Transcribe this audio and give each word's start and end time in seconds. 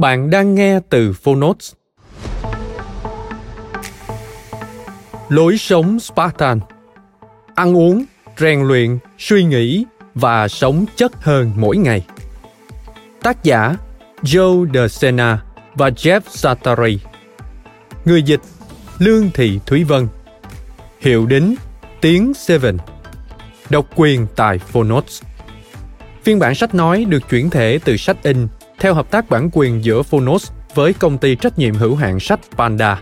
Bạn 0.00 0.30
đang 0.30 0.54
nghe 0.54 0.80
từ 0.88 1.12
Phonotes. 1.12 1.72
Lối 5.28 5.58
sống 5.58 6.00
Spartan. 6.00 6.60
Ăn 7.54 7.76
uống, 7.76 8.04
rèn 8.38 8.62
luyện, 8.62 8.98
suy 9.18 9.44
nghĩ 9.44 9.84
và 10.14 10.48
sống 10.48 10.84
chất 10.96 11.12
hơn 11.14 11.52
mỗi 11.56 11.76
ngày. 11.76 12.06
Tác 13.22 13.44
giả 13.44 13.76
Joe 14.22 14.72
De 14.74 14.88
Sena 14.88 15.42
và 15.74 15.90
Jeff 15.90 16.20
Satari 16.28 16.98
Người 18.04 18.22
dịch 18.22 18.40
Lương 18.98 19.30
Thị 19.34 19.60
Thúy 19.66 19.84
Vân. 19.84 20.08
Hiệu 21.00 21.26
đính 21.26 21.54
Tiếng 22.00 22.34
Seven. 22.34 22.78
Độc 23.70 23.86
quyền 23.96 24.26
tại 24.36 24.58
Phonotes 24.58 25.22
Phiên 26.22 26.38
bản 26.38 26.54
sách 26.54 26.74
nói 26.74 27.04
được 27.04 27.28
chuyển 27.30 27.50
thể 27.50 27.78
từ 27.84 27.96
sách 27.96 28.22
in 28.22 28.46
theo 28.80 28.94
hợp 28.94 29.10
tác 29.10 29.30
bản 29.30 29.50
quyền 29.52 29.84
giữa 29.84 30.02
Phonos 30.02 30.50
với 30.74 30.92
công 30.92 31.18
ty 31.18 31.34
trách 31.34 31.58
nhiệm 31.58 31.74
hữu 31.74 31.96
hạn 31.96 32.20
sách 32.20 32.40
Panda. 32.56 33.00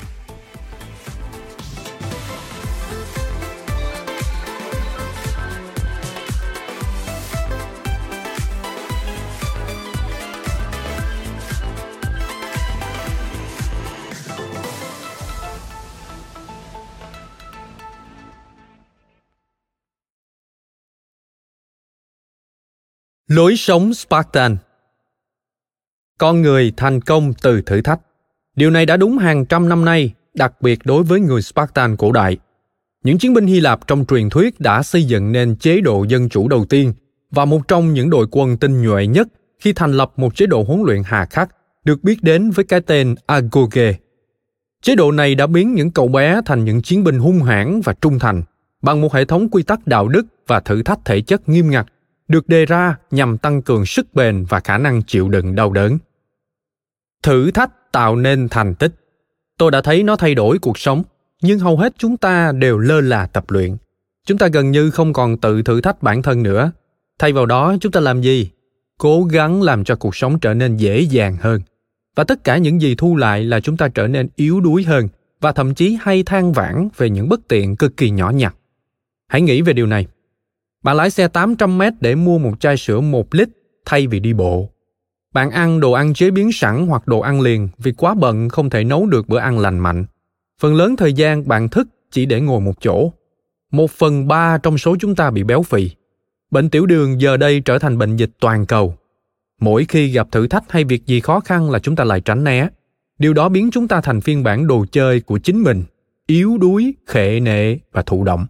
Lối 23.26 23.56
sống 23.56 23.94
Spartan 23.94 24.56
con 26.18 26.42
người 26.42 26.72
thành 26.76 27.00
công 27.00 27.32
từ 27.42 27.62
thử 27.62 27.80
thách. 27.80 28.00
Điều 28.56 28.70
này 28.70 28.86
đã 28.86 28.96
đúng 28.96 29.18
hàng 29.18 29.46
trăm 29.46 29.68
năm 29.68 29.84
nay, 29.84 30.14
đặc 30.34 30.52
biệt 30.62 30.78
đối 30.84 31.02
với 31.02 31.20
người 31.20 31.42
spartan 31.42 31.96
cổ 31.96 32.12
đại. 32.12 32.36
Những 33.04 33.18
chiến 33.18 33.34
binh 33.34 33.46
hy 33.46 33.60
lạp 33.60 33.86
trong 33.86 34.04
truyền 34.04 34.30
thuyết 34.30 34.60
đã 34.60 34.82
xây 34.82 35.04
dựng 35.04 35.32
nên 35.32 35.56
chế 35.56 35.80
độ 35.80 36.04
dân 36.08 36.28
chủ 36.28 36.48
đầu 36.48 36.64
tiên 36.64 36.92
và 37.30 37.44
một 37.44 37.68
trong 37.68 37.94
những 37.94 38.10
đội 38.10 38.26
quân 38.30 38.56
tinh 38.56 38.82
nhuệ 38.82 39.06
nhất 39.06 39.28
khi 39.60 39.72
thành 39.72 39.92
lập 39.92 40.12
một 40.16 40.36
chế 40.36 40.46
độ 40.46 40.64
huấn 40.68 40.82
luyện 40.82 41.02
hà 41.04 41.24
khắc, 41.24 41.48
được 41.84 42.04
biết 42.04 42.22
đến 42.22 42.50
với 42.50 42.64
cái 42.64 42.80
tên 42.80 43.14
agoge. 43.26 43.92
Chế 44.82 44.94
độ 44.94 45.12
này 45.12 45.34
đã 45.34 45.46
biến 45.46 45.74
những 45.74 45.90
cậu 45.90 46.08
bé 46.08 46.40
thành 46.46 46.64
những 46.64 46.82
chiến 46.82 47.04
binh 47.04 47.18
hung 47.18 47.42
hãn 47.42 47.80
và 47.84 47.94
trung 48.00 48.18
thành, 48.18 48.42
bằng 48.82 49.00
một 49.00 49.14
hệ 49.14 49.24
thống 49.24 49.48
quy 49.50 49.62
tắc 49.62 49.86
đạo 49.86 50.08
đức 50.08 50.26
và 50.46 50.60
thử 50.60 50.82
thách 50.82 50.98
thể 51.04 51.20
chất 51.20 51.48
nghiêm 51.48 51.70
ngặt 51.70 51.86
được 52.28 52.48
đề 52.48 52.66
ra 52.66 52.96
nhằm 53.10 53.38
tăng 53.38 53.62
cường 53.62 53.86
sức 53.86 54.14
bền 54.14 54.44
và 54.48 54.60
khả 54.60 54.78
năng 54.78 55.02
chịu 55.02 55.28
đựng 55.28 55.54
đau 55.54 55.72
đớn. 55.72 55.98
Thử 57.22 57.50
thách 57.50 57.92
tạo 57.92 58.16
nên 58.16 58.48
thành 58.48 58.74
tích. 58.74 58.92
Tôi 59.58 59.70
đã 59.70 59.80
thấy 59.80 60.02
nó 60.02 60.16
thay 60.16 60.34
đổi 60.34 60.58
cuộc 60.58 60.78
sống, 60.78 61.02
nhưng 61.42 61.58
hầu 61.58 61.76
hết 61.76 61.92
chúng 61.98 62.16
ta 62.16 62.52
đều 62.52 62.78
lơ 62.78 63.00
là 63.00 63.26
tập 63.26 63.44
luyện. 63.48 63.76
Chúng 64.26 64.38
ta 64.38 64.46
gần 64.46 64.70
như 64.70 64.90
không 64.90 65.12
còn 65.12 65.38
tự 65.38 65.62
thử 65.62 65.80
thách 65.80 66.02
bản 66.02 66.22
thân 66.22 66.42
nữa. 66.42 66.72
Thay 67.18 67.32
vào 67.32 67.46
đó, 67.46 67.76
chúng 67.80 67.92
ta 67.92 68.00
làm 68.00 68.20
gì? 68.20 68.50
Cố 68.98 69.24
gắng 69.24 69.62
làm 69.62 69.84
cho 69.84 69.96
cuộc 69.96 70.16
sống 70.16 70.38
trở 70.38 70.54
nên 70.54 70.76
dễ 70.76 71.00
dàng 71.00 71.36
hơn. 71.40 71.60
Và 72.16 72.24
tất 72.24 72.44
cả 72.44 72.56
những 72.56 72.80
gì 72.80 72.94
thu 72.94 73.16
lại 73.16 73.44
là 73.44 73.60
chúng 73.60 73.76
ta 73.76 73.88
trở 73.88 74.06
nên 74.06 74.28
yếu 74.36 74.60
đuối 74.60 74.84
hơn 74.84 75.08
và 75.40 75.52
thậm 75.52 75.74
chí 75.74 75.98
hay 76.00 76.22
than 76.22 76.52
vãn 76.52 76.88
về 76.96 77.10
những 77.10 77.28
bất 77.28 77.40
tiện 77.48 77.76
cực 77.76 77.96
kỳ 77.96 78.10
nhỏ 78.10 78.30
nhặt. 78.30 78.54
Hãy 79.28 79.42
nghĩ 79.42 79.62
về 79.62 79.72
điều 79.72 79.86
này. 79.86 80.06
Bạn 80.82 80.96
lái 80.96 81.10
xe 81.10 81.28
800 81.28 81.78
mét 81.78 81.92
để 82.00 82.14
mua 82.14 82.38
một 82.38 82.60
chai 82.60 82.76
sữa 82.76 83.00
1 83.00 83.34
lít 83.34 83.48
thay 83.84 84.06
vì 84.06 84.20
đi 84.20 84.32
bộ. 84.32 84.68
Bạn 85.34 85.50
ăn 85.50 85.80
đồ 85.80 85.92
ăn 85.92 86.14
chế 86.14 86.30
biến 86.30 86.52
sẵn 86.52 86.86
hoặc 86.86 87.06
đồ 87.06 87.20
ăn 87.20 87.40
liền 87.40 87.68
vì 87.78 87.92
quá 87.92 88.14
bận 88.14 88.48
không 88.48 88.70
thể 88.70 88.84
nấu 88.84 89.06
được 89.06 89.28
bữa 89.28 89.38
ăn 89.38 89.58
lành 89.58 89.78
mạnh. 89.78 90.04
Phần 90.60 90.74
lớn 90.74 90.96
thời 90.96 91.12
gian 91.12 91.48
bạn 91.48 91.68
thức 91.68 91.88
chỉ 92.10 92.26
để 92.26 92.40
ngồi 92.40 92.60
một 92.60 92.74
chỗ. 92.80 93.12
Một 93.70 93.90
phần 93.90 94.28
ba 94.28 94.58
trong 94.58 94.78
số 94.78 94.96
chúng 95.00 95.14
ta 95.14 95.30
bị 95.30 95.42
béo 95.42 95.62
phì. 95.62 95.90
Bệnh 96.50 96.70
tiểu 96.70 96.86
đường 96.86 97.20
giờ 97.20 97.36
đây 97.36 97.60
trở 97.60 97.78
thành 97.78 97.98
bệnh 97.98 98.16
dịch 98.16 98.30
toàn 98.40 98.66
cầu. 98.66 98.94
Mỗi 99.60 99.84
khi 99.88 100.08
gặp 100.08 100.28
thử 100.30 100.46
thách 100.46 100.64
hay 100.68 100.84
việc 100.84 101.06
gì 101.06 101.20
khó 101.20 101.40
khăn 101.40 101.70
là 101.70 101.78
chúng 101.78 101.96
ta 101.96 102.04
lại 102.04 102.20
tránh 102.20 102.44
né. 102.44 102.68
Điều 103.18 103.34
đó 103.34 103.48
biến 103.48 103.70
chúng 103.72 103.88
ta 103.88 104.00
thành 104.00 104.20
phiên 104.20 104.42
bản 104.42 104.66
đồ 104.66 104.86
chơi 104.92 105.20
của 105.20 105.38
chính 105.38 105.62
mình, 105.62 105.84
yếu 106.26 106.58
đuối, 106.58 106.94
khệ 107.06 107.40
nệ 107.40 107.76
và 107.92 108.02
thụ 108.02 108.24
động. 108.24 108.46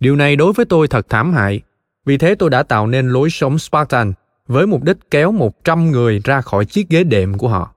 Điều 0.00 0.16
này 0.16 0.36
đối 0.36 0.52
với 0.52 0.66
tôi 0.66 0.88
thật 0.88 1.06
thảm 1.08 1.32
hại. 1.32 1.60
Vì 2.04 2.18
thế 2.18 2.34
tôi 2.34 2.50
đã 2.50 2.62
tạo 2.62 2.86
nên 2.86 3.08
lối 3.08 3.30
sống 3.30 3.58
Spartan– 3.58 4.12
với 4.48 4.66
mục 4.66 4.82
đích 4.82 4.96
kéo 5.10 5.32
100 5.32 5.90
người 5.90 6.20
ra 6.24 6.40
khỏi 6.40 6.64
chiếc 6.64 6.88
ghế 6.88 7.04
đệm 7.04 7.38
của 7.38 7.48
họ, 7.48 7.74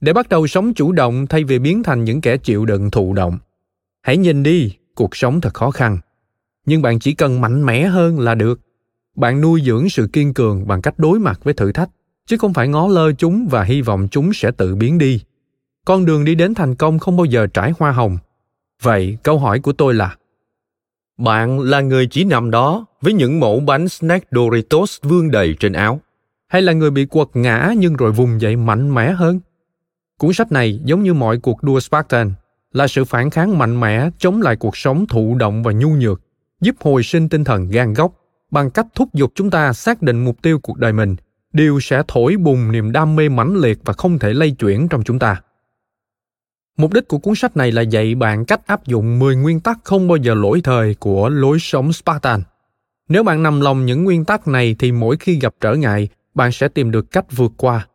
để 0.00 0.12
bắt 0.12 0.28
đầu 0.28 0.46
sống 0.46 0.74
chủ 0.74 0.92
động 0.92 1.26
thay 1.26 1.44
vì 1.44 1.58
biến 1.58 1.82
thành 1.82 2.04
những 2.04 2.20
kẻ 2.20 2.36
chịu 2.36 2.64
đựng 2.64 2.90
thụ 2.90 3.12
động. 3.12 3.38
Hãy 4.02 4.16
nhìn 4.16 4.42
đi, 4.42 4.72
cuộc 4.94 5.16
sống 5.16 5.40
thật 5.40 5.54
khó 5.54 5.70
khăn. 5.70 5.98
Nhưng 6.66 6.82
bạn 6.82 6.98
chỉ 6.98 7.14
cần 7.14 7.40
mạnh 7.40 7.66
mẽ 7.66 7.86
hơn 7.86 8.20
là 8.20 8.34
được. 8.34 8.60
Bạn 9.16 9.40
nuôi 9.40 9.62
dưỡng 9.64 9.88
sự 9.88 10.08
kiên 10.12 10.34
cường 10.34 10.68
bằng 10.68 10.82
cách 10.82 10.94
đối 10.98 11.18
mặt 11.18 11.40
với 11.44 11.54
thử 11.54 11.72
thách, 11.72 11.90
chứ 12.26 12.36
không 12.36 12.54
phải 12.54 12.68
ngó 12.68 12.88
lơ 12.88 13.12
chúng 13.12 13.48
và 13.50 13.62
hy 13.62 13.80
vọng 13.80 14.08
chúng 14.10 14.32
sẽ 14.32 14.50
tự 14.50 14.74
biến 14.74 14.98
đi. 14.98 15.20
Con 15.84 16.04
đường 16.04 16.24
đi 16.24 16.34
đến 16.34 16.54
thành 16.54 16.74
công 16.74 16.98
không 16.98 17.16
bao 17.16 17.24
giờ 17.24 17.46
trải 17.46 17.72
hoa 17.78 17.92
hồng. 17.92 18.18
Vậy 18.82 19.18
câu 19.22 19.38
hỏi 19.38 19.60
của 19.60 19.72
tôi 19.72 19.94
là 19.94 20.16
bạn 21.18 21.60
là 21.60 21.80
người 21.80 22.06
chỉ 22.06 22.24
nằm 22.24 22.50
đó 22.50 22.86
với 23.00 23.12
những 23.12 23.40
mẫu 23.40 23.60
bánh 23.60 23.88
snack 23.88 24.26
Doritos 24.30 24.98
vương 25.02 25.30
đầy 25.30 25.54
trên 25.60 25.72
áo, 25.72 26.00
hay 26.48 26.62
là 26.62 26.72
người 26.72 26.90
bị 26.90 27.06
quật 27.06 27.28
ngã 27.34 27.72
nhưng 27.76 27.96
rồi 27.96 28.12
vùng 28.12 28.40
dậy 28.40 28.56
mạnh 28.56 28.94
mẽ 28.94 29.12
hơn? 29.12 29.40
Cuốn 30.18 30.32
sách 30.32 30.52
này 30.52 30.80
giống 30.84 31.02
như 31.02 31.14
mọi 31.14 31.38
cuộc 31.38 31.62
đua 31.62 31.80
Spartan, 31.80 32.32
là 32.72 32.86
sự 32.86 33.04
phản 33.04 33.30
kháng 33.30 33.58
mạnh 33.58 33.80
mẽ 33.80 34.10
chống 34.18 34.42
lại 34.42 34.56
cuộc 34.56 34.76
sống 34.76 35.06
thụ 35.06 35.34
động 35.34 35.62
và 35.62 35.72
nhu 35.72 35.88
nhược, 35.88 36.20
giúp 36.60 36.76
hồi 36.80 37.02
sinh 37.02 37.28
tinh 37.28 37.44
thần 37.44 37.68
gan 37.68 37.94
góc 37.94 38.12
bằng 38.50 38.70
cách 38.70 38.86
thúc 38.94 39.14
giục 39.14 39.32
chúng 39.34 39.50
ta 39.50 39.72
xác 39.72 40.02
định 40.02 40.24
mục 40.24 40.42
tiêu 40.42 40.58
cuộc 40.58 40.78
đời 40.78 40.92
mình, 40.92 41.16
điều 41.52 41.80
sẽ 41.80 42.02
thổi 42.08 42.36
bùng 42.36 42.72
niềm 42.72 42.92
đam 42.92 43.16
mê 43.16 43.28
mãnh 43.28 43.56
liệt 43.56 43.78
và 43.84 43.92
không 43.92 44.18
thể 44.18 44.32
lay 44.32 44.50
chuyển 44.50 44.88
trong 44.88 45.02
chúng 45.02 45.18
ta. 45.18 45.40
Mục 46.76 46.92
đích 46.92 47.08
của 47.08 47.18
cuốn 47.18 47.34
sách 47.34 47.56
này 47.56 47.72
là 47.72 47.82
dạy 47.82 48.14
bạn 48.14 48.44
cách 48.44 48.66
áp 48.66 48.86
dụng 48.86 49.18
10 49.18 49.36
nguyên 49.36 49.60
tắc 49.60 49.78
không 49.84 50.08
bao 50.08 50.16
giờ 50.16 50.34
lỗi 50.34 50.60
thời 50.64 50.94
của 50.94 51.28
lối 51.28 51.58
sống 51.60 51.92
Spartan. 51.92 52.42
Nếu 53.08 53.22
bạn 53.22 53.42
nằm 53.42 53.60
lòng 53.60 53.86
những 53.86 54.04
nguyên 54.04 54.24
tắc 54.24 54.48
này 54.48 54.76
thì 54.78 54.92
mỗi 54.92 55.16
khi 55.16 55.38
gặp 55.38 55.54
trở 55.60 55.74
ngại, 55.74 56.08
bạn 56.34 56.52
sẽ 56.52 56.68
tìm 56.68 56.90
được 56.90 57.10
cách 57.10 57.24
vượt 57.30 57.52
qua. 57.56 57.86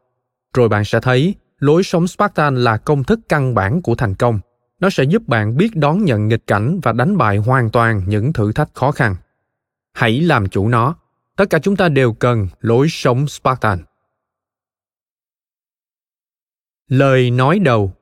Rồi 0.54 0.70
bạn 0.70 0.86
sẽ 0.86 1.00
thấy 1.00 1.36
lối 1.60 1.84
sống 1.84 2.08
Spartan 2.08 2.64
là 2.64 2.78
công 2.78 3.04
thức 3.04 3.20
căn 3.30 3.56
bản 3.56 3.82
của 3.82 3.96
thành 3.96 4.16
công. 4.16 4.40
Nó 4.80 4.90
sẽ 4.90 5.04
giúp 5.04 5.28
bạn 5.28 5.58
biết 5.58 5.76
đón 5.76 6.06
nhận 6.06 6.28
nghịch 6.28 6.48
cảnh 6.48 6.80
và 6.84 6.92
đánh 6.92 7.18
bại 7.18 7.38
hoàn 7.38 7.70
toàn 7.70 8.02
những 8.08 8.34
thử 8.34 8.52
thách 8.52 8.70
khó 8.74 8.92
khăn. 8.92 9.16
Hãy 9.94 10.22
làm 10.22 10.50
chủ 10.50 10.68
nó. 10.68 10.96
Tất 11.36 11.50
cả 11.50 11.60
chúng 11.60 11.76
ta 11.76 11.90
đều 11.90 12.14
cần 12.14 12.48
lối 12.60 12.88
sống 12.90 13.28
Spartan. 13.28 13.80
Lời 16.88 17.32
nói 17.32 17.60
đầu 17.60 17.94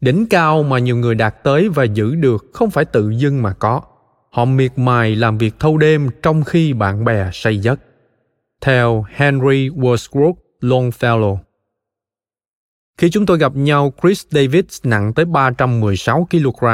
Đỉnh 0.00 0.26
cao 0.26 0.62
mà 0.62 0.78
nhiều 0.78 0.96
người 0.96 1.14
đạt 1.14 1.34
tới 1.44 1.68
và 1.68 1.84
giữ 1.84 2.14
được 2.14 2.46
không 2.52 2.70
phải 2.70 2.84
tự 2.84 3.10
dưng 3.10 3.42
mà 3.42 3.52
có. 3.52 3.82
Họ 4.30 4.44
miệt 4.44 4.72
mài 4.76 5.16
làm 5.16 5.38
việc 5.38 5.54
thâu 5.58 5.78
đêm 5.78 6.08
trong 6.22 6.44
khi 6.44 6.72
bạn 6.72 7.04
bè 7.04 7.30
say 7.32 7.58
giấc. 7.58 7.80
Theo 8.60 9.04
Henry 9.14 9.68
Wadsworth 9.68 10.34
Longfellow. 10.60 11.38
Khi 12.98 13.10
chúng 13.10 13.26
tôi 13.26 13.38
gặp 13.38 13.56
nhau, 13.56 13.92
Chris 14.02 14.26
Davis 14.30 14.80
nặng 14.84 15.12
tới 15.14 15.24
316 15.24 16.28
kg. 16.30 16.66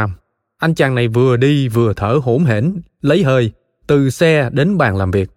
Anh 0.58 0.74
chàng 0.74 0.94
này 0.94 1.08
vừa 1.08 1.36
đi 1.36 1.68
vừa 1.68 1.92
thở 1.96 2.20
hổn 2.22 2.44
hển, 2.44 2.80
lấy 3.00 3.22
hơi, 3.22 3.52
từ 3.86 4.10
xe 4.10 4.50
đến 4.52 4.78
bàn 4.78 4.96
làm 4.96 5.10
việc. 5.10 5.30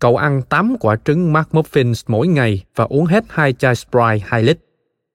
Cậu 0.00 0.16
ăn 0.16 0.42
8 0.42 0.76
quả 0.80 0.96
trứng 1.04 1.32
McMuffins 1.32 2.04
mỗi 2.06 2.26
ngày 2.26 2.64
và 2.76 2.84
uống 2.84 3.04
hết 3.04 3.24
hai 3.28 3.52
chai 3.52 3.74
Sprite 3.74 4.26
2 4.26 4.42
lít. 4.42 4.58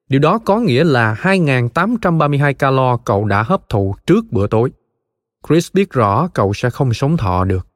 Điều 0.09 0.19
đó 0.19 0.39
có 0.45 0.59
nghĩa 0.59 0.83
là 0.83 1.13
2.832 1.21 2.53
calo 2.53 2.97
cậu 2.97 3.25
đã 3.25 3.43
hấp 3.43 3.69
thụ 3.69 3.95
trước 4.05 4.31
bữa 4.31 4.47
tối. 4.47 4.71
Chris 5.47 5.73
biết 5.73 5.91
rõ 5.91 6.27
cậu 6.27 6.53
sẽ 6.53 6.69
không 6.69 6.93
sống 6.93 7.17
thọ 7.17 7.43
được. 7.43 7.67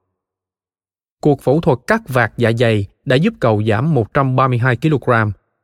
Cuộc 1.21 1.41
phẫu 1.41 1.61
thuật 1.61 1.79
cắt 1.87 2.01
vạt 2.07 2.33
dạ 2.37 2.51
dày 2.59 2.85
đã 3.05 3.15
giúp 3.15 3.33
cậu 3.39 3.63
giảm 3.63 3.93
132 3.93 4.75
kg, 4.75 5.11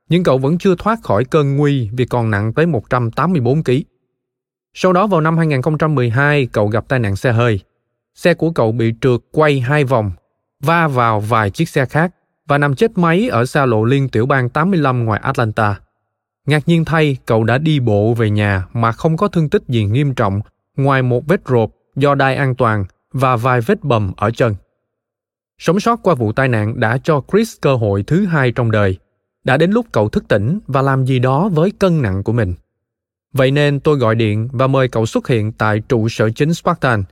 nhưng 0.09 0.23
cậu 0.23 0.37
vẫn 0.37 0.57
chưa 0.57 0.75
thoát 0.75 0.99
khỏi 1.03 1.25
cơn 1.25 1.55
nguy 1.55 1.89
vì 1.93 2.05
còn 2.05 2.31
nặng 2.31 2.53
tới 2.53 2.65
184 2.65 3.63
kg. 3.63 3.71
Sau 4.73 4.93
đó 4.93 5.07
vào 5.07 5.21
năm 5.21 5.37
2012, 5.37 6.45
cậu 6.45 6.67
gặp 6.67 6.85
tai 6.87 6.99
nạn 6.99 7.15
xe 7.15 7.31
hơi. 7.31 7.59
Xe 8.15 8.33
của 8.33 8.51
cậu 8.51 8.71
bị 8.71 8.93
trượt 9.01 9.19
quay 9.31 9.59
hai 9.59 9.83
vòng, 9.83 10.11
va 10.63 10.87
vào 10.87 11.19
vài 11.19 11.49
chiếc 11.49 11.69
xe 11.69 11.85
khác 11.85 12.15
và 12.47 12.57
nằm 12.57 12.75
chết 12.75 12.97
máy 12.97 13.29
ở 13.29 13.45
xa 13.45 13.65
lộ 13.65 13.83
liên 13.83 14.09
tiểu 14.09 14.25
bang 14.25 14.49
85 14.49 15.05
ngoài 15.05 15.19
Atlanta. 15.23 15.79
Ngạc 16.49 16.67
nhiên 16.67 16.85
thay, 16.85 17.17
cậu 17.25 17.43
đã 17.43 17.57
đi 17.57 17.79
bộ 17.79 18.13
về 18.13 18.29
nhà 18.29 18.65
mà 18.73 18.91
không 18.91 19.17
có 19.17 19.27
thương 19.27 19.49
tích 19.49 19.63
gì 19.67 19.85
nghiêm 19.85 20.13
trọng 20.13 20.41
ngoài 20.77 21.01
một 21.01 21.27
vết 21.27 21.45
rộp 21.45 21.71
do 21.95 22.15
đai 22.15 22.35
an 22.35 22.55
toàn 22.55 22.85
và 23.11 23.35
vài 23.35 23.61
vết 23.61 23.83
bầm 23.83 24.11
ở 24.17 24.31
chân. 24.31 24.55
Sống 25.57 25.79
sót 25.79 25.99
qua 26.03 26.15
vụ 26.15 26.31
tai 26.31 26.47
nạn 26.47 26.79
đã 26.79 26.97
cho 27.03 27.21
Chris 27.31 27.55
cơ 27.61 27.75
hội 27.75 28.03
thứ 28.03 28.25
hai 28.25 28.51
trong 28.51 28.71
đời. 28.71 28.97
Đã 29.43 29.57
đến 29.57 29.71
lúc 29.71 29.85
cậu 29.91 30.09
thức 30.09 30.27
tỉnh 30.27 30.59
và 30.67 30.81
làm 30.81 31.05
gì 31.05 31.19
đó 31.19 31.49
với 31.49 31.71
cân 31.79 32.01
nặng 32.01 32.23
của 32.23 32.33
mình. 32.33 32.53
Vậy 33.33 33.51
nên 33.51 33.79
tôi 33.79 33.97
gọi 33.97 34.15
điện 34.15 34.49
và 34.51 34.67
mời 34.67 34.87
cậu 34.87 35.05
xuất 35.05 35.27
hiện 35.27 35.51
tại 35.51 35.81
trụ 35.89 36.09
sở 36.09 36.29
chính 36.29 36.53
Spartan, 36.53 37.03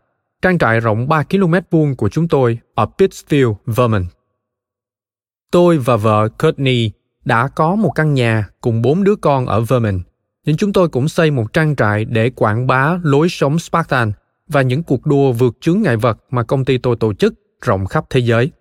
trang 0.42 0.58
trại 0.58 0.80
rộng 0.80 1.08
3 1.08 1.24
km 1.24 1.54
vuông 1.72 1.96
của 1.96 2.10
chúng 2.10 2.28
tôi 2.28 2.60
ở 2.76 2.88
Pittsfield, 2.98 3.56
Vermont. 3.66 4.06
Tôi 5.52 5.78
và 5.78 5.96
vợ 5.96 6.30
Courtney 6.30 6.92
đã 7.28 7.48
có 7.48 7.76
một 7.76 7.92
căn 7.96 8.14
nhà 8.14 8.50
cùng 8.62 8.82
bốn 8.82 9.04
đứa 9.04 9.16
con 9.16 9.46
ở 9.46 9.62
Vermont, 9.62 10.02
nhưng 10.46 10.58
chúng 10.58 10.74
tôi 10.74 10.90
cũng 10.90 11.10
xây 11.10 11.32
một 11.32 11.54
trang 11.54 11.76
trại 11.76 12.06
để 12.06 12.30
quảng 12.30 12.68
bá 12.68 13.00
lối 13.04 13.30
sống 13.30 13.60
Spartan 13.60 14.12
và 14.48 14.62
những 14.62 14.84
cuộc 14.84 15.06
đua 15.06 15.32
vượt 15.32 15.58
chướng 15.62 15.82
ngại 15.82 15.98
vật 15.98 16.18
mà 16.30 16.44
công 16.44 16.66
ty 16.66 16.78
tôi 16.78 16.96
tổ 16.96 17.14
chức 17.14 17.34
rộng 17.62 17.86
khắp 17.86 18.06
thế 18.10 18.20
giới. 18.20 18.52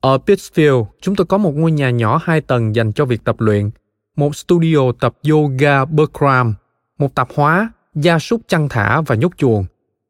Ở 0.00 0.18
Pittsfield, 0.26 0.86
chúng 1.00 1.16
tôi 1.16 1.26
có 1.26 1.38
một 1.38 1.52
ngôi 1.56 1.72
nhà 1.72 1.90
nhỏ 1.90 2.20
hai 2.24 2.40
tầng 2.40 2.74
dành 2.74 2.92
cho 2.92 3.04
việc 3.04 3.24
tập 3.24 3.36
luyện, 3.38 3.70
một 4.16 4.36
studio 4.36 4.92
tập 5.00 5.14
yoga 5.30 5.84
Bikram, 5.84 6.54
một 6.98 7.14
tạp 7.14 7.28
hóa, 7.34 7.72
gia 7.94 8.18
súc 8.18 8.40
chăn 8.48 8.68
thả 8.68 9.00
và 9.00 9.14
nhốt 9.14 9.32
chuồng, 9.36 9.64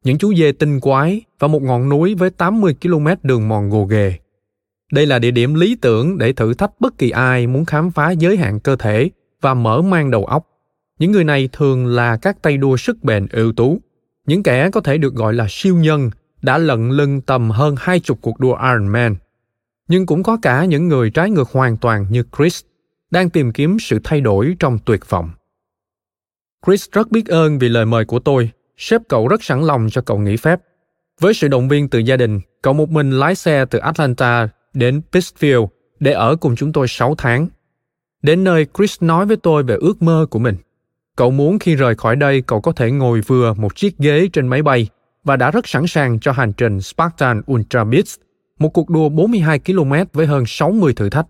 những 0.05 0.19
chú 0.19 0.35
dê 0.35 0.53
tinh 0.53 0.81
quái 0.81 1.23
và 1.39 1.49
một 1.49 1.63
ngọn 1.63 1.89
núi 1.89 2.15
với 2.15 2.31
80 2.31 2.77
km 2.83 3.07
đường 3.23 3.49
mòn 3.49 3.71
gồ 3.71 3.85
ghề. 3.85 4.19
Đây 4.93 5.07
là 5.07 5.19
địa 5.19 5.31
điểm 5.31 5.55
lý 5.55 5.75
tưởng 5.75 6.19
để 6.19 6.33
thử 6.33 6.55
thách 6.55 6.81
bất 6.81 6.99
kỳ 6.99 7.11
ai 7.11 7.47
muốn 7.47 7.65
khám 7.65 7.91
phá 7.91 8.11
giới 8.11 8.37
hạn 8.37 8.61
cơ 8.61 8.77
thể 8.77 9.11
và 9.41 9.55
mở 9.55 9.83
mang 9.83 10.11
đầu 10.11 10.25
óc. 10.25 10.47
Những 10.99 11.13
người 11.13 11.25
này 11.25 11.49
thường 11.53 11.87
là 11.87 12.17
các 12.17 12.43
tay 12.43 12.57
đua 12.57 12.77
sức 12.77 13.05
bền 13.05 13.27
ưu 13.33 13.53
tú, 13.53 13.79
những 14.27 14.43
kẻ 14.43 14.71
có 14.71 14.81
thể 14.81 14.99
được 14.99 15.15
gọi 15.15 15.35
là 15.35 15.47
siêu 15.49 15.77
nhân 15.77 16.11
đã 16.43 16.59
lận 16.59 16.91
lưng 16.91 17.21
tầm 17.21 17.51
hơn 17.51 17.75
hai 17.79 18.01
chục 18.01 18.19
cuộc 18.23 18.41
đua 18.41 18.57
Ironman. 18.57 19.17
Nhưng 19.89 20.07
cũng 20.07 20.23
có 20.23 20.37
cả 20.43 20.65
những 20.65 20.89
người 20.89 21.11
trái 21.11 21.31
ngược 21.31 21.51
hoàn 21.51 21.77
toàn 21.77 22.07
như 22.11 22.23
Chris, 22.39 22.63
đang 23.11 23.31
tìm 23.31 23.53
kiếm 23.53 23.79
sự 23.81 23.99
thay 24.05 24.21
đổi 24.21 24.57
trong 24.59 24.79
tuyệt 24.85 25.11
vọng. 25.11 25.31
Chris 26.67 26.91
rất 26.93 27.11
biết 27.11 27.27
ơn 27.27 27.59
vì 27.59 27.69
lời 27.69 27.87
mời 27.87 28.05
của 28.05 28.19
tôi, 28.19 28.51
sếp 28.77 29.01
cậu 29.09 29.29
rất 29.29 29.45
sẵn 29.45 29.63
lòng 29.63 29.89
cho 29.91 30.03
cậu 30.03 30.19
nghỉ 30.19 30.37
phép. 30.37 30.61
Với 31.21 31.35
sự 31.35 31.49
động 31.49 31.69
viên 31.69 31.89
từ 31.89 31.99
gia 31.99 32.17
đình, 32.17 32.41
cậu 32.63 32.73
một 32.73 32.91
mình 32.91 33.11
lái 33.11 33.35
xe 33.35 33.65
từ 33.65 33.79
Atlanta 33.79 34.49
đến 34.75 35.01
Pittsfield 35.13 35.67
để 36.01 36.13
ở 36.13 36.37
cùng 36.37 36.57
chúng 36.57 36.73
tôi 36.73 36.89
6 36.89 37.15
tháng. 37.19 37.49
Đến 38.23 38.45
nơi 38.45 38.67
Chris 38.79 39.03
nói 39.03 39.27
với 39.27 39.37
tôi 39.37 39.63
về 39.63 39.77
ước 39.81 40.03
mơ 40.03 40.27
của 40.31 40.39
mình. 40.39 40.57
Cậu 41.17 41.31
muốn 41.31 41.59
khi 41.59 41.75
rời 41.75 41.95
khỏi 41.95 42.17
đây 42.17 42.41
cậu 42.41 42.61
có 42.61 42.73
thể 42.73 42.91
ngồi 42.91 43.21
vừa 43.21 43.55
một 43.55 43.77
chiếc 43.77 43.99
ghế 43.99 44.29
trên 44.33 44.49
máy 44.49 44.63
bay 44.63 44.89
và 45.25 45.37
đã 45.37 45.51
rất 45.51 45.69
sẵn 45.69 45.87
sàng 45.87 46.21
cho 46.21 46.33
hành 46.33 46.53
trình 46.53 46.81
Spartan 46.81 47.43
Ultra 47.53 47.85
Beats, 47.85 48.17
một 48.59 48.69
cuộc 48.69 48.91
đua 48.91 49.09
42 49.09 49.59
km 49.59 49.93
với 50.13 50.27
hơn 50.27 50.45
60 50.47 50.93
thử 50.93 51.11
thách. 51.11 51.27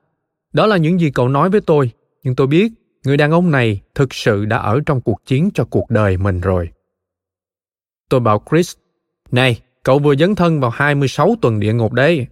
Đó 0.52 0.66
là 0.66 0.76
những 0.76 1.00
gì 1.00 1.10
cậu 1.10 1.28
nói 1.28 1.50
với 1.50 1.60
tôi, 1.60 1.90
nhưng 2.22 2.34
tôi 2.34 2.46
biết 2.46 2.72
người 3.04 3.16
đàn 3.16 3.30
ông 3.30 3.50
này 3.50 3.80
thực 3.94 4.14
sự 4.14 4.44
đã 4.44 4.56
ở 4.56 4.80
trong 4.86 5.00
cuộc 5.00 5.26
chiến 5.26 5.50
cho 5.54 5.64
cuộc 5.64 5.90
đời 5.90 6.16
mình 6.16 6.40
rồi. 6.40 6.68
Tôi 8.08 8.20
bảo 8.20 8.42
Chris, 8.50 8.74
này, 9.30 9.60
cậu 9.82 9.98
vừa 9.98 10.16
dấn 10.16 10.34
thân 10.34 10.60
vào 10.60 10.70
26 10.70 11.34
tuần 11.42 11.60
địa 11.60 11.72
ngục 11.72 11.92
đấy. 11.92 12.26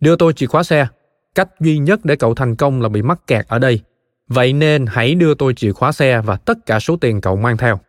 Đưa 0.00 0.16
tôi 0.16 0.32
chìa 0.32 0.46
khóa 0.46 0.62
xe. 0.62 0.86
Cách 1.34 1.48
duy 1.60 1.78
nhất 1.78 2.00
để 2.04 2.16
cậu 2.16 2.34
thành 2.34 2.56
công 2.56 2.82
là 2.82 2.88
bị 2.88 3.02
mắc 3.02 3.26
kẹt 3.26 3.46
ở 3.48 3.58
đây. 3.58 3.80
Vậy 4.28 4.52
nên 4.52 4.86
hãy 4.86 5.14
đưa 5.14 5.34
tôi 5.34 5.54
chìa 5.54 5.72
khóa 5.72 5.92
xe 5.92 6.20
và 6.20 6.36
tất 6.36 6.58
cả 6.66 6.80
số 6.80 6.96
tiền 6.96 7.20
cậu 7.20 7.36
mang 7.36 7.56
theo. 7.56 7.80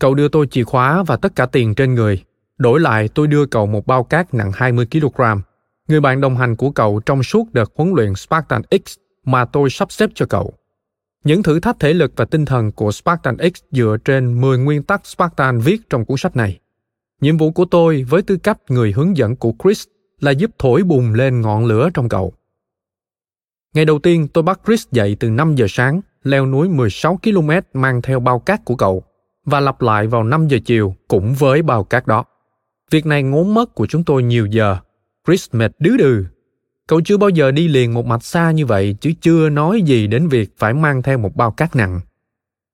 Cậu 0.00 0.14
đưa 0.14 0.28
tôi 0.28 0.46
chìa 0.46 0.64
khóa 0.64 1.02
và 1.02 1.16
tất 1.16 1.36
cả 1.36 1.46
tiền 1.46 1.74
trên 1.74 1.94
người. 1.94 2.24
Đổi 2.58 2.80
lại, 2.80 3.08
tôi 3.14 3.26
đưa 3.26 3.46
cậu 3.46 3.66
một 3.66 3.86
bao 3.86 4.04
cát 4.04 4.34
nặng 4.34 4.50
20 4.54 4.86
kg. 4.90 5.22
Người 5.88 6.00
bạn 6.00 6.20
đồng 6.20 6.36
hành 6.36 6.56
của 6.56 6.70
cậu 6.70 7.00
trong 7.06 7.22
suốt 7.22 7.52
đợt 7.52 7.72
huấn 7.76 7.92
luyện 7.94 8.14
Spartan 8.14 8.62
X 8.70 8.96
mà 9.24 9.44
tôi 9.44 9.70
sắp 9.70 9.92
xếp 9.92 10.10
cho 10.14 10.26
cậu. 10.26 10.52
Những 11.24 11.42
thử 11.42 11.60
thách 11.60 11.76
thể 11.80 11.92
lực 11.92 12.12
và 12.16 12.24
tinh 12.24 12.44
thần 12.44 12.72
của 12.72 12.92
Spartan 12.92 13.36
X 13.38 13.62
dựa 13.70 13.96
trên 14.04 14.40
10 14.40 14.58
nguyên 14.58 14.82
tắc 14.82 15.06
Spartan 15.06 15.58
viết 15.60 15.80
trong 15.90 16.04
cuốn 16.04 16.16
sách 16.16 16.36
này. 16.36 16.58
Nhiệm 17.20 17.36
vụ 17.36 17.50
của 17.50 17.64
tôi 17.64 18.04
với 18.08 18.22
tư 18.22 18.36
cách 18.36 18.58
người 18.68 18.92
hướng 18.92 19.16
dẫn 19.16 19.36
của 19.36 19.52
Chris 19.62 19.84
là 20.20 20.30
giúp 20.30 20.50
thổi 20.58 20.82
bùng 20.82 21.14
lên 21.14 21.40
ngọn 21.40 21.64
lửa 21.64 21.90
trong 21.94 22.08
cậu. 22.08 22.32
Ngày 23.74 23.84
đầu 23.84 23.98
tiên 23.98 24.28
tôi 24.28 24.44
bắt 24.44 24.60
Chris 24.66 24.86
dậy 24.92 25.16
từ 25.20 25.30
5 25.30 25.54
giờ 25.54 25.66
sáng, 25.68 26.00
leo 26.22 26.46
núi 26.46 26.68
16 26.68 27.18
km 27.22 27.50
mang 27.72 28.02
theo 28.02 28.20
bao 28.20 28.38
cát 28.38 28.64
của 28.64 28.76
cậu 28.76 29.04
và 29.44 29.60
lặp 29.60 29.82
lại 29.82 30.06
vào 30.06 30.24
5 30.24 30.48
giờ 30.48 30.58
chiều 30.64 30.94
cũng 31.08 31.34
với 31.34 31.62
bao 31.62 31.84
cát 31.84 32.06
đó. 32.06 32.24
Việc 32.90 33.06
này 33.06 33.22
ngốn 33.22 33.54
mất 33.54 33.74
của 33.74 33.86
chúng 33.86 34.04
tôi 34.04 34.22
nhiều 34.22 34.46
giờ. 34.46 34.76
Chris 35.26 35.48
mệt 35.52 35.72
đứ 35.78 35.96
đừ. 35.96 36.24
Cậu 36.86 37.00
chưa 37.04 37.16
bao 37.16 37.30
giờ 37.30 37.50
đi 37.50 37.68
liền 37.68 37.94
một 37.94 38.06
mạch 38.06 38.24
xa 38.24 38.50
như 38.50 38.66
vậy 38.66 38.96
chứ 39.00 39.12
chưa 39.20 39.48
nói 39.48 39.82
gì 39.82 40.06
đến 40.06 40.28
việc 40.28 40.54
phải 40.58 40.74
mang 40.74 41.02
theo 41.02 41.18
một 41.18 41.36
bao 41.36 41.50
cát 41.50 41.76
nặng. 41.76 42.00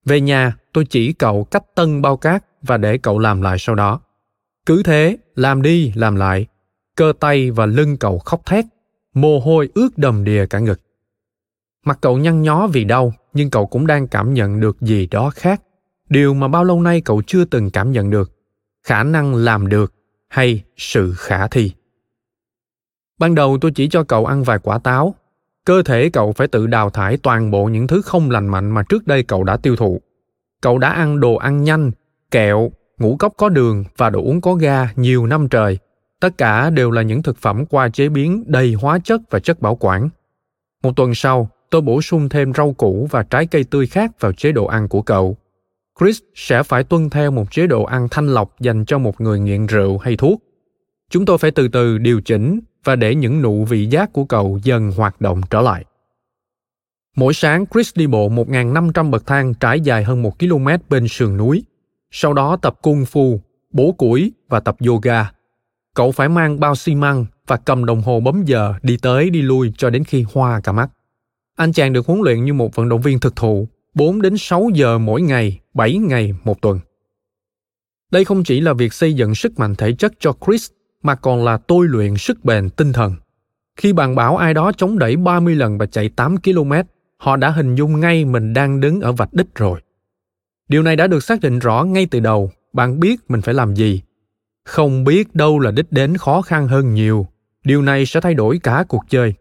Về 0.04 0.20
nhà, 0.20 0.56
tôi 0.72 0.84
chỉ 0.84 1.12
cậu 1.12 1.44
cách 1.44 1.64
tân 1.74 2.02
bao 2.02 2.16
cát 2.16 2.44
và 2.62 2.76
để 2.76 2.98
cậu 2.98 3.18
làm 3.18 3.42
lại 3.42 3.56
sau 3.58 3.74
đó. 3.74 4.00
Cứ 4.66 4.82
thế, 4.82 5.16
làm 5.34 5.62
đi, 5.62 5.92
làm 5.94 6.16
lại. 6.16 6.46
Cơ 6.96 7.12
tay 7.20 7.50
và 7.50 7.66
lưng 7.66 7.96
cậu 7.96 8.18
khóc 8.18 8.46
thét, 8.46 8.64
mồ 9.14 9.40
hôi 9.40 9.68
ướt 9.74 9.98
đầm 9.98 10.24
đìa 10.24 10.46
cả 10.46 10.58
ngực. 10.58 10.80
Mặt 11.84 11.98
cậu 12.00 12.18
nhăn 12.18 12.42
nhó 12.42 12.66
vì 12.66 12.84
đau, 12.84 13.12
nhưng 13.32 13.50
cậu 13.50 13.66
cũng 13.66 13.86
đang 13.86 14.08
cảm 14.08 14.34
nhận 14.34 14.60
được 14.60 14.80
gì 14.80 15.06
đó 15.06 15.30
khác. 15.34 15.62
Điều 16.08 16.34
mà 16.34 16.48
bao 16.48 16.64
lâu 16.64 16.82
nay 16.82 17.00
cậu 17.00 17.22
chưa 17.26 17.44
từng 17.44 17.70
cảm 17.70 17.92
nhận 17.92 18.10
được 18.10 18.32
khả 18.82 19.02
năng 19.02 19.34
làm 19.34 19.68
được 19.68 19.92
hay 20.28 20.64
sự 20.76 21.14
khả 21.16 21.48
thi. 21.48 21.72
Ban 23.18 23.34
đầu 23.34 23.58
tôi 23.60 23.70
chỉ 23.74 23.88
cho 23.88 24.02
cậu 24.04 24.26
ăn 24.26 24.42
vài 24.42 24.58
quả 24.58 24.78
táo. 24.78 25.14
Cơ 25.64 25.82
thể 25.82 26.10
cậu 26.12 26.32
phải 26.32 26.48
tự 26.48 26.66
đào 26.66 26.90
thải 26.90 27.16
toàn 27.16 27.50
bộ 27.50 27.64
những 27.64 27.86
thứ 27.86 28.02
không 28.02 28.30
lành 28.30 28.48
mạnh 28.48 28.70
mà 28.70 28.82
trước 28.88 29.06
đây 29.06 29.22
cậu 29.22 29.44
đã 29.44 29.56
tiêu 29.56 29.76
thụ. 29.76 30.00
Cậu 30.62 30.78
đã 30.78 30.88
ăn 30.88 31.20
đồ 31.20 31.34
ăn 31.34 31.64
nhanh 31.64 31.90
kẹo 32.30 32.72
ngũ 32.98 33.16
cốc 33.16 33.34
có 33.36 33.48
đường 33.48 33.84
và 33.96 34.10
đồ 34.10 34.22
uống 34.22 34.40
có 34.40 34.54
ga 34.54 34.92
nhiều 34.96 35.26
năm 35.26 35.48
trời 35.48 35.78
tất 36.20 36.38
cả 36.38 36.70
đều 36.70 36.90
là 36.90 37.02
những 37.02 37.22
thực 37.22 37.38
phẩm 37.38 37.66
qua 37.66 37.88
chế 37.88 38.08
biến 38.08 38.44
đầy 38.46 38.74
hóa 38.74 38.98
chất 38.98 39.20
và 39.30 39.38
chất 39.38 39.60
bảo 39.60 39.76
quản 39.80 40.08
một 40.82 40.96
tuần 40.96 41.14
sau 41.14 41.48
tôi 41.70 41.80
bổ 41.80 42.02
sung 42.02 42.28
thêm 42.28 42.52
rau 42.54 42.72
củ 42.72 43.08
và 43.10 43.22
trái 43.22 43.46
cây 43.46 43.64
tươi 43.64 43.86
khác 43.86 44.20
vào 44.20 44.32
chế 44.32 44.52
độ 44.52 44.66
ăn 44.66 44.88
của 44.88 45.02
cậu 45.02 45.36
Chris 46.00 46.20
sẽ 46.34 46.62
phải 46.62 46.84
tuân 46.84 47.10
theo 47.10 47.30
một 47.30 47.52
chế 47.52 47.66
độ 47.66 47.84
ăn 47.84 48.08
thanh 48.10 48.26
lọc 48.26 48.60
dành 48.60 48.84
cho 48.84 48.98
một 48.98 49.20
người 49.20 49.40
nghiện 49.40 49.66
rượu 49.66 49.98
hay 49.98 50.16
thuốc. 50.16 50.42
Chúng 51.10 51.24
tôi 51.24 51.38
phải 51.38 51.50
từ 51.50 51.68
từ 51.68 51.98
điều 51.98 52.20
chỉnh 52.20 52.60
và 52.84 52.96
để 52.96 53.14
những 53.14 53.42
nụ 53.42 53.64
vị 53.64 53.86
giác 53.86 54.12
của 54.12 54.24
cậu 54.24 54.58
dần 54.62 54.92
hoạt 54.96 55.20
động 55.20 55.40
trở 55.50 55.60
lại. 55.60 55.84
Mỗi 57.16 57.34
sáng 57.34 57.64
Chris 57.66 57.96
đi 57.96 58.06
bộ 58.06 58.28
1.500 58.28 59.10
bậc 59.10 59.26
thang 59.26 59.54
trải 59.54 59.80
dài 59.80 60.04
hơn 60.04 60.22
1 60.22 60.38
km 60.38 60.68
bên 60.88 61.08
sườn 61.08 61.36
núi. 61.36 61.62
Sau 62.10 62.32
đó 62.32 62.56
tập 62.56 62.78
cung 62.82 63.04
phu, 63.04 63.40
bố 63.72 63.92
củi 63.92 64.32
và 64.48 64.60
tập 64.60 64.76
yoga. 64.86 65.30
Cậu 65.94 66.12
phải 66.12 66.28
mang 66.28 66.60
bao 66.60 66.74
xi 66.74 66.94
măng 66.94 67.26
và 67.46 67.56
cầm 67.56 67.84
đồng 67.84 68.02
hồ 68.02 68.20
bấm 68.20 68.42
giờ 68.44 68.74
đi 68.82 68.96
tới 68.96 69.30
đi 69.30 69.42
lui 69.42 69.72
cho 69.76 69.90
đến 69.90 70.04
khi 70.04 70.24
hoa 70.32 70.60
cả 70.60 70.72
mắt. 70.72 70.90
Anh 71.56 71.72
chàng 71.72 71.92
được 71.92 72.06
huấn 72.06 72.20
luyện 72.20 72.44
như 72.44 72.52
một 72.52 72.76
vận 72.76 72.88
động 72.88 73.00
viên 73.00 73.20
thực 73.20 73.36
thụ 73.36 73.68
4 73.94 74.22
đến 74.22 74.36
6 74.38 74.68
giờ 74.74 74.98
mỗi 74.98 75.22
ngày, 75.22 75.60
7 75.74 75.98
ngày 75.98 76.34
một 76.44 76.62
tuần. 76.62 76.80
Đây 78.10 78.24
không 78.24 78.44
chỉ 78.44 78.60
là 78.60 78.72
việc 78.72 78.92
xây 78.92 79.14
dựng 79.14 79.34
sức 79.34 79.58
mạnh 79.58 79.74
thể 79.74 79.92
chất 79.92 80.12
cho 80.18 80.32
Chris, 80.46 80.70
mà 81.02 81.14
còn 81.14 81.44
là 81.44 81.56
tôi 81.56 81.86
luyện 81.88 82.16
sức 82.16 82.44
bền 82.44 82.70
tinh 82.70 82.92
thần. 82.92 83.14
Khi 83.76 83.92
bạn 83.92 84.14
bảo 84.14 84.36
ai 84.36 84.54
đó 84.54 84.72
chống 84.76 84.98
đẩy 84.98 85.16
30 85.16 85.54
lần 85.54 85.78
và 85.78 85.86
chạy 85.86 86.08
8 86.08 86.36
km, 86.36 86.72
họ 87.16 87.36
đã 87.36 87.50
hình 87.50 87.74
dung 87.74 88.00
ngay 88.00 88.24
mình 88.24 88.52
đang 88.52 88.80
đứng 88.80 89.00
ở 89.00 89.12
vạch 89.12 89.32
đích 89.32 89.54
rồi. 89.54 89.80
Điều 90.68 90.82
này 90.82 90.96
đã 90.96 91.06
được 91.06 91.24
xác 91.24 91.40
định 91.40 91.58
rõ 91.58 91.84
ngay 91.84 92.06
từ 92.10 92.20
đầu, 92.20 92.50
bạn 92.72 93.00
biết 93.00 93.20
mình 93.28 93.40
phải 93.40 93.54
làm 93.54 93.74
gì. 93.74 94.02
Không 94.70 95.04
biết 95.04 95.34
đâu 95.34 95.58
là 95.58 95.70
đích 95.70 95.92
đến 95.92 96.16
khó 96.16 96.42
khăn 96.42 96.68
hơn 96.68 96.94
nhiều. 96.94 97.26
Điều 97.64 97.82
này 97.82 98.06
sẽ 98.06 98.20
thay 98.20 98.34
đổi 98.34 98.60
cả 98.62 98.84
cuộc 98.88 99.04
chơi. 99.08 99.34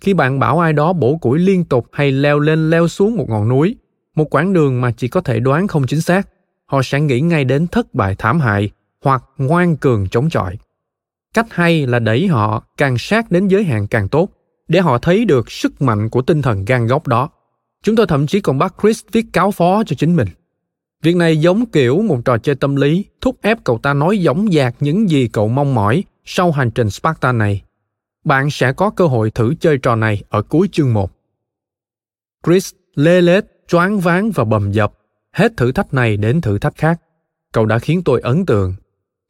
Khi 0.00 0.14
bạn 0.14 0.38
bảo 0.38 0.58
ai 0.58 0.72
đó 0.72 0.92
bổ 0.92 1.16
củi 1.16 1.38
liên 1.38 1.64
tục 1.64 1.86
hay 1.92 2.12
leo 2.12 2.38
lên 2.38 2.70
leo 2.70 2.88
xuống 2.88 3.16
một 3.16 3.28
ngọn 3.28 3.48
núi, 3.48 3.76
một 4.14 4.34
quãng 4.34 4.52
đường 4.52 4.80
mà 4.80 4.90
chỉ 4.90 5.08
có 5.08 5.20
thể 5.20 5.40
đoán 5.40 5.68
không 5.68 5.86
chính 5.86 6.00
xác, 6.00 6.28
họ 6.66 6.82
sẽ 6.82 7.00
nghĩ 7.00 7.20
ngay 7.20 7.44
đến 7.44 7.66
thất 7.66 7.94
bại 7.94 8.14
thảm 8.18 8.40
hại 8.40 8.70
hoặc 9.04 9.24
ngoan 9.38 9.76
cường 9.76 10.08
chống 10.08 10.30
chọi. 10.30 10.56
Cách 11.34 11.46
hay 11.50 11.86
là 11.86 11.98
đẩy 11.98 12.26
họ 12.26 12.64
càng 12.76 12.98
sát 12.98 13.30
đến 13.30 13.48
giới 13.48 13.64
hạn 13.64 13.86
càng 13.86 14.08
tốt, 14.08 14.28
để 14.68 14.80
họ 14.80 14.98
thấy 14.98 15.24
được 15.24 15.50
sức 15.50 15.82
mạnh 15.82 16.10
của 16.10 16.22
tinh 16.22 16.42
thần 16.42 16.64
gan 16.64 16.86
góc 16.86 17.06
đó. 17.06 17.28
Chúng 17.82 17.96
tôi 17.96 18.06
thậm 18.06 18.26
chí 18.26 18.40
còn 18.40 18.58
bắt 18.58 18.74
Chris 18.82 19.02
viết 19.12 19.26
cáo 19.32 19.50
phó 19.50 19.82
cho 19.86 19.96
chính 19.98 20.16
mình. 20.16 20.28
Việc 21.02 21.16
này 21.16 21.36
giống 21.36 21.66
kiểu 21.66 22.02
một 22.02 22.20
trò 22.24 22.38
chơi 22.38 22.54
tâm 22.54 22.76
lý, 22.76 23.04
thúc 23.20 23.36
ép 23.42 23.64
cậu 23.64 23.78
ta 23.78 23.94
nói 23.94 24.18
giống 24.18 24.52
dạc 24.52 24.74
những 24.80 25.10
gì 25.10 25.28
cậu 25.28 25.48
mong 25.48 25.74
mỏi 25.74 26.04
sau 26.24 26.50
hành 26.50 26.70
trình 26.70 26.90
sparta 26.90 27.32
này. 27.32 27.62
Bạn 28.24 28.50
sẽ 28.50 28.72
có 28.72 28.90
cơ 28.90 29.06
hội 29.06 29.30
thử 29.30 29.54
chơi 29.60 29.78
trò 29.78 29.96
này 29.96 30.22
ở 30.28 30.42
cuối 30.42 30.68
chương 30.72 30.94
1. 30.94 31.10
Chris 32.46 32.72
lê 32.94 33.20
lết, 33.20 33.44
choáng 33.68 34.00
váng 34.00 34.30
và 34.30 34.44
bầm 34.44 34.72
dập, 34.72 34.92
hết 35.32 35.56
thử 35.56 35.72
thách 35.72 35.94
này 35.94 36.16
đến 36.16 36.40
thử 36.40 36.58
thách 36.58 36.76
khác. 36.76 37.00
Cậu 37.52 37.66
đã 37.66 37.78
khiến 37.78 38.02
tôi 38.04 38.20
ấn 38.20 38.46
tượng. 38.46 38.74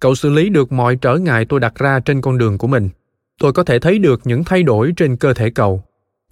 Cậu 0.01 0.15
xử 0.15 0.31
lý 0.31 0.49
được 0.49 0.73
mọi 0.73 0.97
trở 0.97 1.17
ngại 1.17 1.45
tôi 1.49 1.61
đặt 1.61 1.75
ra 1.75 2.01
trên 2.01 2.21
con 2.21 2.39
đường 2.39 2.59
của 2.59 2.67
mình. 2.67 2.89
Tôi 3.39 3.53
có 3.53 3.65
thể 3.65 3.79
thấy 3.79 3.99
được 3.99 4.21
những 4.25 4.45
thay 4.45 4.63
đổi 4.63 4.93
trên 4.97 5.17
cơ 5.17 5.35
thể 5.35 5.51
cậu. 5.51 5.85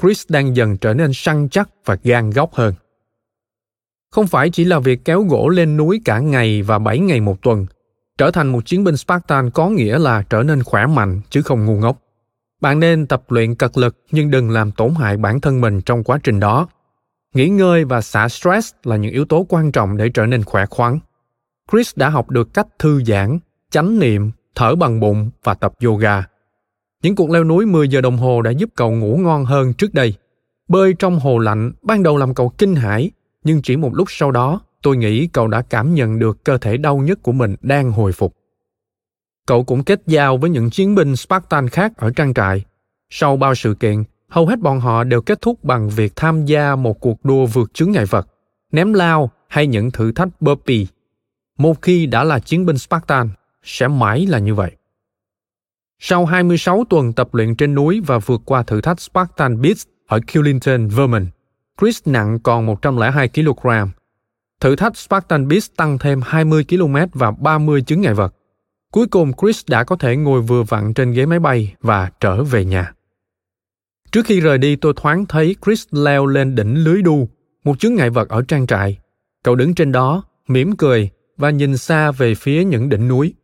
Chris 0.03 0.25
đang 0.29 0.57
dần 0.57 0.77
trở 0.77 0.95
nên 0.95 1.11
săn 1.15 1.49
chắc 1.49 1.69
và 1.85 1.99
gan 2.03 2.31
góc 2.31 2.55
hơn. 2.55 2.75
Không 4.11 4.27
phải 4.27 4.51
chỉ 4.51 4.65
là 4.65 4.79
việc 4.79 5.05
kéo 5.05 5.23
gỗ 5.23 5.49
lên 5.49 5.77
núi 5.77 6.01
cả 6.05 6.19
ngày 6.19 6.63
và 6.63 6.79
7 6.79 6.99
ngày 6.99 7.21
một 7.21 7.43
tuần. 7.43 7.67
Trở 8.19 8.31
thành 8.31 8.49
một 8.49 8.67
chiến 8.67 8.85
binh 8.85 8.97
Spartan 8.97 9.51
có 9.51 9.69
nghĩa 9.69 9.99
là 9.99 10.23
trở 10.23 10.43
nên 10.43 10.63
khỏe 10.63 10.87
mạnh 10.87 11.21
chứ 11.31 11.43
không 11.43 11.65
ngu 11.65 11.77
ngốc. 11.77 11.99
Bạn 12.61 12.81
nên 12.81 13.07
tập 13.07 13.23
luyện 13.29 13.55
cật 13.55 13.79
lực 13.79 13.97
nhưng 14.11 14.31
đừng 14.31 14.51
làm 14.51 14.73
tổn 14.73 14.95
hại 14.95 15.17
bản 15.17 15.41
thân 15.41 15.61
mình 15.61 15.81
trong 15.81 16.05
quá 16.05 16.19
trình 16.23 16.41
đó. 16.41 16.69
Nghỉ 17.35 17.49
ngơi 17.49 17.85
và 17.85 18.01
xả 18.01 18.29
stress 18.29 18.75
là 18.85 18.97
những 18.97 19.13
yếu 19.13 19.25
tố 19.25 19.47
quan 19.49 19.73
trọng 19.73 19.97
để 19.97 20.09
trở 20.09 20.27
nên 20.27 20.45
khỏe 20.45 20.67
khoắn. 20.67 20.99
Chris 21.73 21.97
đã 21.97 22.09
học 22.09 22.31
được 22.31 22.55
cách 22.55 22.67
thư 22.79 23.05
giãn, 23.05 23.39
chánh 23.71 23.99
niệm, 23.99 24.31
thở 24.55 24.75
bằng 24.75 25.01
bụng 25.01 25.31
và 25.45 25.55
tập 25.55 25.73
yoga. 25.85 26.27
Những 27.03 27.17
cuộc 27.17 27.31
leo 27.31 27.45
núi 27.45 27.67
10 27.67 27.89
giờ 27.89 28.01
đồng 28.01 28.17
hồ 28.17 28.43
đã 28.43 28.51
giúp 28.51 28.71
cậu 28.75 28.91
ngủ 28.91 29.17
ngon 29.17 29.45
hơn 29.45 29.73
trước 29.73 29.95
đây. 29.95 30.15
Bơi 30.69 30.95
trong 30.99 31.19
hồ 31.19 31.39
lạnh 31.39 31.73
ban 31.83 32.03
đầu 32.03 32.17
làm 32.17 32.35
cậu 32.35 32.49
kinh 32.49 32.75
hãi, 32.75 33.11
nhưng 33.47 33.63
chỉ 33.63 33.77
một 33.77 33.95
lúc 33.95 34.11
sau 34.11 34.31
đó, 34.31 34.61
tôi 34.83 34.97
nghĩ 34.97 35.27
cậu 35.27 35.49
đã 35.49 35.63
cảm 35.63 35.95
nhận 35.95 36.19
được 36.19 36.45
cơ 36.45 36.59
thể 36.59 36.77
đau 36.77 36.99
nhất 36.99 37.19
của 37.23 37.33
mình 37.33 37.55
đang 37.61 37.93
hồi 37.93 38.13
phục. 38.13 38.37
Cậu 39.47 39.65
cũng 39.65 39.85
kết 39.85 40.03
giao 40.07 40.37
với 40.37 40.51
những 40.51 40.71
chiến 40.71 40.95
binh 40.95 41.17
Spartan 41.17 41.69
khác 41.69 41.93
ở 41.97 42.11
trang 42.17 42.35
trại. 42.35 42.65
Sau 43.11 43.37
bao 43.37 43.55
sự 43.55 43.75
kiện, 43.75 44.05
hầu 44.29 44.47
hết 44.47 44.61
bọn 44.61 44.81
họ 44.81 45.05
đều 45.05 45.23
kết 45.23 45.41
thúc 45.41 45.65
bằng 45.65 45.89
việc 45.89 46.13
tham 46.17 46.45
gia 46.45 46.77
một 46.77 47.01
cuộc 47.01 47.25
đua 47.25 47.47
vượt 47.47 47.75
chướng 47.75 47.91
ngại 47.91 48.05
vật, 48.07 48.27
ném 48.73 48.93
lao 48.93 49.31
hay 49.49 49.67
những 49.67 49.91
thử 49.91 50.13
thách 50.13 50.29
burpee. 50.41 50.85
Một 51.59 51.83
khi 51.83 52.07
đã 52.07 52.25
là 52.25 52.39
chiến 52.39 52.67
binh 52.67 52.79
Spartan, 52.79 53.31
sẽ 53.63 53.89
mãi 53.89 54.27
là 54.27 54.39
như 54.39 54.55
vậy. 54.55 54.73
Sau 55.99 56.27
26 56.27 56.85
tuần 56.91 57.13
tập 57.13 57.35
luyện 57.35 57.57
trên 57.57 57.75
núi 57.75 58.01
và 58.07 58.19
vượt 58.19 58.43
qua 58.45 58.63
thử 58.63 58.81
thách 58.81 59.01
Spartan 59.01 59.63
Beast 59.63 59.89
ở 60.07 60.21
Killington, 60.27 60.89
Vermont, 60.89 61.27
Chris 61.81 62.03
nặng 62.05 62.39
còn 62.43 62.67
102 62.67 63.29
kg. 63.29 63.69
Thử 64.61 64.77
thách 64.77 64.97
Spartan 64.97 65.49
Beast 65.49 65.71
tăng 65.77 65.99
thêm 65.99 66.21
20 66.25 66.65
km 66.69 66.97
và 67.13 67.31
30 67.31 67.83
chứng 67.83 68.01
ngại 68.01 68.15
vật. 68.15 68.35
Cuối 68.93 69.07
cùng 69.07 69.33
Chris 69.41 69.65
đã 69.69 69.85
có 69.85 69.97
thể 69.97 70.17
ngồi 70.17 70.41
vừa 70.41 70.63
vặn 70.63 70.95
trên 70.95 71.13
ghế 71.13 71.27
máy 71.27 71.39
bay 71.39 71.75
và 71.81 72.11
trở 72.21 72.45
về 72.45 72.65
nhà. 72.65 72.93
Trước 74.13 74.27
khi 74.27 74.41
rời 74.41 74.59
đi 74.59 74.77
tôi 74.77 74.93
thoáng 74.97 75.27
thấy 75.27 75.57
Chris 75.65 75.87
leo 75.91 76.27
lên 76.27 76.55
đỉnh 76.55 76.85
lưới 76.85 77.03
đu, 77.03 77.29
một 77.65 77.79
chứng 77.79 77.95
ngại 77.95 78.11
vật 78.11 78.29
ở 78.29 78.43
trang 78.49 78.67
trại. 78.67 78.99
Cậu 79.45 79.55
đứng 79.55 79.75
trên 79.75 79.93
đó, 79.93 80.23
mỉm 80.49 80.77
cười 80.77 81.11
và 81.37 81.51
nhìn 81.51 81.77
xa 81.77 82.11
về 82.11 82.35
phía 82.35 82.65
những 82.65 82.89
đỉnh 82.89 83.09
núi. 83.09 83.35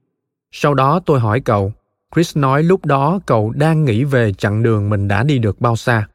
Sau 0.53 0.75
đó 0.75 1.01
tôi 1.07 1.21
hỏi 1.21 1.41
cậu, 1.41 1.73
Chris 2.15 2.37
nói 2.37 2.63
lúc 2.63 2.87
đó 2.87 3.21
cậu 3.27 3.53
đang 3.57 3.85
nghĩ 3.85 4.05
về 4.05 4.33
chặng 4.33 4.63
đường 4.63 4.91
mình 4.91 5.09
đã 5.09 5.23
đi 5.23 5.39
được 5.39 5.61
bao 5.61 5.77
xa. 5.77 6.07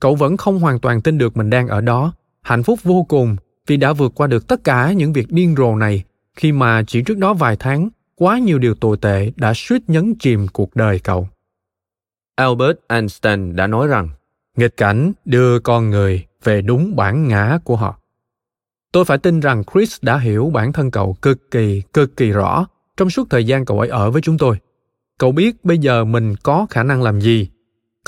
Cậu 0.00 0.14
vẫn 0.14 0.36
không 0.36 0.58
hoàn 0.58 0.78
toàn 0.78 1.00
tin 1.00 1.18
được 1.18 1.36
mình 1.36 1.50
đang 1.50 1.68
ở 1.68 1.80
đó, 1.80 2.12
hạnh 2.42 2.62
phúc 2.62 2.78
vô 2.82 3.06
cùng 3.08 3.36
vì 3.66 3.76
đã 3.76 3.92
vượt 3.92 4.12
qua 4.14 4.26
được 4.26 4.48
tất 4.48 4.64
cả 4.64 4.92
những 4.92 5.12
việc 5.12 5.32
điên 5.32 5.54
rồ 5.56 5.76
này 5.76 6.04
khi 6.36 6.52
mà 6.52 6.82
chỉ 6.86 7.02
trước 7.02 7.18
đó 7.18 7.34
vài 7.34 7.56
tháng 7.56 7.88
quá 8.16 8.38
nhiều 8.38 8.58
điều 8.58 8.74
tồi 8.74 8.96
tệ 8.96 9.32
đã 9.36 9.52
suýt 9.56 9.82
nhấn 9.88 10.14
chìm 10.14 10.46
cuộc 10.52 10.76
đời 10.76 11.00
cậu. 11.04 11.28
Albert 12.36 12.76
Einstein 12.88 13.56
đã 13.56 13.66
nói 13.66 13.86
rằng 13.88 14.08
nghịch 14.56 14.76
cảnh 14.76 15.12
đưa 15.24 15.60
con 15.60 15.90
người 15.90 16.26
về 16.44 16.62
đúng 16.62 16.96
bản 16.96 17.28
ngã 17.28 17.58
của 17.64 17.76
họ. 17.76 17.98
Tôi 18.92 19.04
phải 19.04 19.18
tin 19.18 19.40
rằng 19.40 19.62
Chris 19.72 19.96
đã 20.02 20.18
hiểu 20.18 20.50
bản 20.50 20.72
thân 20.72 20.90
cậu 20.90 21.16
cực 21.22 21.50
kỳ, 21.50 21.82
cực 21.92 22.16
kỳ 22.16 22.30
rõ 22.30 22.66
trong 22.96 23.10
suốt 23.10 23.30
thời 23.30 23.46
gian 23.46 23.64
cậu 23.64 23.80
ấy 23.80 23.88
ở 23.88 24.10
với 24.10 24.22
chúng 24.22 24.38
tôi. 24.38 24.56
Cậu 25.18 25.32
biết 25.32 25.64
bây 25.64 25.78
giờ 25.78 26.04
mình 26.04 26.34
có 26.42 26.66
khả 26.70 26.82
năng 26.82 27.02
làm 27.02 27.20
gì. 27.20 27.48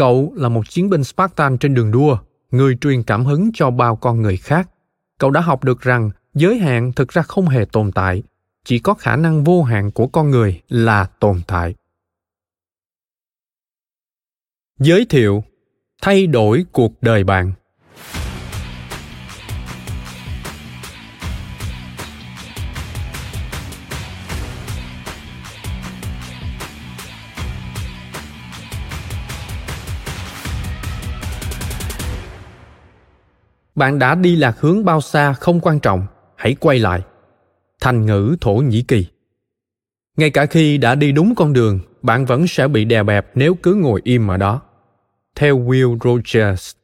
Cậu 0.01 0.33
là 0.37 0.49
một 0.49 0.69
chiến 0.69 0.91
binh 0.91 1.05
Spartan 1.05 1.59
trên 1.59 1.75
đường 1.75 1.91
đua, 1.91 2.19
người 2.51 2.77
truyền 2.81 3.03
cảm 3.03 3.25
hứng 3.25 3.51
cho 3.55 3.71
bao 3.71 3.97
con 3.97 4.23
người 4.23 4.37
khác. 4.37 4.71
Cậu 5.19 5.31
đã 5.31 5.41
học 5.41 5.65
được 5.65 5.81
rằng 5.81 6.11
giới 6.35 6.59
hạn 6.59 6.93
thực 6.93 7.09
ra 7.09 7.23
không 7.23 7.49
hề 7.49 7.65
tồn 7.65 7.93
tại, 7.93 8.23
chỉ 8.65 8.79
có 8.79 8.95
khả 8.95 9.17
năng 9.17 9.45
vô 9.45 9.63
hạn 9.63 9.91
của 9.91 10.07
con 10.07 10.31
người 10.31 10.61
là 10.69 11.05
tồn 11.05 11.41
tại. 11.47 11.75
Giới 14.79 15.07
thiệu 15.09 15.45
thay 16.03 16.27
đổi 16.27 16.65
cuộc 16.73 17.03
đời 17.03 17.25
bạn 17.25 17.53
bạn 33.81 33.99
đã 33.99 34.15
đi 34.15 34.37
lạc 34.37 34.61
hướng 34.61 34.85
bao 34.85 35.01
xa 35.01 35.33
không 35.33 35.61
quan 35.61 35.81
trọng, 35.81 36.07
hãy 36.37 36.55
quay 36.61 36.79
lại. 36.79 37.01
Thành 37.81 38.07
ngữ 38.07 38.37
thổ 38.41 38.55
nhĩ 38.55 38.83
kỳ. 38.83 39.07
Ngay 40.17 40.31
cả 40.31 40.47
khi 40.47 40.79
đã 40.79 40.95
đi 40.95 41.13
đúng 41.13 41.35
con 41.35 41.53
đường, 41.53 41.81
bạn 42.03 42.27
vẫn 42.27 42.47
sẽ 42.47 42.69
bị 42.69 42.85
đè 42.85 43.03
bẹp 43.03 43.27
nếu 43.35 43.55
cứ 43.55 43.75
ngồi 43.75 44.01
im 44.05 44.29
ở 44.29 44.37
đó. 44.37 44.61
Theo 45.37 45.59
will 45.59 45.99
rogers. 46.05 46.75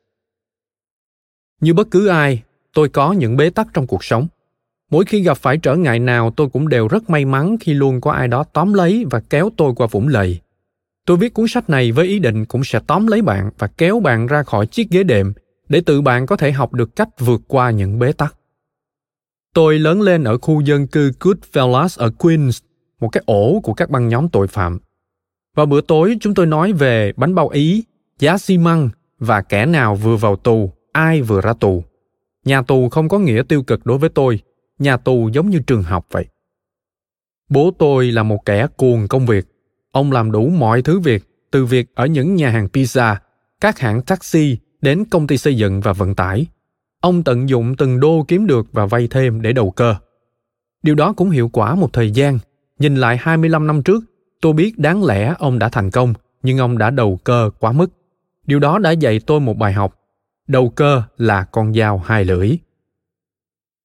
Như 1.61 1.75
bất 1.75 1.91
cứ 1.91 2.07
ai, 2.07 2.43
tôi 2.75 2.89
có 2.89 3.13
những 3.13 3.37
bế 3.37 3.51
tắc 3.51 3.67
trong 3.75 3.87
cuộc 3.87 4.05
sống. 4.05 4.29
Mỗi 4.91 5.05
khi 5.05 5.23
gặp 5.23 5.39
phải 5.39 5.59
trở 5.59 5.77
ngại 5.77 5.99
nào, 5.99 6.31
tôi 6.31 6.49
cũng 6.49 6.69
đều 6.69 6.89
rất 6.89 7.11
may 7.11 7.25
mắn 7.25 7.57
khi 7.61 7.75
luôn 7.75 8.01
có 8.01 8.11
ai 8.11 8.29
đó 8.29 8.45
tóm 8.53 8.75
lấy 8.75 9.05
và 9.11 9.21
kéo 9.31 9.51
tôi 9.57 9.73
qua 9.77 9.87
vũng 9.91 10.09
lầy. 10.09 10.41
Tôi 11.07 11.17
viết 11.17 11.35
cuốn 11.35 11.47
sách 11.49 11.71
này 11.71 11.93
với 11.93 12.07
ý 12.07 12.19
định 12.19 12.45
cũng 12.45 12.65
sẽ 12.65 12.81
tóm 12.87 13.07
lấy 13.07 13.23
bạn 13.23 13.51
và 13.59 13.67
kéo 13.67 14.01
bạn 14.01 14.27
ra 14.27 14.43
khỏi 14.43 14.67
chiếc 14.67 14.91
ghế 14.91 15.03
đệm 15.03 15.33
để 15.69 15.81
tự 15.81 16.03
bạn 16.03 16.27
có 16.27 16.37
thể 16.37 16.53
học 16.53 16.73
được 16.73 16.97
cách 16.97 17.09
vượt 17.19 17.41
qua 17.49 17.71
những 17.71 17.99
bế 17.99 18.13
tắc. 18.13 18.37
Tôi 19.55 19.79
lớn 19.79 20.01
lên 20.01 20.25
ở 20.25 20.39
khu 20.39 20.61
dân 20.61 20.87
cư 20.87 21.11
Goodfellas 21.21 22.01
ở 22.01 22.11
Queens, 22.11 22.63
một 23.01 23.09
cái 23.09 23.23
ổ 23.27 23.61
của 23.63 23.75
các 23.75 23.91
băng 23.91 24.09
nhóm 24.09 24.29
tội 24.29 24.49
phạm. 24.49 24.79
Vào 25.55 25.67
bữa 25.67 25.81
tối 25.81 26.17
chúng 26.21 26.35
tôi 26.35 26.47
nói 26.47 26.73
về 26.73 27.13
bánh 27.17 27.35
bao 27.35 27.49
Ý, 27.49 27.85
giá 28.19 28.39
xi 28.39 28.59
măng 28.59 28.89
và 29.19 29.43
kẻ 29.43 29.67
nào 29.67 29.95
vừa 29.95 30.17
vào 30.17 30.37
tù, 30.37 30.73
ai 30.93 31.23
vừa 31.23 31.41
ra 31.41 31.53
tù. 31.61 31.85
Nhà 32.45 32.63
tù 32.63 32.89
không 32.89 33.09
có 33.09 33.19
nghĩa 33.19 33.43
tiêu 33.49 33.63
cực 33.63 33.87
đối 33.87 33.99
với 33.99 34.09
tôi, 34.09 34.41
nhà 34.79 34.97
tù 34.97 35.29
giống 35.29 35.51
như 35.51 35.59
trường 35.67 35.83
học 35.83 36.07
vậy. 36.11 36.27
Bố 37.49 37.71
tôi 37.79 38.13
là 38.13 38.23
một 38.23 38.39
kẻ 38.45 38.67
cuồng 38.77 39.09
công 39.09 39.27
việc. 39.27 39.47
Ông 39.93 40.13
làm 40.13 40.33
đủ 40.33 40.49
mọi 40.49 40.83
thứ 40.83 40.99
việc, 40.99 41.23
từ 41.51 41.65
việc 41.65 41.95
ở 41.95 42.07
những 42.07 42.35
nhà 42.35 42.51
hàng 42.51 42.69
pizza, 42.73 43.17
các 43.61 43.79
hãng 43.79 44.03
taxi 44.03 44.59
đến 44.87 45.05
công 45.05 45.27
ty 45.27 45.39
xây 45.39 45.57
dựng 45.57 45.81
và 45.81 45.93
vận 45.93 46.15
tải. 46.15 46.47
Ông 47.01 47.23
tận 47.23 47.49
dụng 47.49 47.77
từng 47.77 48.01
đô 48.01 48.25
kiếm 48.29 48.47
được 48.47 48.67
và 48.73 48.87
vay 48.87 49.09
thêm 49.09 49.43
để 49.43 49.53
đầu 49.53 49.71
cơ. 49.71 49.97
Điều 50.83 50.95
đó 50.95 51.13
cũng 51.13 51.31
hiệu 51.31 51.51
quả 51.53 51.75
một 51.75 51.93
thời 51.93 52.11
gian. 52.11 52.39
Nhìn 52.79 52.97
lại 52.97 53.17
25 53.21 53.67
năm 53.67 53.83
trước, 53.83 54.05
tôi 54.41 54.53
biết 54.53 54.79
đáng 54.79 55.05
lẽ 55.05 55.35
ông 55.39 55.59
đã 55.59 55.69
thành 55.69 55.91
công, 55.91 56.15
nhưng 56.43 56.59
ông 56.59 56.79
đã 56.79 56.91
đầu 56.91 57.19
cơ 57.25 57.51
quá 57.61 57.73
mức. 57.73 57.91
Điều 58.47 58.59
đó 58.59 58.79
đã 58.79 58.91
dạy 58.91 59.21
tôi 59.27 59.41
một 59.41 59.57
bài 59.57 59.73
học. 59.73 59.99
Đầu 60.49 60.69
cơ 60.69 61.03
là 61.17 61.45
con 61.45 61.75
dao 61.75 61.99
hai 61.99 62.25
lưỡi. 62.25 62.59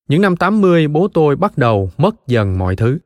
Những 0.08 0.22
năm 0.22 0.38
80, 0.38 0.88
bố 0.88 1.08
tôi 1.08 1.36
bắt 1.36 1.58
đầu 1.58 1.92
mất 1.98 2.28
dần 2.28 2.58
mọi 2.58 2.76
thứ. 2.76 2.98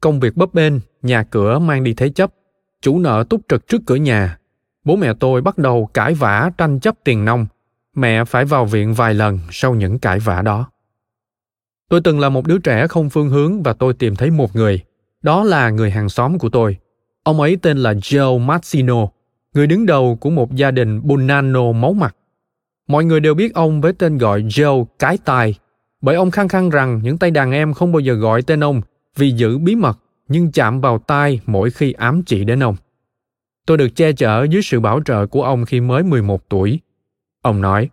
Công 0.00 0.20
việc 0.20 0.36
bấp 0.36 0.54
bênh, 0.54 0.74
nhà 1.02 1.22
cửa 1.22 1.58
mang 1.58 1.84
đi 1.84 1.94
thế 1.94 2.08
chấp, 2.08 2.34
chủ 2.82 2.98
nợ 2.98 3.24
túc 3.28 3.40
trực 3.48 3.66
trước 3.66 3.82
cửa 3.86 3.96
nhà. 3.96 4.38
Bố 4.86 4.96
mẹ 4.96 5.12
tôi 5.20 5.40
bắt 5.40 5.58
đầu 5.58 5.88
cãi 5.94 6.14
vã 6.14 6.50
tranh 6.58 6.80
chấp 6.80 6.94
tiền 7.04 7.24
nông. 7.24 7.46
Mẹ 7.94 8.24
phải 8.24 8.44
vào 8.44 8.64
viện 8.64 8.94
vài 8.94 9.14
lần 9.14 9.38
sau 9.50 9.74
những 9.74 9.98
cãi 9.98 10.18
vã 10.18 10.42
đó. 10.42 10.70
Tôi 11.88 12.00
từng 12.04 12.20
là 12.20 12.28
một 12.28 12.46
đứa 12.46 12.58
trẻ 12.58 12.86
không 12.86 13.10
phương 13.10 13.28
hướng 13.28 13.62
và 13.62 13.72
tôi 13.72 13.94
tìm 13.94 14.16
thấy 14.16 14.30
một 14.30 14.56
người. 14.56 14.80
Đó 15.22 15.44
là 15.44 15.70
người 15.70 15.90
hàng 15.90 16.08
xóm 16.08 16.38
của 16.38 16.48
tôi. 16.48 16.76
Ông 17.22 17.40
ấy 17.40 17.56
tên 17.62 17.78
là 17.78 17.92
Joe 17.92 18.46
Mazzino, 18.46 19.08
người 19.54 19.66
đứng 19.66 19.86
đầu 19.86 20.16
của 20.20 20.30
một 20.30 20.54
gia 20.54 20.70
đình 20.70 21.00
Bonanno 21.06 21.72
máu 21.72 21.92
mặt. 21.92 22.16
Mọi 22.88 23.04
người 23.04 23.20
đều 23.20 23.34
biết 23.34 23.54
ông 23.54 23.80
với 23.80 23.92
tên 23.92 24.18
gọi 24.18 24.42
Joe 24.42 24.84
cái 24.98 25.18
tài, 25.24 25.54
bởi 26.00 26.16
ông 26.16 26.30
khăng 26.30 26.48
khăng 26.48 26.70
rằng 26.70 27.00
những 27.02 27.18
tay 27.18 27.30
đàn 27.30 27.52
em 27.52 27.74
không 27.74 27.92
bao 27.92 28.00
giờ 28.00 28.14
gọi 28.14 28.42
tên 28.42 28.64
ông 28.64 28.80
vì 29.16 29.30
giữ 29.30 29.58
bí 29.58 29.74
mật 29.74 29.98
nhưng 30.28 30.52
chạm 30.52 30.80
vào 30.80 30.98
tai 30.98 31.40
mỗi 31.46 31.70
khi 31.70 31.92
ám 31.92 32.22
chỉ 32.22 32.44
đến 32.44 32.62
ông. 32.62 32.76
Tôi 33.66 33.76
được 33.76 33.88
che 33.96 34.12
chở 34.12 34.46
dưới 34.50 34.62
sự 34.62 34.80
bảo 34.80 35.00
trợ 35.04 35.26
của 35.26 35.42
ông 35.42 35.64
khi 35.64 35.80
mới 35.80 36.02
11 36.02 36.48
tuổi. 36.48 36.80
Ông 37.42 37.60
nói, 37.60 37.90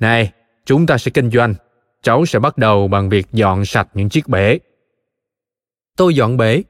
Này, 0.00 0.32
chúng 0.66 0.86
ta 0.86 0.98
sẽ 0.98 1.10
kinh 1.10 1.30
doanh. 1.30 1.54
Cháu 2.02 2.26
sẽ 2.26 2.38
bắt 2.38 2.58
đầu 2.58 2.88
bằng 2.88 3.08
việc 3.08 3.26
dọn 3.32 3.64
sạch 3.64 3.88
những 3.94 4.08
chiếc 4.08 4.28
bể. 4.28 4.58
Tôi 5.96 6.14
dọn 6.14 6.36
bể. 6.36 6.62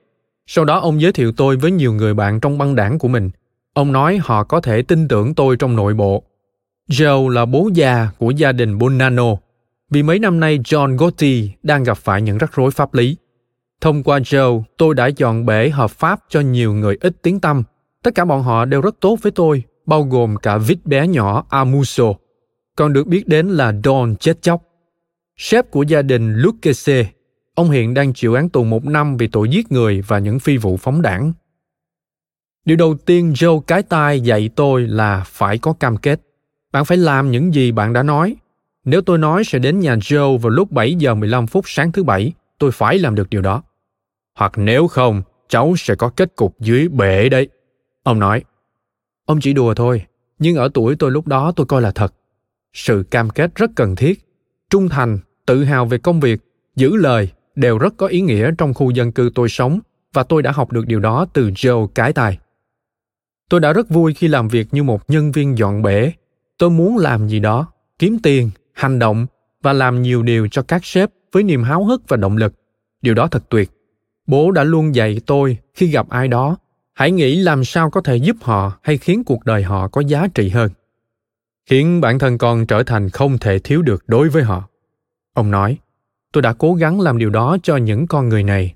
Sau 0.46 0.64
đó 0.64 0.78
ông 0.78 1.00
giới 1.00 1.12
thiệu 1.12 1.32
tôi 1.32 1.56
với 1.56 1.70
nhiều 1.70 1.92
người 1.92 2.14
bạn 2.14 2.40
trong 2.40 2.58
băng 2.58 2.74
đảng 2.74 2.98
của 2.98 3.08
mình. 3.08 3.30
Ông 3.72 3.92
nói 3.92 4.18
họ 4.22 4.44
có 4.44 4.60
thể 4.60 4.82
tin 4.82 5.08
tưởng 5.08 5.34
tôi 5.34 5.56
trong 5.56 5.76
nội 5.76 5.94
bộ. 5.94 6.22
Joe 6.90 7.28
là 7.28 7.44
bố 7.44 7.70
già 7.74 8.08
của 8.18 8.30
gia 8.30 8.52
đình 8.52 8.78
Bonanno, 8.78 9.36
vì 9.90 10.02
mấy 10.02 10.18
năm 10.18 10.40
nay 10.40 10.58
John 10.58 10.96
Gotti 10.96 11.50
đang 11.62 11.84
gặp 11.84 11.98
phải 11.98 12.22
những 12.22 12.38
rắc 12.38 12.54
rối 12.54 12.70
pháp 12.70 12.94
lý. 12.94 13.16
Thông 13.80 14.02
qua 14.02 14.18
Joe, 14.18 14.62
tôi 14.76 14.94
đã 14.94 15.06
dọn 15.06 15.46
bể 15.46 15.70
hợp 15.70 15.90
pháp 15.90 16.20
cho 16.28 16.40
nhiều 16.40 16.72
người 16.72 16.96
ít 17.00 17.16
tiếng 17.22 17.40
tâm. 17.40 17.62
Tất 18.02 18.14
cả 18.14 18.24
bọn 18.24 18.42
họ 18.42 18.64
đều 18.64 18.80
rất 18.80 18.94
tốt 19.00 19.18
với 19.22 19.32
tôi, 19.32 19.62
bao 19.86 20.02
gồm 20.02 20.36
cả 20.36 20.58
vít 20.58 20.78
bé 20.84 21.08
nhỏ 21.08 21.44
Amuso, 21.48 22.04
còn 22.76 22.92
được 22.92 23.06
biết 23.06 23.28
đến 23.28 23.48
là 23.48 23.72
Don 23.84 24.16
chết 24.16 24.42
chóc. 24.42 24.62
Sếp 25.36 25.70
của 25.70 25.82
gia 25.82 26.02
đình 26.02 26.34
Lucchese, 26.34 27.06
ông 27.54 27.70
hiện 27.70 27.94
đang 27.94 28.12
chịu 28.12 28.34
án 28.34 28.48
tù 28.48 28.64
một 28.64 28.84
năm 28.84 29.16
vì 29.16 29.26
tội 29.26 29.48
giết 29.48 29.72
người 29.72 30.02
và 30.06 30.18
những 30.18 30.38
phi 30.38 30.56
vụ 30.56 30.76
phóng 30.76 31.02
đảng. 31.02 31.32
Điều 32.64 32.76
đầu 32.76 32.96
tiên 33.06 33.32
Joe 33.32 33.60
cái 33.60 33.82
tai 33.82 34.20
dạy 34.20 34.50
tôi 34.56 34.82
là 34.88 35.24
phải 35.26 35.58
có 35.58 35.72
cam 35.72 35.96
kết. 35.96 36.20
Bạn 36.72 36.84
phải 36.84 36.98
làm 36.98 37.30
những 37.30 37.54
gì 37.54 37.72
bạn 37.72 37.92
đã 37.92 38.02
nói. 38.02 38.36
Nếu 38.84 39.02
tôi 39.02 39.18
nói 39.18 39.44
sẽ 39.44 39.58
đến 39.58 39.80
nhà 39.80 39.96
Joe 39.96 40.38
vào 40.38 40.50
lúc 40.50 40.72
7 40.72 40.94
giờ 40.94 41.14
15 41.14 41.46
phút 41.46 41.64
sáng 41.68 41.92
thứ 41.92 42.04
bảy, 42.04 42.32
tôi 42.58 42.72
phải 42.72 42.98
làm 42.98 43.14
được 43.14 43.30
điều 43.30 43.42
đó. 43.42 43.62
Hoặc 44.34 44.52
nếu 44.56 44.88
không, 44.88 45.22
cháu 45.48 45.74
sẽ 45.78 45.94
có 45.94 46.08
kết 46.08 46.36
cục 46.36 46.60
dưới 46.60 46.88
bể 46.88 47.28
đấy. 47.28 47.48
Ông 48.08 48.18
nói. 48.18 48.44
Ông 49.24 49.40
chỉ 49.40 49.52
đùa 49.52 49.74
thôi, 49.74 50.02
nhưng 50.38 50.56
ở 50.56 50.68
tuổi 50.74 50.96
tôi 50.98 51.10
lúc 51.10 51.26
đó 51.26 51.52
tôi 51.56 51.66
coi 51.66 51.82
là 51.82 51.90
thật. 51.90 52.14
Sự 52.72 53.04
cam 53.10 53.30
kết 53.30 53.54
rất 53.54 53.70
cần 53.76 53.96
thiết. 53.96 54.28
Trung 54.70 54.88
thành, 54.88 55.18
tự 55.46 55.64
hào 55.64 55.86
về 55.86 55.98
công 55.98 56.20
việc, 56.20 56.40
giữ 56.76 56.96
lời 56.96 57.28
đều 57.54 57.78
rất 57.78 57.94
có 57.96 58.06
ý 58.06 58.20
nghĩa 58.20 58.50
trong 58.58 58.74
khu 58.74 58.90
dân 58.90 59.12
cư 59.12 59.30
tôi 59.34 59.48
sống 59.48 59.80
và 60.12 60.22
tôi 60.22 60.42
đã 60.42 60.52
học 60.52 60.72
được 60.72 60.86
điều 60.86 61.00
đó 61.00 61.26
từ 61.32 61.50
Joe 61.50 61.86
cái 61.86 62.12
tài. 62.12 62.38
Tôi 63.48 63.60
đã 63.60 63.72
rất 63.72 63.88
vui 63.88 64.14
khi 64.14 64.28
làm 64.28 64.48
việc 64.48 64.68
như 64.74 64.82
một 64.82 65.10
nhân 65.10 65.32
viên 65.32 65.58
dọn 65.58 65.82
bể. 65.82 66.12
Tôi 66.58 66.70
muốn 66.70 66.96
làm 66.96 67.28
gì 67.28 67.40
đó, 67.40 67.72
kiếm 67.98 68.18
tiền, 68.22 68.50
hành 68.72 68.98
động 68.98 69.26
và 69.62 69.72
làm 69.72 70.02
nhiều 70.02 70.22
điều 70.22 70.48
cho 70.48 70.62
các 70.62 70.84
sếp 70.84 71.10
với 71.32 71.42
niềm 71.42 71.62
háo 71.62 71.84
hức 71.84 72.02
và 72.08 72.16
động 72.16 72.36
lực. 72.36 72.54
Điều 73.02 73.14
đó 73.14 73.26
thật 73.26 73.44
tuyệt. 73.48 73.70
Bố 74.26 74.50
đã 74.50 74.64
luôn 74.64 74.94
dạy 74.94 75.20
tôi 75.26 75.58
khi 75.74 75.86
gặp 75.86 76.08
ai 76.08 76.28
đó, 76.28 76.56
hãy 76.98 77.10
nghĩ 77.10 77.36
làm 77.36 77.64
sao 77.64 77.90
có 77.90 78.00
thể 78.00 78.16
giúp 78.16 78.36
họ 78.40 78.78
hay 78.82 78.98
khiến 78.98 79.24
cuộc 79.24 79.44
đời 79.44 79.62
họ 79.62 79.88
có 79.88 80.00
giá 80.00 80.26
trị 80.34 80.48
hơn. 80.48 80.70
Khiến 81.66 82.00
bản 82.00 82.18
thân 82.18 82.38
con 82.38 82.66
trở 82.66 82.82
thành 82.82 83.10
không 83.10 83.38
thể 83.38 83.58
thiếu 83.58 83.82
được 83.82 84.04
đối 84.06 84.28
với 84.28 84.42
họ. 84.42 84.68
Ông 85.34 85.50
nói, 85.50 85.78
tôi 86.32 86.42
đã 86.42 86.52
cố 86.52 86.74
gắng 86.74 87.00
làm 87.00 87.18
điều 87.18 87.30
đó 87.30 87.56
cho 87.62 87.76
những 87.76 88.06
con 88.06 88.28
người 88.28 88.42
này. 88.42 88.74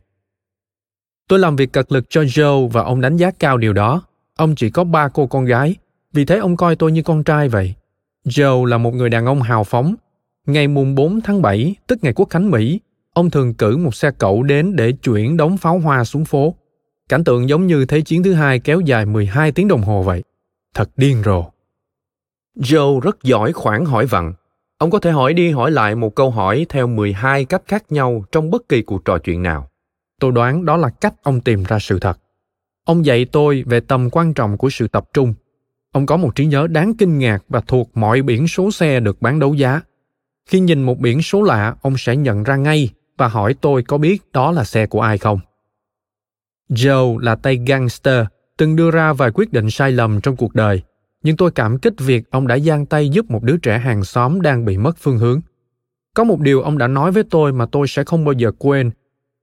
Tôi 1.29 1.39
làm 1.39 1.57
việc 1.57 1.73
cật 1.73 1.93
lực 1.93 2.05
cho 2.09 2.23
Joe 2.23 2.69
và 2.69 2.83
ông 2.83 3.01
đánh 3.01 3.17
giá 3.17 3.31
cao 3.31 3.59
điều 3.59 3.73
đó. 3.73 4.03
Ông 4.37 4.55
chỉ 4.55 4.71
có 4.71 4.85
ba 4.85 5.09
cô 5.09 5.27
con 5.27 5.45
gái, 5.45 5.77
vì 6.13 6.25
thế 6.25 6.39
ông 6.39 6.57
coi 6.57 6.77
tôi 6.77 6.93
như 6.93 7.03
con 7.03 7.25
trai 7.25 7.49
vậy. 7.49 7.75
Joe 8.25 8.65
là 8.65 8.79
một 8.79 8.95
người 8.95 9.09
đàn 9.09 9.27
ông 9.27 9.43
hào 9.43 9.65
phóng. 9.65 9.95
Ngày 10.47 10.69
mùng 10.69 10.95
4 10.95 11.21
tháng 11.21 11.43
7, 11.43 11.75
tức 11.87 11.99
ngày 12.03 12.13
quốc 12.13 12.31
khánh 12.31 12.51
Mỹ, 12.51 12.81
ông 13.13 13.31
thường 13.31 13.55
cử 13.55 13.77
một 13.77 13.95
xe 13.95 14.11
cẩu 14.19 14.43
đến 14.43 14.77
để 14.77 14.93
chuyển 14.93 15.37
đống 15.37 15.57
pháo 15.57 15.79
hoa 15.79 16.05
xuống 16.05 16.25
phố. 16.25 16.55
Cảnh 17.09 17.25
tượng 17.25 17.49
giống 17.49 17.67
như 17.67 17.85
Thế 17.85 18.01
chiến 18.01 18.23
thứ 18.23 18.33
hai 18.33 18.59
kéo 18.59 18.81
dài 18.81 19.07
12 19.07 19.53
tiếng 19.53 19.69
đồng 19.69 19.83
hồ 19.83 20.03
vậy. 20.03 20.23
Thật 20.75 20.91
điên 20.97 21.23
rồ. 21.25 21.45
Joe 22.57 23.01
rất 23.01 23.23
giỏi 23.23 23.53
khoản 23.53 23.85
hỏi 23.85 24.07
vặn. 24.07 24.33
Ông 24.79 24.91
có 24.91 24.99
thể 24.99 25.11
hỏi 25.11 25.35
đi 25.35 25.51
hỏi 25.51 25.71
lại 25.71 25.95
một 25.95 26.15
câu 26.15 26.31
hỏi 26.31 26.67
theo 26.69 26.87
12 26.87 27.45
cách 27.45 27.63
khác 27.67 27.93
nhau 27.93 28.25
trong 28.33 28.51
bất 28.51 28.69
kỳ 28.69 28.83
cuộc 28.83 29.05
trò 29.05 29.19
chuyện 29.19 29.43
nào. 29.43 29.69
Tôi 30.21 30.33
đoán 30.33 30.65
đó 30.65 30.77
là 30.77 30.89
cách 30.89 31.15
ông 31.23 31.41
tìm 31.41 31.65
ra 31.65 31.79
sự 31.79 31.99
thật. 31.99 32.19
Ông 32.85 33.07
dạy 33.07 33.25
tôi 33.25 33.63
về 33.67 33.81
tầm 33.81 34.11
quan 34.11 34.35
trọng 34.35 34.59
của 34.59 34.71
sự 34.71 34.89
tập 34.89 35.05
trung. 35.13 35.35
Ông 35.93 36.07
có 36.07 36.17
một 36.17 36.35
trí 36.35 36.47
nhớ 36.47 36.67
đáng 36.67 36.95
kinh 36.95 37.19
ngạc 37.19 37.45
và 37.49 37.61
thuộc 37.61 37.91
mọi 37.95 38.23
biển 38.23 38.49
số 38.49 38.71
xe 38.71 39.01
được 39.01 39.23
bán 39.23 39.39
đấu 39.39 39.55
giá. 39.55 39.81
Khi 40.49 40.61
nhìn 40.61 40.83
một 40.83 40.99
biển 40.99 41.23
số 41.23 41.43
lạ, 41.43 41.75
ông 41.83 41.95
sẽ 41.99 42.17
nhận 42.17 42.43
ra 42.43 42.57
ngay 42.57 42.89
và 43.19 43.29
hỏi 43.29 43.55
tôi 43.61 43.83
có 43.83 43.99
biết 43.99 44.23
đó 44.33 44.53
là 44.53 44.65
xe 44.65 44.87
của 44.87 45.01
ai 45.01 45.19
không. 45.19 45.41
Joe 46.69 47.19
là 47.19 47.35
tay 47.35 47.61
gangster, 47.67 48.27
từng 48.57 48.77
đưa 48.77 48.91
ra 48.91 49.13
vài 49.13 49.31
quyết 49.35 49.53
định 49.53 49.71
sai 49.71 49.93
lầm 49.93 50.21
trong 50.21 50.37
cuộc 50.37 50.55
đời, 50.55 50.83
nhưng 51.23 51.37
tôi 51.37 51.51
cảm 51.51 51.79
kích 51.79 51.95
việc 51.99 52.31
ông 52.31 52.47
đã 52.47 52.59
giang 52.59 52.87
tay 52.87 53.09
giúp 53.09 53.31
một 53.31 53.43
đứa 53.43 53.57
trẻ 53.57 53.79
hàng 53.79 54.05
xóm 54.05 54.41
đang 54.41 54.65
bị 54.65 54.79
mất 54.79 54.97
phương 54.99 55.19
hướng. 55.19 55.41
Có 56.15 56.25
một 56.25 56.41
điều 56.41 56.63
ông 56.63 56.79
đã 56.79 56.89
nói 56.89 57.13
với 57.13 57.23
tôi 57.31 57.53
mà 57.53 57.67
tôi 57.67 57.89
sẽ 57.89 58.05
không 58.05 58.25
bao 58.25 58.33
giờ 58.33 58.53
quên, 58.59 58.91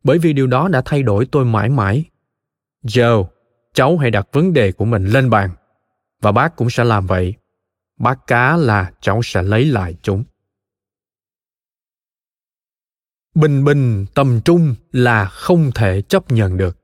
bởi 0.04 0.18
vì 0.18 0.34
điều 0.34 0.48
đó 0.48 0.68
đã 0.68 0.82
thay 0.86 1.04
đổi 1.04 1.26
tôi 1.26 1.46
mãi 1.46 1.70
mãi. 1.70 2.06
Joe, 2.84 3.26
cháu 3.74 3.98
hãy 3.98 4.12
đặt 4.12 4.28
vấn 4.32 4.54
đề 4.54 4.72
của 4.72 4.86
mình 4.86 5.06
lên 5.06 5.30
bàn. 5.30 5.50
Và 6.22 6.32
bác 6.32 6.56
cũng 6.56 6.70
sẽ 6.70 6.84
làm 6.84 7.08
vậy. 7.08 7.36
Bác 8.00 8.28
cá 8.28 8.58
là 8.58 8.92
cháu 9.02 9.22
sẽ 9.24 9.44
lấy 9.44 9.66
lại 9.66 9.96
chúng. 10.02 10.24
Bình 13.36 13.64
bình 13.66 14.06
tầm 14.14 14.42
trung 14.46 14.76
là 14.92 15.26
không 15.26 15.72
thể 15.76 16.02
chấp 16.02 16.32
nhận 16.32 16.58
được. 16.58 16.79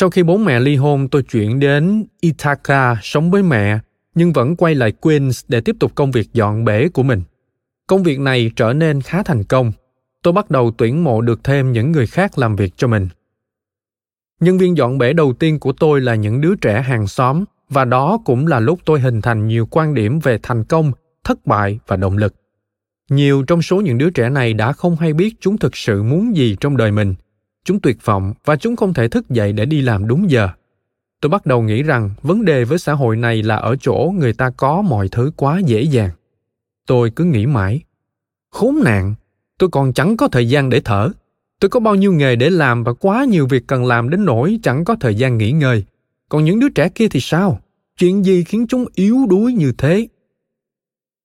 Sau 0.00 0.10
khi 0.10 0.22
bố 0.22 0.36
mẹ 0.36 0.60
ly 0.60 0.76
hôn, 0.76 1.08
tôi 1.08 1.22
chuyển 1.22 1.60
đến 1.60 2.04
Ithaca 2.20 2.96
sống 3.02 3.30
với 3.30 3.42
mẹ, 3.42 3.78
nhưng 4.14 4.32
vẫn 4.32 4.56
quay 4.56 4.74
lại 4.74 4.92
Queens 4.92 5.44
để 5.48 5.60
tiếp 5.60 5.76
tục 5.80 5.92
công 5.94 6.10
việc 6.10 6.32
dọn 6.32 6.64
bể 6.64 6.88
của 6.88 7.02
mình. 7.02 7.22
Công 7.86 8.02
việc 8.02 8.20
này 8.20 8.50
trở 8.56 8.72
nên 8.72 9.00
khá 9.00 9.22
thành 9.22 9.44
công. 9.44 9.72
Tôi 10.22 10.32
bắt 10.32 10.50
đầu 10.50 10.72
tuyển 10.78 11.04
mộ 11.04 11.20
được 11.20 11.44
thêm 11.44 11.72
những 11.72 11.92
người 11.92 12.06
khác 12.06 12.38
làm 12.38 12.56
việc 12.56 12.72
cho 12.76 12.88
mình. 12.88 13.08
Nhân 14.40 14.58
viên 14.58 14.76
dọn 14.76 14.98
bể 14.98 15.12
đầu 15.12 15.32
tiên 15.32 15.60
của 15.60 15.72
tôi 15.72 16.00
là 16.00 16.14
những 16.14 16.40
đứa 16.40 16.54
trẻ 16.54 16.82
hàng 16.82 17.06
xóm 17.06 17.44
và 17.68 17.84
đó 17.84 18.18
cũng 18.24 18.46
là 18.46 18.60
lúc 18.60 18.80
tôi 18.84 19.00
hình 19.00 19.20
thành 19.20 19.48
nhiều 19.48 19.66
quan 19.70 19.94
điểm 19.94 20.20
về 20.20 20.38
thành 20.42 20.64
công, 20.64 20.92
thất 21.24 21.46
bại 21.46 21.78
và 21.86 21.96
động 21.96 22.16
lực. 22.16 22.34
Nhiều 23.10 23.44
trong 23.46 23.62
số 23.62 23.80
những 23.80 23.98
đứa 23.98 24.10
trẻ 24.10 24.30
này 24.30 24.54
đã 24.54 24.72
không 24.72 24.96
hay 24.96 25.12
biết 25.12 25.34
chúng 25.40 25.58
thực 25.58 25.76
sự 25.76 26.02
muốn 26.02 26.36
gì 26.36 26.56
trong 26.60 26.76
đời 26.76 26.92
mình– 26.92 27.14
chúng 27.68 27.80
tuyệt 27.80 28.04
vọng 28.04 28.34
và 28.44 28.56
chúng 28.56 28.76
không 28.76 28.94
thể 28.94 29.08
thức 29.08 29.30
dậy 29.30 29.52
để 29.52 29.66
đi 29.66 29.80
làm 29.80 30.08
đúng 30.08 30.30
giờ. 30.30 30.48
Tôi 31.20 31.30
bắt 31.30 31.46
đầu 31.46 31.62
nghĩ 31.62 31.82
rằng 31.82 32.10
vấn 32.22 32.44
đề 32.44 32.64
với 32.64 32.78
xã 32.78 32.92
hội 32.92 33.16
này 33.16 33.42
là 33.42 33.56
ở 33.56 33.76
chỗ 33.76 34.12
người 34.18 34.32
ta 34.32 34.50
có 34.50 34.82
mọi 34.82 35.08
thứ 35.08 35.32
quá 35.36 35.58
dễ 35.58 35.82
dàng. 35.82 36.10
Tôi 36.86 37.10
cứ 37.16 37.24
nghĩ 37.24 37.46
mãi. 37.46 37.80
Khốn 38.50 38.80
nạn, 38.84 39.14
tôi 39.58 39.70
còn 39.70 39.92
chẳng 39.92 40.16
có 40.16 40.28
thời 40.28 40.48
gian 40.48 40.70
để 40.70 40.80
thở. 40.84 41.10
Tôi 41.60 41.68
có 41.68 41.80
bao 41.80 41.94
nhiêu 41.94 42.12
nghề 42.12 42.36
để 42.36 42.50
làm 42.50 42.84
và 42.84 42.92
quá 42.92 43.24
nhiều 43.24 43.46
việc 43.46 43.66
cần 43.66 43.84
làm 43.84 44.10
đến 44.10 44.24
nỗi 44.24 44.58
chẳng 44.62 44.84
có 44.84 44.96
thời 45.00 45.14
gian 45.14 45.38
nghỉ 45.38 45.52
ngơi. 45.52 45.84
Còn 46.28 46.44
những 46.44 46.60
đứa 46.60 46.68
trẻ 46.68 46.88
kia 46.88 47.08
thì 47.08 47.20
sao? 47.20 47.60
Chuyện 47.98 48.24
gì 48.24 48.44
khiến 48.44 48.66
chúng 48.68 48.84
yếu 48.94 49.26
đuối 49.28 49.52
như 49.52 49.72
thế? 49.78 50.08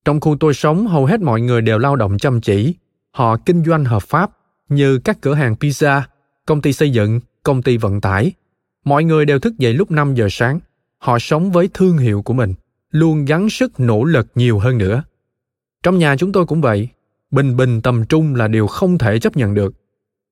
Trong 0.05 0.19
khu 0.19 0.37
tôi 0.39 0.53
sống, 0.53 0.87
hầu 0.87 1.05
hết 1.05 1.21
mọi 1.21 1.41
người 1.41 1.61
đều 1.61 1.79
lao 1.79 1.95
động 1.95 2.17
chăm 2.17 2.41
chỉ. 2.41 2.75
Họ 3.11 3.37
kinh 3.37 3.63
doanh 3.63 3.85
hợp 3.85 4.03
pháp 4.03 4.31
như 4.69 4.99
các 4.99 5.21
cửa 5.21 5.33
hàng 5.33 5.55
pizza 5.59 6.01
công 6.45 6.61
ty 6.61 6.73
xây 6.73 6.89
dựng, 6.89 7.19
công 7.43 7.61
ty 7.61 7.77
vận 7.77 8.01
tải. 8.01 8.31
Mọi 8.85 9.03
người 9.03 9.25
đều 9.25 9.39
thức 9.39 9.57
dậy 9.57 9.73
lúc 9.73 9.91
5 9.91 10.15
giờ 10.15 10.27
sáng. 10.31 10.59
Họ 10.97 11.19
sống 11.19 11.51
với 11.51 11.69
thương 11.73 11.97
hiệu 11.97 12.21
của 12.21 12.33
mình, 12.33 12.53
luôn 12.91 13.25
gắng 13.25 13.49
sức 13.49 13.79
nỗ 13.79 14.03
lực 14.03 14.27
nhiều 14.35 14.59
hơn 14.59 14.77
nữa. 14.77 15.03
Trong 15.83 15.97
nhà 15.97 16.15
chúng 16.17 16.31
tôi 16.31 16.45
cũng 16.45 16.61
vậy, 16.61 16.89
bình 17.31 17.57
bình 17.57 17.81
tầm 17.81 18.05
trung 18.05 18.35
là 18.35 18.47
điều 18.47 18.67
không 18.67 18.97
thể 18.97 19.19
chấp 19.19 19.37
nhận 19.37 19.53
được. 19.53 19.73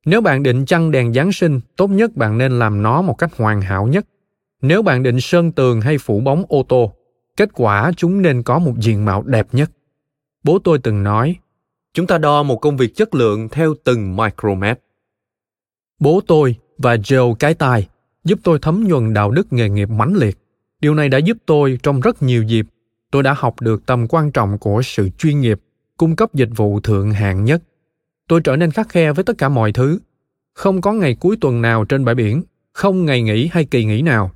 Nếu 0.06 0.22
bạn 0.22 0.44
định 0.44 0.66
chăng 0.66 0.92
đèn 0.92 1.14
Giáng 1.14 1.32
sinh, 1.32 1.60
tốt 1.76 1.88
nhất 1.88 2.16
bạn 2.16 2.38
nên 2.38 2.60
làm 2.60 2.82
nó 2.82 3.02
một 3.02 3.14
cách 3.14 3.38
hoàn 3.38 3.62
hảo 3.62 3.88
nhất. 3.88 4.06
Nếu 4.62 4.82
bạn 4.82 5.04
định 5.04 5.22
sơn 5.22 5.52
tường 5.52 5.82
hay 5.82 5.98
phủ 5.98 6.20
bóng 6.20 6.44
ô 6.50 6.66
tô, 6.70 6.94
kết 7.38 7.50
quả 7.54 7.92
chúng 7.98 8.22
nên 8.22 8.44
có 8.44 8.60
một 8.60 8.74
diện 8.78 9.06
mạo 9.06 9.24
đẹp 9.24 9.48
nhất. 9.52 9.72
Bố 10.44 10.60
tôi 10.60 10.80
từng 10.80 11.04
nói, 11.04 11.36
chúng 11.94 12.08
ta 12.08 12.18
đo 12.18 12.44
một 12.44 12.56
công 12.56 12.78
việc 12.78 12.96
chất 12.96 13.16
lượng 13.16 13.50
theo 13.50 13.74
từng 13.84 14.16
micromet. 14.16 14.80
Bố 16.02 16.22
tôi 16.28 16.56
và 16.78 16.96
Joe 16.96 17.34
cái 17.34 17.54
tai 17.54 17.88
giúp 18.24 18.40
tôi 18.44 18.60
thấm 18.62 18.84
nhuần 18.88 19.14
đạo 19.14 19.32
đức 19.32 19.54
nghề 19.54 19.70
nghiệp 19.70 19.90
mãnh 19.90 20.16
liệt. 20.16 20.38
Điều 20.80 20.96
này 20.96 21.10
đã 21.10 21.18
giúp 21.18 21.38
tôi 21.46 21.80
trong 21.84 22.00
rất 22.00 22.24
nhiều 22.24 22.44
dịp. 22.44 22.66
Tôi 23.12 23.24
đã 23.24 23.34
học 23.38 23.62
được 23.62 23.86
tầm 23.86 24.08
quan 24.10 24.32
trọng 24.32 24.58
của 24.58 24.82
sự 24.82 25.10
chuyên 25.18 25.40
nghiệp, 25.40 25.60
cung 25.98 26.16
cấp 26.16 26.34
dịch 26.34 26.50
vụ 26.56 26.80
thượng 26.80 27.12
hạng 27.12 27.44
nhất. 27.44 27.64
Tôi 28.28 28.42
trở 28.42 28.56
nên 28.56 28.72
khắc 28.72 28.90
khe 28.90 29.14
với 29.14 29.24
tất 29.24 29.38
cả 29.38 29.50
mọi 29.50 29.72
thứ. 29.72 30.00
Không 30.54 30.82
có 30.82 30.94
ngày 30.94 31.16
cuối 31.16 31.38
tuần 31.42 31.62
nào 31.62 31.86
trên 31.86 32.06
bãi 32.06 32.16
biển, 32.16 32.44
không 32.74 33.06
ngày 33.06 33.22
nghỉ 33.22 33.50
hay 33.52 33.66
kỳ 33.66 33.86
nghỉ 33.86 34.02
nào. 34.02 34.32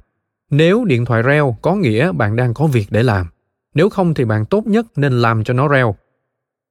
Nếu 0.51 0.85
điện 0.85 1.05
thoại 1.05 1.21
reo 1.21 1.57
có 1.61 1.75
nghĩa 1.75 2.11
bạn 2.11 2.35
đang 2.35 2.53
có 2.53 2.67
việc 2.67 2.87
để 2.89 3.03
làm. 3.03 3.27
Nếu 3.73 3.89
không 3.89 4.13
thì 4.13 4.25
bạn 4.25 4.45
tốt 4.45 4.67
nhất 4.67 4.85
nên 4.95 5.21
làm 5.21 5.43
cho 5.43 5.53
nó 5.53 5.67
reo. 5.67 5.95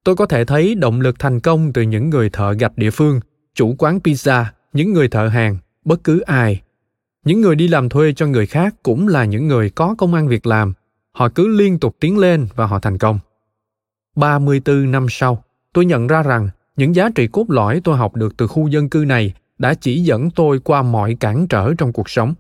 Tôi 0.04 0.16
có 0.16 0.26
thể 0.26 0.44
thấy 0.44 0.74
động 0.74 1.00
lực 1.00 1.18
thành 1.18 1.40
công 1.40 1.72
từ 1.72 1.82
những 1.82 2.10
người 2.10 2.30
thợ 2.30 2.52
gạch 2.52 2.78
địa 2.78 2.90
phương, 2.90 3.20
chủ 3.54 3.74
quán 3.78 3.98
pizza, 4.04 4.44
những 4.74 4.92
người 4.92 5.08
thợ 5.08 5.28
hàng, 5.28 5.56
bất 5.84 6.04
cứ 6.04 6.20
ai 6.20 6.60
những 7.24 7.40
người 7.40 7.54
đi 7.54 7.68
làm 7.68 7.88
thuê 7.88 8.12
cho 8.12 8.26
người 8.26 8.46
khác 8.46 8.74
cũng 8.82 9.08
là 9.08 9.24
những 9.24 9.48
người 9.48 9.70
có 9.70 9.94
công 9.98 10.14
ăn 10.14 10.28
việc 10.28 10.46
làm. 10.46 10.72
Họ 11.12 11.28
cứ 11.28 11.48
liên 11.48 11.78
tục 11.78 11.96
tiến 12.00 12.18
lên 12.18 12.46
và 12.54 12.66
họ 12.66 12.78
thành 12.78 12.98
công. 12.98 13.18
34 14.16 14.90
năm 14.90 15.06
sau, 15.10 15.44
tôi 15.72 15.84
nhận 15.84 16.06
ra 16.06 16.22
rằng 16.22 16.48
những 16.76 16.94
giá 16.94 17.08
trị 17.14 17.28
cốt 17.32 17.50
lõi 17.50 17.80
tôi 17.84 17.96
học 17.96 18.16
được 18.16 18.36
từ 18.36 18.46
khu 18.46 18.68
dân 18.68 18.88
cư 18.88 19.04
này 19.08 19.34
đã 19.58 19.74
chỉ 19.74 20.00
dẫn 20.00 20.30
tôi 20.30 20.58
qua 20.58 20.82
mọi 20.82 21.16
cản 21.20 21.46
trở 21.46 21.74
trong 21.74 21.92
cuộc 21.92 22.10
sống. 22.10 22.34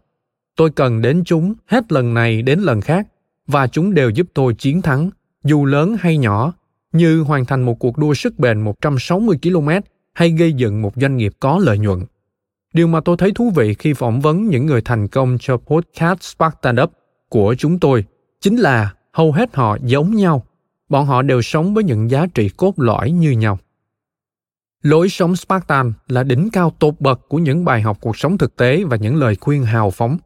Tôi 0.56 0.70
cần 0.70 1.02
đến 1.02 1.22
chúng 1.24 1.54
hết 1.66 1.92
lần 1.92 2.14
này 2.14 2.42
đến 2.42 2.60
lần 2.60 2.80
khác 2.80 3.08
và 3.46 3.66
chúng 3.66 3.94
đều 3.94 4.10
giúp 4.10 4.26
tôi 4.34 4.54
chiến 4.54 4.82
thắng, 4.82 5.10
dù 5.44 5.64
lớn 5.64 5.96
hay 6.00 6.18
nhỏ, 6.18 6.52
như 6.92 7.20
hoàn 7.20 7.44
thành 7.44 7.62
một 7.62 7.78
cuộc 7.78 7.98
đua 7.98 8.14
sức 8.14 8.38
bền 8.38 8.60
160 8.60 9.38
km 9.42 9.68
hay 10.12 10.30
gây 10.30 10.52
dựng 10.52 10.82
một 10.82 10.92
doanh 10.96 11.16
nghiệp 11.16 11.32
có 11.40 11.58
lợi 11.62 11.78
nhuận. 11.78 12.00
Điều 12.74 12.86
mà 12.86 13.00
tôi 13.00 13.16
thấy 13.16 13.32
thú 13.34 13.50
vị 13.50 13.74
khi 13.74 13.94
phỏng 13.94 14.20
vấn 14.20 14.48
những 14.48 14.66
người 14.66 14.80
thành 14.80 15.08
công 15.08 15.36
cho 15.40 15.56
podcast 15.56 16.22
Spartan 16.22 16.76
Up 16.82 16.92
của 17.28 17.54
chúng 17.58 17.78
tôi 17.78 18.04
chính 18.40 18.56
là 18.56 18.94
hầu 19.12 19.32
hết 19.32 19.56
họ 19.56 19.76
giống 19.82 20.14
nhau. 20.14 20.44
Bọn 20.88 21.06
họ 21.06 21.22
đều 21.22 21.42
sống 21.42 21.74
với 21.74 21.84
những 21.84 22.10
giá 22.10 22.26
trị 22.34 22.48
cốt 22.48 22.74
lõi 22.76 23.10
như 23.10 23.30
nhau. 23.30 23.58
Lối 24.82 25.08
sống 25.08 25.36
Spartan 25.36 25.92
là 26.08 26.22
đỉnh 26.22 26.48
cao 26.52 26.72
tột 26.78 27.00
bậc 27.00 27.20
của 27.28 27.38
những 27.38 27.64
bài 27.64 27.82
học 27.82 27.98
cuộc 28.00 28.16
sống 28.16 28.38
thực 28.38 28.56
tế 28.56 28.84
và 28.84 28.96
những 28.96 29.16
lời 29.16 29.36
khuyên 29.40 29.64
hào 29.64 29.90
phóng. 29.90 30.18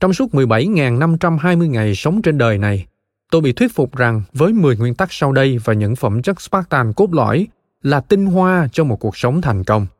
Trong 0.00 0.12
suốt 0.12 0.34
17.520 0.34 1.66
ngày 1.70 1.94
sống 1.94 2.22
trên 2.22 2.38
đời 2.38 2.58
này, 2.58 2.86
tôi 3.30 3.40
bị 3.40 3.52
thuyết 3.52 3.74
phục 3.74 3.96
rằng 3.96 4.22
với 4.32 4.52
10 4.52 4.76
nguyên 4.76 4.94
tắc 4.94 5.12
sau 5.12 5.32
đây 5.32 5.58
và 5.64 5.72
những 5.72 5.96
phẩm 5.96 6.22
chất 6.22 6.40
Spartan 6.40 6.92
cốt 6.92 7.14
lõi 7.14 7.46
là 7.82 8.00
tinh 8.00 8.26
hoa 8.26 8.68
cho 8.72 8.84
một 8.84 8.96
cuộc 8.96 9.16
sống 9.16 9.40
thành 9.40 9.64
công– 9.64 9.86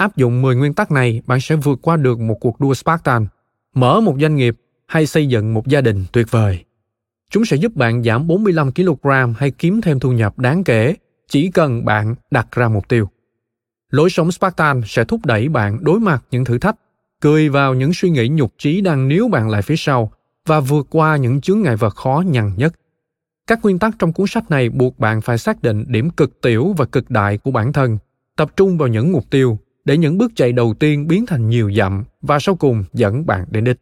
Áp 0.00 0.16
dụng 0.16 0.42
10 0.42 0.56
nguyên 0.56 0.74
tắc 0.74 0.90
này, 0.90 1.22
bạn 1.26 1.40
sẽ 1.40 1.56
vượt 1.56 1.78
qua 1.82 1.96
được 1.96 2.20
một 2.20 2.34
cuộc 2.40 2.60
đua 2.60 2.74
Spartan, 2.74 3.26
mở 3.74 4.00
một 4.00 4.16
doanh 4.20 4.36
nghiệp 4.36 4.56
hay 4.86 5.06
xây 5.06 5.26
dựng 5.26 5.54
một 5.54 5.66
gia 5.66 5.80
đình 5.80 6.04
tuyệt 6.12 6.26
vời. 6.30 6.64
Chúng 7.30 7.44
sẽ 7.44 7.56
giúp 7.56 7.76
bạn 7.76 8.02
giảm 8.02 8.26
45 8.26 8.72
kg 8.72 9.08
hay 9.36 9.50
kiếm 9.50 9.80
thêm 9.80 10.00
thu 10.00 10.12
nhập 10.12 10.38
đáng 10.38 10.64
kể, 10.64 10.94
chỉ 11.28 11.50
cần 11.50 11.84
bạn 11.84 12.14
đặt 12.30 12.46
ra 12.52 12.68
mục 12.68 12.88
tiêu. 12.88 13.08
Lối 13.90 14.10
sống 14.10 14.32
Spartan 14.32 14.82
sẽ 14.86 15.04
thúc 15.04 15.26
đẩy 15.26 15.48
bạn 15.48 15.84
đối 15.84 16.00
mặt 16.00 16.24
những 16.30 16.44
thử 16.44 16.58
thách, 16.58 16.76
cười 17.20 17.48
vào 17.48 17.74
những 17.74 17.92
suy 17.94 18.10
nghĩ 18.10 18.28
nhục 18.28 18.52
trí 18.58 18.80
đang 18.80 19.08
níu 19.08 19.28
bạn 19.28 19.50
lại 19.50 19.62
phía 19.62 19.76
sau 19.76 20.12
và 20.46 20.60
vượt 20.60 20.86
qua 20.90 21.16
những 21.16 21.40
chướng 21.40 21.60
ngại 21.60 21.76
vật 21.76 21.96
khó 21.96 22.22
nhằn 22.26 22.52
nhất. 22.56 22.74
Các 23.46 23.62
nguyên 23.62 23.78
tắc 23.78 23.94
trong 23.98 24.12
cuốn 24.12 24.26
sách 24.26 24.50
này 24.50 24.68
buộc 24.68 24.98
bạn 24.98 25.20
phải 25.20 25.38
xác 25.38 25.62
định 25.62 25.84
điểm 25.88 26.10
cực 26.10 26.40
tiểu 26.40 26.74
và 26.76 26.84
cực 26.84 27.10
đại 27.10 27.38
của 27.38 27.50
bản 27.50 27.72
thân, 27.72 27.98
tập 28.36 28.56
trung 28.56 28.78
vào 28.78 28.88
những 28.88 29.12
mục 29.12 29.30
tiêu 29.30 29.58
để 29.84 29.96
những 29.96 30.18
bước 30.18 30.32
chạy 30.34 30.52
đầu 30.52 30.74
tiên 30.74 31.06
biến 31.06 31.26
thành 31.26 31.48
nhiều 31.48 31.72
dặm 31.72 32.04
và 32.22 32.38
sau 32.38 32.56
cùng 32.56 32.84
dẫn 32.92 33.26
bạn 33.26 33.44
đến 33.50 33.64
đích. 33.64 33.76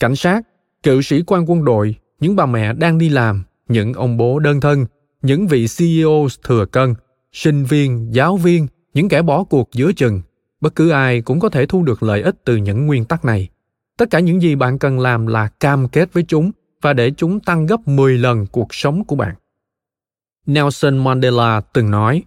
Cảnh 0.00 0.16
sát, 0.16 0.42
cựu 0.82 1.02
sĩ 1.02 1.22
quan 1.26 1.50
quân 1.50 1.64
đội, 1.64 1.94
những 2.20 2.36
bà 2.36 2.46
mẹ 2.46 2.72
đang 2.72 2.98
đi 2.98 3.08
làm, 3.08 3.44
những 3.68 3.92
ông 3.92 4.16
bố 4.16 4.38
đơn 4.38 4.60
thân, 4.60 4.86
những 5.22 5.46
vị 5.46 5.66
CEO 5.78 6.26
thừa 6.42 6.66
cân, 6.66 6.94
sinh 7.32 7.64
viên, 7.64 8.14
giáo 8.14 8.36
viên, 8.36 8.66
những 8.94 9.08
kẻ 9.08 9.22
bỏ 9.22 9.44
cuộc 9.44 9.68
giữa 9.72 9.92
chừng, 9.92 10.22
bất 10.60 10.74
cứ 10.74 10.90
ai 10.90 11.20
cũng 11.20 11.40
có 11.40 11.48
thể 11.48 11.66
thu 11.66 11.82
được 11.82 12.02
lợi 12.02 12.22
ích 12.22 12.36
từ 12.44 12.56
những 12.56 12.86
nguyên 12.86 13.04
tắc 13.04 13.24
này. 13.24 13.48
Tất 13.96 14.10
cả 14.10 14.20
những 14.20 14.42
gì 14.42 14.54
bạn 14.54 14.78
cần 14.78 15.00
làm 15.00 15.26
là 15.26 15.48
cam 15.48 15.88
kết 15.88 16.12
với 16.12 16.22
chúng 16.28 16.50
và 16.82 16.92
để 16.92 17.10
chúng 17.16 17.40
tăng 17.40 17.66
gấp 17.66 17.88
10 17.88 18.18
lần 18.18 18.46
cuộc 18.46 18.74
sống 18.74 19.04
của 19.04 19.16
bạn. 19.16 19.34
Nelson 20.46 20.98
Mandela 20.98 21.60
từng 21.60 21.90
nói, 21.90 22.22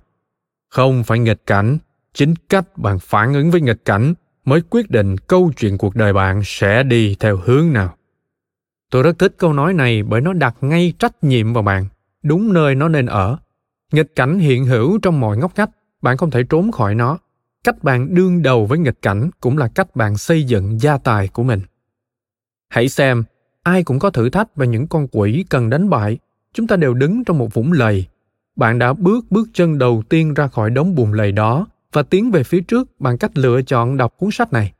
không 0.69 1.04
phải 1.04 1.19
nghịch 1.19 1.45
cảnh, 1.45 1.78
chính 2.13 2.34
cách 2.50 2.78
bạn 2.78 3.00
phản 3.00 3.34
ứng 3.34 3.52
với 3.52 3.62
nghịch 3.62 3.86
cảnh 3.86 4.13
mới 4.45 4.62
quyết 4.69 4.91
định 4.91 5.17
câu 5.17 5.52
chuyện 5.58 5.78
cuộc 5.78 5.95
đời 5.95 6.13
bạn 6.13 6.41
sẽ 6.45 6.84
đi 6.84 7.15
theo 7.19 7.38
hướng 7.38 7.74
nào. 7.74 7.95
Tôi 8.91 9.04
rất 9.04 9.19
thích 9.19 9.36
câu 9.38 9.54
nói 9.54 9.74
này 9.74 10.04
bởi 10.04 10.21
nó 10.21 10.34
đặt 10.34 10.56
ngay 10.62 10.93
trách 11.00 11.24
nhiệm 11.24 11.54
vào 11.54 11.63
bạn, 11.63 11.86
đúng 12.24 12.54
nơi 12.54 12.76
nó 12.76 12.88
nên 12.88 13.06
ở. 13.06 13.38
Nghịch 13.91 14.15
cảnh 14.15 14.39
hiện 14.39 14.65
hữu 14.65 14.97
trong 14.97 15.19
mọi 15.19 15.38
ngóc 15.38 15.52
ngách, 15.58 15.69
bạn 16.02 16.17
không 16.17 16.32
thể 16.32 16.43
trốn 16.43 16.71
khỏi 16.71 16.95
nó. 16.95 17.17
Cách 17.63 17.84
bạn 17.84 18.15
đương 18.15 18.41
đầu 18.41 18.65
với 18.65 18.80
nghịch 18.80 19.02
cảnh 19.02 19.30
cũng 19.41 19.58
là 19.58 19.67
cách 19.67 19.95
bạn 19.95 20.17
xây 20.17 20.43
dựng 20.43 20.82
gia 20.82 20.97
tài 20.97 21.28
của 21.28 21.43
mình. 21.43 21.62
Hãy 22.69 22.89
xem, 22.89 23.24
ai 23.63 23.84
cũng 23.84 24.00
có 24.00 24.10
thử 24.10 24.30
thách 24.30 24.56
và 24.56 24.65
những 24.65 24.88
con 24.88 25.08
quỷ 25.12 25.45
cần 25.50 25.69
đánh 25.69 25.89
bại. 25.89 26.17
Chúng 26.54 26.67
ta 26.67 26.76
đều 26.76 26.93
đứng 26.93 27.24
trong 27.24 27.38
một 27.38 27.54
vũng 27.54 27.71
lầy. 27.71 28.06
Bạn 28.56 28.80
đã 28.80 28.93
bước 28.93 29.26
bước 29.32 29.50
chân 29.54 29.78
đầu 29.78 30.04
tiên 30.10 30.34
ra 30.34 30.47
khỏi 30.47 30.69
đống 30.69 30.95
bùn 30.95 31.12
lầy 31.12 31.32
đó 31.32 31.67
và 31.91 32.04
tiến 32.04 32.32
về 32.32 32.43
phía 32.43 32.62
trước 32.62 32.99
bằng 32.99 33.17
cách 33.17 33.32
lựa 33.38 33.62
chọn 33.62 33.97
đọc 33.97 34.13
cuốn 34.17 34.30
sách 34.32 34.54
này. 34.54 34.73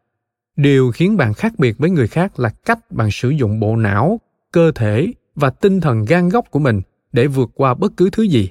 Điều 0.56 0.92
khiến 0.92 1.18
bạn 1.18 1.34
khác 1.34 1.54
biệt 1.58 1.78
với 1.78 1.90
người 1.90 2.08
khác 2.08 2.40
là 2.40 2.50
cách 2.50 2.92
bạn 2.92 3.12
sử 3.12 3.30
dụng 3.30 3.60
bộ 3.60 3.76
não, 3.76 4.20
cơ 4.52 4.72
thể 4.76 5.14
và 5.36 5.50
tinh 5.50 5.82
thần 5.82 6.06
gan 6.06 6.30
góc 6.30 6.52
của 6.52 6.60
mình 6.60 6.82
để 7.12 7.28
vượt 7.28 7.50
qua 7.56 7.74
bất 7.74 7.98
cứ 7.98 8.10
thứ 8.10 8.24
gì. 8.24 8.50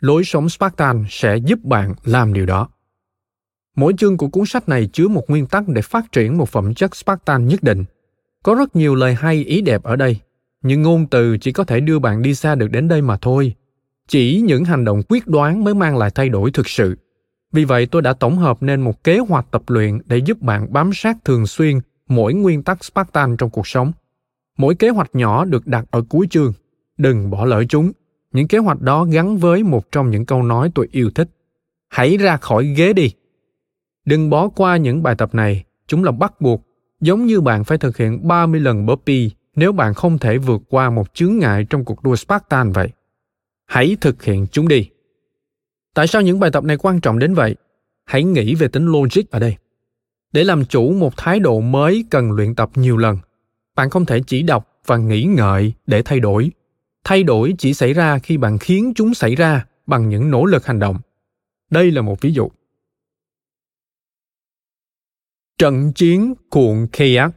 Lối 0.00 0.24
sống 0.24 0.48
spartan 0.48 1.04
sẽ 1.10 1.36
giúp 1.36 1.64
bạn 1.64 1.94
làm 2.04 2.32
điều 2.32 2.46
đó. 2.46 2.68
Mỗi 3.76 3.92
chương 3.98 4.16
của 4.16 4.28
cuốn 4.28 4.46
sách 4.46 4.68
này 4.68 4.88
chứa 4.92 5.08
một 5.08 5.30
nguyên 5.30 5.46
tắc 5.46 5.68
để 5.68 5.82
phát 5.82 6.12
triển 6.12 6.38
một 6.38 6.48
phẩm 6.48 6.74
chất 6.74 6.96
spartan 6.96 7.48
nhất 7.48 7.62
định. 7.62 7.84
Có 8.42 8.54
rất 8.54 8.76
nhiều 8.76 8.94
lời 8.94 9.14
hay, 9.14 9.44
ý 9.44 9.60
đẹp 9.60 9.82
ở 9.82 9.96
đây, 9.96 10.16
nhưng 10.62 10.82
ngôn 10.82 11.06
từ 11.06 11.38
chỉ 11.38 11.52
có 11.52 11.64
thể 11.64 11.80
đưa 11.80 11.98
bạn 11.98 12.22
đi 12.22 12.34
xa 12.34 12.54
được 12.54 12.70
đến 12.70 12.88
đây 12.88 13.02
mà 13.02 13.16
thôi. 13.16 13.54
Chỉ 14.08 14.40
những 14.40 14.64
hành 14.64 14.84
động 14.84 15.02
quyết 15.08 15.26
đoán 15.26 15.64
mới 15.64 15.74
mang 15.74 15.96
lại 15.96 16.10
thay 16.10 16.28
đổi 16.28 16.50
thực 16.50 16.68
sự 16.68 16.96
vì 17.52 17.64
vậy, 17.64 17.86
tôi 17.86 18.02
đã 18.02 18.12
tổng 18.12 18.38
hợp 18.38 18.62
nên 18.62 18.80
một 18.80 19.04
kế 19.04 19.18
hoạch 19.18 19.46
tập 19.50 19.62
luyện 19.66 19.98
để 20.06 20.16
giúp 20.16 20.42
bạn 20.42 20.72
bám 20.72 20.90
sát 20.94 21.16
thường 21.24 21.46
xuyên 21.46 21.80
mỗi 22.08 22.34
nguyên 22.34 22.62
tắc 22.62 22.84
Spartan 22.84 23.36
trong 23.36 23.50
cuộc 23.50 23.66
sống. 23.66 23.92
Mỗi 24.58 24.74
kế 24.74 24.88
hoạch 24.88 25.10
nhỏ 25.14 25.44
được 25.44 25.66
đặt 25.66 25.84
ở 25.90 26.02
cuối 26.08 26.26
chương. 26.30 26.52
Đừng 26.98 27.30
bỏ 27.30 27.44
lỡ 27.44 27.64
chúng. 27.68 27.92
Những 28.32 28.48
kế 28.48 28.58
hoạch 28.58 28.80
đó 28.80 29.04
gắn 29.04 29.36
với 29.36 29.62
một 29.62 29.92
trong 29.92 30.10
những 30.10 30.26
câu 30.26 30.42
nói 30.42 30.70
tôi 30.74 30.88
yêu 30.92 31.10
thích. 31.14 31.28
Hãy 31.88 32.16
ra 32.16 32.36
khỏi 32.36 32.66
ghế 32.66 32.92
đi. 32.92 33.12
Đừng 34.04 34.30
bỏ 34.30 34.48
qua 34.48 34.76
những 34.76 35.02
bài 35.02 35.14
tập 35.18 35.34
này. 35.34 35.64
Chúng 35.86 36.04
là 36.04 36.12
bắt 36.12 36.40
buộc. 36.40 36.62
Giống 37.00 37.26
như 37.26 37.40
bạn 37.40 37.64
phải 37.64 37.78
thực 37.78 37.96
hiện 37.96 38.28
30 38.28 38.60
lần 38.60 38.86
burpee 38.86 39.28
nếu 39.56 39.72
bạn 39.72 39.94
không 39.94 40.18
thể 40.18 40.38
vượt 40.38 40.62
qua 40.68 40.90
một 40.90 41.14
chướng 41.14 41.38
ngại 41.38 41.66
trong 41.70 41.84
cuộc 41.84 42.02
đua 42.02 42.16
Spartan 42.16 42.72
vậy. 42.72 42.88
Hãy 43.66 43.96
thực 44.00 44.22
hiện 44.22 44.46
chúng 44.52 44.68
đi. 44.68 44.88
Tại 45.94 46.06
sao 46.06 46.22
những 46.22 46.40
bài 46.40 46.50
tập 46.50 46.64
này 46.64 46.76
quan 46.76 47.00
trọng 47.00 47.18
đến 47.18 47.34
vậy? 47.34 47.56
Hãy 48.04 48.24
nghĩ 48.24 48.54
về 48.54 48.68
tính 48.68 48.86
logic 48.86 49.30
ở 49.30 49.38
đây. 49.38 49.56
Để 50.32 50.44
làm 50.44 50.64
chủ 50.64 50.92
một 50.92 51.16
thái 51.16 51.40
độ 51.40 51.60
mới, 51.60 52.04
cần 52.10 52.32
luyện 52.32 52.54
tập 52.54 52.70
nhiều 52.74 52.96
lần. 52.96 53.18
Bạn 53.74 53.90
không 53.90 54.06
thể 54.06 54.20
chỉ 54.26 54.42
đọc 54.42 54.80
và 54.86 54.96
nghĩ 54.96 55.22
ngợi 55.22 55.72
để 55.86 56.02
thay 56.02 56.20
đổi. 56.20 56.50
Thay 57.04 57.22
đổi 57.22 57.54
chỉ 57.58 57.74
xảy 57.74 57.92
ra 57.92 58.18
khi 58.18 58.36
bạn 58.36 58.58
khiến 58.58 58.92
chúng 58.96 59.14
xảy 59.14 59.34
ra 59.34 59.66
bằng 59.86 60.08
những 60.08 60.30
nỗ 60.30 60.44
lực 60.44 60.66
hành 60.66 60.78
động. 60.78 60.96
Đây 61.70 61.90
là 61.90 62.02
một 62.02 62.20
ví 62.20 62.32
dụ. 62.32 62.48
Trận 65.58 65.92
chiến 65.92 66.34
cuộn 66.50 66.86
kayak 66.92 67.32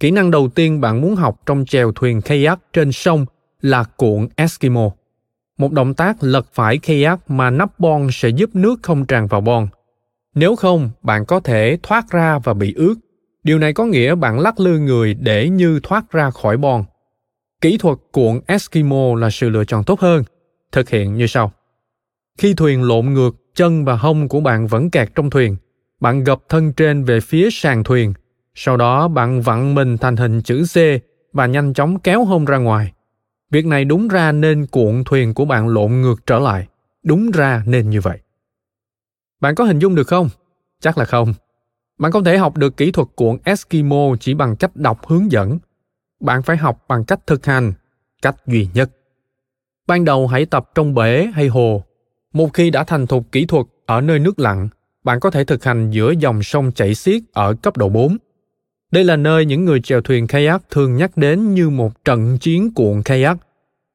Kỹ 0.00 0.10
năng 0.10 0.30
đầu 0.30 0.48
tiên 0.48 0.80
bạn 0.80 1.00
muốn 1.00 1.16
học 1.16 1.40
trong 1.46 1.64
chèo 1.64 1.92
thuyền 1.92 2.20
kayak 2.20 2.58
trên 2.72 2.92
sông 2.92 3.26
là 3.60 3.84
cuộn 3.96 4.28
Eskimo. 4.36 4.90
Một 5.58 5.72
động 5.72 5.94
tác 5.94 6.16
lật 6.20 6.46
phải 6.52 6.78
kayak 6.78 7.30
mà 7.30 7.50
nắp 7.50 7.78
bon 7.80 8.08
sẽ 8.12 8.28
giúp 8.28 8.50
nước 8.54 8.80
không 8.82 9.06
tràn 9.06 9.26
vào 9.26 9.40
bon. 9.40 9.68
Nếu 10.34 10.56
không, 10.56 10.90
bạn 11.02 11.26
có 11.26 11.40
thể 11.40 11.78
thoát 11.82 12.10
ra 12.10 12.38
và 12.38 12.54
bị 12.54 12.74
ướt. 12.76 12.94
Điều 13.44 13.58
này 13.58 13.72
có 13.72 13.84
nghĩa 13.84 14.14
bạn 14.14 14.40
lắc 14.40 14.60
lư 14.60 14.78
người 14.78 15.14
để 15.14 15.48
như 15.48 15.80
thoát 15.82 16.12
ra 16.12 16.30
khỏi 16.30 16.56
bon. 16.56 16.84
Kỹ 17.60 17.78
thuật 17.78 17.98
cuộn 18.12 18.40
Eskimo 18.46 19.14
là 19.14 19.30
sự 19.30 19.48
lựa 19.48 19.64
chọn 19.64 19.84
tốt 19.84 20.00
hơn. 20.00 20.22
Thực 20.72 20.88
hiện 20.88 21.16
như 21.16 21.26
sau. 21.26 21.52
Khi 22.38 22.54
thuyền 22.54 22.82
lộn 22.82 23.06
ngược, 23.06 23.36
chân 23.54 23.84
và 23.84 23.96
hông 23.96 24.28
của 24.28 24.40
bạn 24.40 24.66
vẫn 24.66 24.90
kẹt 24.90 25.08
trong 25.14 25.30
thuyền. 25.30 25.56
Bạn 26.00 26.24
gập 26.24 26.38
thân 26.48 26.72
trên 26.72 27.04
về 27.04 27.20
phía 27.20 27.48
sàn 27.52 27.84
thuyền. 27.84 28.14
Sau 28.60 28.76
đó 28.76 29.08
bạn 29.08 29.40
vặn 29.40 29.74
mình 29.74 29.98
thành 29.98 30.16
hình 30.16 30.42
chữ 30.42 30.64
C 30.74 30.76
và 31.32 31.46
nhanh 31.46 31.74
chóng 31.74 31.98
kéo 31.98 32.24
hông 32.24 32.44
ra 32.44 32.58
ngoài. 32.58 32.92
Việc 33.50 33.66
này 33.66 33.84
đúng 33.84 34.08
ra 34.08 34.32
nên 34.32 34.66
cuộn 34.66 35.04
thuyền 35.04 35.34
của 35.34 35.44
bạn 35.44 35.68
lộn 35.68 35.92
ngược 35.92 36.26
trở 36.26 36.38
lại. 36.38 36.66
Đúng 37.02 37.30
ra 37.30 37.62
nên 37.66 37.90
như 37.90 38.00
vậy. 38.00 38.18
Bạn 39.40 39.54
có 39.54 39.64
hình 39.64 39.78
dung 39.78 39.94
được 39.94 40.06
không? 40.06 40.28
Chắc 40.80 40.98
là 40.98 41.04
không. 41.04 41.34
Bạn 41.98 42.12
không 42.12 42.24
thể 42.24 42.38
học 42.38 42.56
được 42.56 42.76
kỹ 42.76 42.90
thuật 42.90 43.08
cuộn 43.16 43.38
Eskimo 43.44 44.16
chỉ 44.20 44.34
bằng 44.34 44.56
cách 44.56 44.76
đọc 44.76 45.06
hướng 45.06 45.32
dẫn. 45.32 45.58
Bạn 46.20 46.42
phải 46.42 46.56
học 46.56 46.84
bằng 46.88 47.04
cách 47.04 47.20
thực 47.26 47.46
hành, 47.46 47.72
cách 48.22 48.36
duy 48.46 48.68
nhất. 48.74 48.90
Ban 49.86 50.04
đầu 50.04 50.26
hãy 50.26 50.46
tập 50.46 50.70
trong 50.74 50.94
bể 50.94 51.26
hay 51.34 51.48
hồ. 51.48 51.84
Một 52.32 52.54
khi 52.54 52.70
đã 52.70 52.84
thành 52.84 53.06
thục 53.06 53.32
kỹ 53.32 53.46
thuật 53.46 53.66
ở 53.86 54.00
nơi 54.00 54.18
nước 54.18 54.38
lặng, 54.38 54.68
bạn 55.04 55.20
có 55.20 55.30
thể 55.30 55.44
thực 55.44 55.64
hành 55.64 55.90
giữa 55.90 56.10
dòng 56.10 56.42
sông 56.42 56.72
chảy 56.72 56.94
xiết 56.94 57.22
ở 57.32 57.54
cấp 57.62 57.76
độ 57.76 57.88
4. 57.88 58.16
Đây 58.92 59.04
là 59.04 59.16
nơi 59.16 59.46
những 59.46 59.64
người 59.64 59.80
chèo 59.80 60.00
thuyền 60.00 60.26
kayak 60.26 60.62
thường 60.70 60.96
nhắc 60.96 61.16
đến 61.16 61.54
như 61.54 61.70
một 61.70 62.04
trận 62.04 62.38
chiến 62.38 62.74
cuộn 62.74 63.02
kayak, 63.02 63.38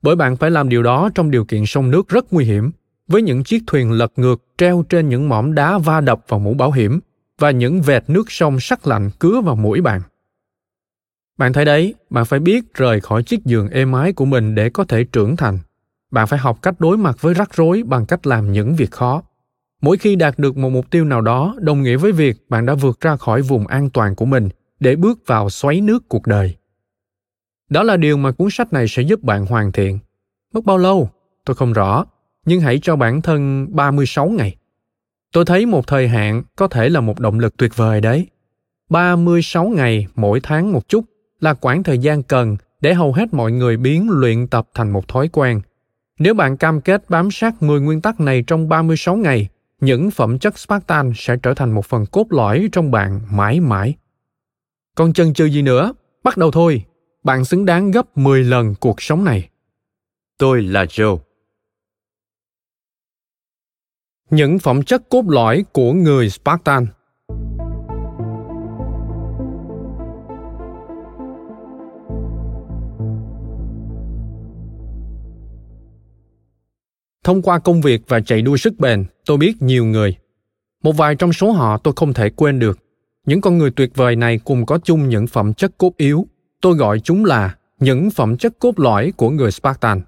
bởi 0.02 0.16
bạn 0.16 0.36
phải 0.36 0.52
làm 0.52 0.70
điều 0.70 0.84
đó 0.84 1.10
trong 1.16 1.32
điều 1.32 1.46
kiện 1.46 1.66
sông 1.66 1.92
nước 1.92 2.10
rất 2.10 2.34
nguy 2.34 2.46
hiểm, 2.46 2.72
với 3.08 3.22
những 3.22 3.44
chiếc 3.44 3.64
thuyền 3.68 3.92
lật 3.92 4.12
ngược 4.16 4.44
treo 4.58 4.84
trên 4.90 5.10
những 5.10 5.30
mỏm 5.30 5.54
đá 5.54 5.78
va 5.78 6.02
đập 6.02 6.20
vào 6.28 6.40
mũ 6.40 6.54
bảo 6.54 6.72
hiểm 6.72 7.00
và 7.40 7.52
những 7.52 7.82
vệt 7.82 8.04
nước 8.08 8.32
sông 8.32 8.60
sắc 8.60 8.88
lạnh 8.88 9.10
cứa 9.20 9.42
vào 9.42 9.56
mũi 9.56 9.82
bạn. 9.82 10.02
Bạn 11.38 11.54
thấy 11.54 11.66
đấy, 11.66 11.94
bạn 12.10 12.26
phải 12.26 12.40
biết 12.40 12.74
rời 12.74 13.02
khỏi 13.02 13.24
chiếc 13.24 13.46
giường 13.46 13.70
êm 13.70 13.92
ái 13.92 14.14
của 14.14 14.26
mình 14.26 14.56
để 14.56 14.70
có 14.70 14.84
thể 14.84 15.04
trưởng 15.04 15.36
thành. 15.36 15.60
Bạn 16.12 16.28
phải 16.28 16.40
học 16.40 16.62
cách 16.62 16.76
đối 16.80 16.98
mặt 16.98 17.22
với 17.22 17.34
rắc 17.34 17.56
rối 17.56 17.84
bằng 17.86 18.06
cách 18.06 18.28
làm 18.28 18.52
những 18.52 18.76
việc 18.76 18.92
khó. 18.92 19.24
Mỗi 19.82 19.98
khi 19.98 20.16
đạt 20.16 20.40
được 20.40 20.58
một 20.58 20.70
mục 20.70 20.92
tiêu 20.92 21.06
nào 21.06 21.22
đó 21.22 21.56
đồng 21.60 21.84
nghĩa 21.84 21.98
với 21.98 22.12
việc 22.12 22.38
bạn 22.50 22.66
đã 22.66 22.74
vượt 22.74 23.02
ra 23.02 23.16
khỏi 23.16 23.42
vùng 23.42 23.68
an 23.68 23.90
toàn 23.90 24.16
của 24.16 24.26
mình 24.26 24.50
để 24.84 24.96
bước 24.96 25.20
vào 25.28 25.50
xoáy 25.50 25.82
nước 25.82 26.10
cuộc 26.10 26.28
đời. 26.28 26.56
Đó 27.70 27.84
là 27.84 27.98
điều 27.98 28.18
mà 28.18 28.32
cuốn 28.32 28.48
sách 28.52 28.74
này 28.74 28.88
sẽ 28.88 29.02
giúp 29.02 29.24
bạn 29.24 29.46
hoàn 29.46 29.72
thiện. 29.72 30.00
Mất 30.54 30.66
bao 30.66 30.78
lâu? 30.78 31.10
Tôi 31.46 31.56
không 31.56 31.74
rõ, 31.74 32.06
nhưng 32.46 32.62
hãy 32.62 32.80
cho 32.82 32.96
bản 32.96 33.22
thân 33.22 33.68
36 33.76 34.30
ngày. 34.30 34.56
Tôi 35.34 35.46
thấy 35.46 35.66
một 35.66 35.88
thời 35.88 36.08
hạn 36.08 36.44
có 36.56 36.68
thể 36.68 36.90
là 36.90 37.00
một 37.00 37.20
động 37.20 37.40
lực 37.40 37.58
tuyệt 37.58 37.78
vời 37.78 38.02
đấy. 38.02 38.28
36 38.90 39.70
ngày 39.70 40.08
mỗi 40.16 40.40
tháng 40.44 40.72
một 40.72 40.88
chút 40.88 41.06
là 41.40 41.54
quãng 41.54 41.84
thời 41.84 41.98
gian 41.98 42.24
cần 42.24 42.58
để 42.82 42.94
hầu 42.94 43.14
hết 43.14 43.34
mọi 43.34 43.52
người 43.52 43.78
biến 43.78 44.10
luyện 44.10 44.48
tập 44.48 44.68
thành 44.74 44.92
một 44.92 45.08
thói 45.08 45.28
quen. 45.28 45.62
Nếu 46.20 46.34
bạn 46.34 46.58
cam 46.58 46.82
kết 46.82 47.10
bám 47.10 47.32
sát 47.32 47.64
10 47.64 47.82
nguyên 47.82 48.02
tắc 48.02 48.20
này 48.20 48.44
trong 48.48 48.70
36 48.70 49.16
ngày, 49.16 49.48
những 49.82 50.12
phẩm 50.12 50.40
chất 50.40 50.60
Spartan 50.60 51.12
sẽ 51.16 51.36
trở 51.44 51.54
thành 51.54 51.72
một 51.72 51.86
phần 51.86 52.06
cốt 52.06 52.28
lõi 52.30 52.70
trong 52.72 52.92
bạn 52.92 53.22
mãi 53.32 53.60
mãi. 53.60 53.96
Còn 54.96 55.14
chần 55.14 55.34
chừ 55.34 55.46
gì 55.46 55.62
nữa? 55.62 55.94
Bắt 56.24 56.38
đầu 56.38 56.52
thôi. 56.52 56.84
Bạn 57.24 57.46
xứng 57.46 57.66
đáng 57.66 57.92
gấp 57.92 58.18
10 58.18 58.44
lần 58.44 58.76
cuộc 58.80 59.02
sống 59.02 59.24
này. 59.24 59.50
Tôi 60.38 60.62
là 60.62 60.86
Joe. 60.86 61.18
Những 64.30 64.60
phẩm 64.60 64.84
chất 64.84 65.10
cốt 65.10 65.26
lõi 65.28 65.66
của 65.74 65.94
người 65.94 66.30
Spartan 66.30 66.88
Thông 77.24 77.42
qua 77.42 77.60
công 77.60 77.82
việc 77.82 78.02
và 78.08 78.20
chạy 78.20 78.42
đua 78.42 78.58
sức 78.58 78.74
bền, 78.80 79.06
tôi 79.26 79.38
biết 79.38 79.62
nhiều 79.62 79.86
người. 79.86 80.16
Một 80.84 80.92
vài 80.92 81.16
trong 81.16 81.34
số 81.34 81.52
họ 81.52 81.78
tôi 81.78 81.94
không 81.96 82.14
thể 82.14 82.30
quên 82.30 82.60
được. 82.60 82.83
Những 83.26 83.42
con 83.42 83.58
người 83.58 83.72
tuyệt 83.72 83.96
vời 83.96 84.16
này 84.16 84.40
cùng 84.44 84.66
có 84.66 84.78
chung 84.78 85.10
những 85.10 85.28
phẩm 85.28 85.54
chất 85.54 85.78
cốt 85.78 85.92
yếu. 85.98 86.28
Tôi 86.62 86.76
gọi 86.76 87.00
chúng 87.00 87.26
là 87.26 87.56
những 87.80 88.10
phẩm 88.10 88.38
chất 88.38 88.60
cốt 88.60 88.80
lõi 88.80 89.14
của 89.18 89.30
người 89.30 89.52
Spartan. 89.52 90.02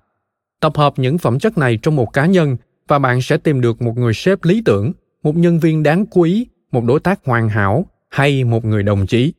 Tập 0.60 0.78
hợp 0.78 0.94
những 0.98 1.18
phẩm 1.18 1.40
chất 1.40 1.58
này 1.58 1.80
trong 1.82 1.96
một 1.96 2.14
cá 2.14 2.26
nhân 2.26 2.58
và 2.88 3.00
bạn 3.00 3.22
sẽ 3.22 3.38
tìm 3.38 3.62
được 3.62 3.82
một 3.82 3.98
người 3.98 4.14
sếp 4.14 4.44
lý 4.44 4.62
tưởng, 4.66 4.92
một 5.24 5.36
nhân 5.36 5.60
viên 5.60 5.84
đáng 5.84 6.06
quý, 6.06 6.48
một 6.72 6.84
đối 6.84 7.00
tác 7.00 7.26
hoàn 7.26 7.50
hảo 7.50 7.86
hay 8.10 8.44
một 8.44 8.66
người 8.66 8.84
đồng 8.84 9.08
chí. 9.08 9.34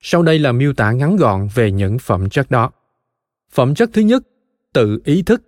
Sau 0.00 0.22
đây 0.22 0.38
là 0.38 0.52
miêu 0.52 0.72
tả 0.72 0.92
ngắn 0.92 1.16
gọn 1.16 1.48
về 1.54 1.70
những 1.70 1.98
phẩm 1.98 2.28
chất 2.28 2.50
đó. 2.50 2.70
Phẩm 3.52 3.74
chất 3.74 3.90
thứ 3.92 4.02
nhất, 4.02 4.22
tự 4.72 5.00
ý 5.04 5.22
thức 5.22 5.42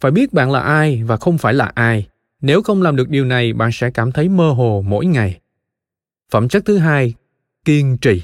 phải 0.00 0.10
biết 0.10 0.32
bạn 0.32 0.50
là 0.50 0.60
ai 0.60 1.02
và 1.04 1.16
không 1.16 1.38
phải 1.38 1.54
là 1.54 1.72
ai 1.74 2.06
nếu 2.40 2.62
không 2.62 2.82
làm 2.82 2.96
được 2.96 3.08
điều 3.08 3.24
này 3.24 3.52
bạn 3.52 3.70
sẽ 3.72 3.90
cảm 3.90 4.12
thấy 4.12 4.28
mơ 4.28 4.50
hồ 4.50 4.84
mỗi 4.86 5.06
ngày 5.06 5.39
phẩm 6.30 6.48
chất 6.48 6.64
thứ 6.66 6.78
hai, 6.78 7.14
kiên 7.64 7.98
trì. 7.98 8.22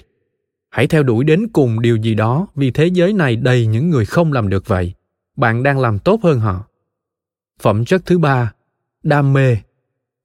Hãy 0.71 0.87
theo 0.87 1.03
đuổi 1.03 1.25
đến 1.25 1.49
cùng 1.53 1.81
điều 1.81 1.97
gì 1.97 2.15
đó, 2.15 2.47
vì 2.55 2.71
thế 2.71 2.87
giới 2.87 3.13
này 3.13 3.37
đầy 3.37 3.67
những 3.67 3.91
người 3.91 4.05
không 4.05 4.33
làm 4.33 4.49
được 4.49 4.69
vậy. 4.69 4.95
Bạn 5.37 5.63
đang 5.63 5.79
làm 5.79 5.99
tốt 5.99 6.21
hơn 6.23 6.41
họ. 6.41 6.65
Phẩm 7.61 7.85
chất 7.85 8.03
thứ 8.07 8.19
ba, 8.19 8.53
đam 9.03 9.33
mê. 9.33 9.57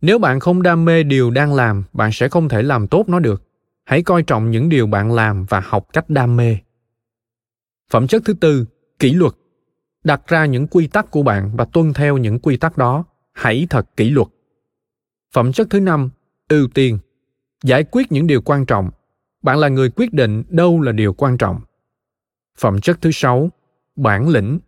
Nếu 0.02 0.20
bạn 0.20 0.40
không 0.40 0.62
đam 0.62 0.86
mê 0.86 1.04
điều 1.04 1.32
đang 1.32 1.54
làm, 1.54 1.84
bạn 1.94 2.12
sẽ 2.14 2.30
không 2.30 2.50
thể 2.50 2.62
làm 2.64 2.88
tốt 2.88 3.10
nó 3.10 3.20
được. 3.20 3.44
Hãy 3.86 4.04
coi 4.04 4.24
trọng 4.24 4.52
những 4.52 4.70
điều 4.70 4.88
bạn 4.88 5.12
làm 5.12 5.46
và 5.46 5.60
học 5.60 5.88
cách 5.94 6.10
đam 6.10 6.38
mê. 6.38 6.58
Phẩm 7.92 8.08
chất 8.08 8.22
thứ 8.26 8.34
tư, 8.34 8.66
kỷ 9.00 9.14
luật. 9.14 9.34
Đặt 10.04 10.28
ra 10.28 10.46
những 10.46 10.68
quy 10.68 10.88
tắc 10.88 11.12
của 11.12 11.24
bạn 11.24 11.56
và 11.56 11.66
tuân 11.66 11.94
theo 11.94 12.18
những 12.18 12.40
quy 12.40 12.58
tắc 12.58 12.78
đó. 12.78 13.06
Hãy 13.34 13.68
thật 13.70 13.98
kỷ 13.98 14.10
luật. 14.10 14.28
Phẩm 15.34 15.54
chất 15.54 15.68
thứ 15.70 15.80
năm, 15.80 16.10
ưu 16.50 16.68
tiên 16.68 17.00
giải 17.64 17.84
quyết 17.92 18.12
những 18.12 18.28
điều 18.28 18.42
quan 18.42 18.66
trọng. 18.66 18.90
Bạn 19.42 19.58
là 19.58 19.68
người 19.68 19.90
quyết 19.90 20.14
định 20.14 20.44
đâu 20.50 20.82
là 20.82 20.92
điều 20.92 21.14
quan 21.14 21.38
trọng. 21.38 21.62
Phẩm 22.58 22.82
chất 22.82 22.98
thứ 23.02 23.12
sáu 23.12 23.50
bản 23.96 24.30
lĩnh. 24.30 24.60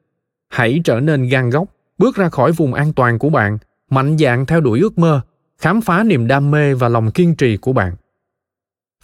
Hãy 0.49 0.81
trở 0.83 0.99
nên 0.99 1.27
gan 1.27 1.49
góc 1.49 1.67
bước 1.97 2.15
ra 2.15 2.29
khỏi 2.29 2.51
vùng 2.51 2.73
an 2.73 2.93
toàn 2.93 3.19
của 3.19 3.29
bạn 3.29 3.57
mạnh 3.89 4.17
dạn 4.17 4.45
theo 4.45 4.61
đuổi 4.61 4.79
ước 4.79 4.97
mơ 4.97 5.21
khám 5.57 5.81
phá 5.81 6.03
niềm 6.03 6.27
đam 6.27 6.51
mê 6.51 6.73
và 6.73 6.89
lòng 6.89 7.11
kiên 7.11 7.35
trì 7.35 7.57
của 7.57 7.73
bạn. 7.73 7.95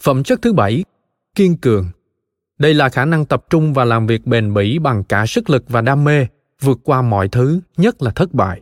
Phẩm 0.00 0.22
chất 0.22 0.42
thứ 0.42 0.52
bảy 0.52 0.84
kiên 1.34 1.56
cường. 1.56 1.90
Đây 2.58 2.74
là 2.74 2.88
khả 2.88 3.04
năng 3.04 3.24
tập 3.24 3.44
trung 3.50 3.74
và 3.74 3.84
làm 3.84 4.06
việc 4.06 4.26
bền 4.26 4.54
bỉ 4.54 4.78
bằng 4.78 5.04
cả 5.04 5.26
sức 5.26 5.50
lực 5.50 5.64
và 5.68 5.80
đam 5.80 6.04
mê, 6.04 6.26
vượt 6.60 6.78
qua 6.84 7.02
mọi 7.02 7.28
thứ, 7.28 7.60
nhất 7.76 8.02
là 8.02 8.10
thất 8.10 8.34
bại. 8.34 8.60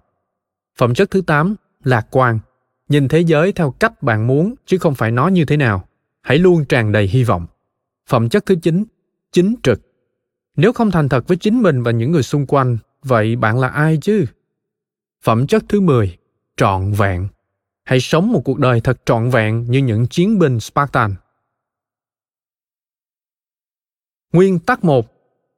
Phẩm 0.79 0.95
chất 0.95 1.11
thứ 1.11 1.21
tám 1.21 1.57
lạc 1.85 2.07
quan. 2.11 2.39
Nhìn 2.89 3.09
thế 3.09 3.21
giới 3.21 3.53
theo 3.53 3.71
cách 3.71 4.03
bạn 4.03 4.27
muốn 4.27 4.55
chứ 4.67 4.79
không 4.79 4.95
phải 4.95 5.11
nó 5.11 5.29
như 5.29 5.45
thế 5.45 5.57
nào. 5.57 5.89
Hãy 6.23 6.39
luôn 6.39 6.65
tràn 6.65 6.93
đầy 6.93 7.07
hy 7.07 7.25
vọng. 7.25 7.47
Phẩm 8.07 8.29
chất 8.29 8.47
thứ 8.47 8.57
chín 8.63 8.85
chính 9.33 9.55
trực. 9.63 9.81
Nếu 10.57 10.73
không 10.73 10.91
thành 10.91 11.09
thật 11.09 11.29
với 11.29 11.37
chính 11.37 11.63
mình 11.63 11.83
và 11.83 11.91
những 11.91 12.13
người 12.13 12.23
xung 12.23 12.47
quanh, 12.47 12.79
vậy 13.03 13.37
bạn 13.37 13.59
là 13.59 13.69
ai 13.69 13.99
chứ? 14.03 14.25
Phẩm 15.23 15.47
chất 15.47 15.65
thứ 15.69 15.81
10, 15.81 16.19
trọn 16.57 16.93
vẹn. 16.93 17.29
Hãy 17.85 18.01
sống 18.01 18.33
một 18.33 18.43
cuộc 18.45 18.59
đời 18.59 18.81
thật 18.81 19.07
trọn 19.07 19.31
vẹn 19.31 19.71
như 19.71 19.79
những 19.79 20.07
chiến 20.07 20.39
binh 20.39 20.61
Spartan 20.61 21.15
Nguyên 24.33 24.59
tắc 24.59 24.85
1. 24.85 25.07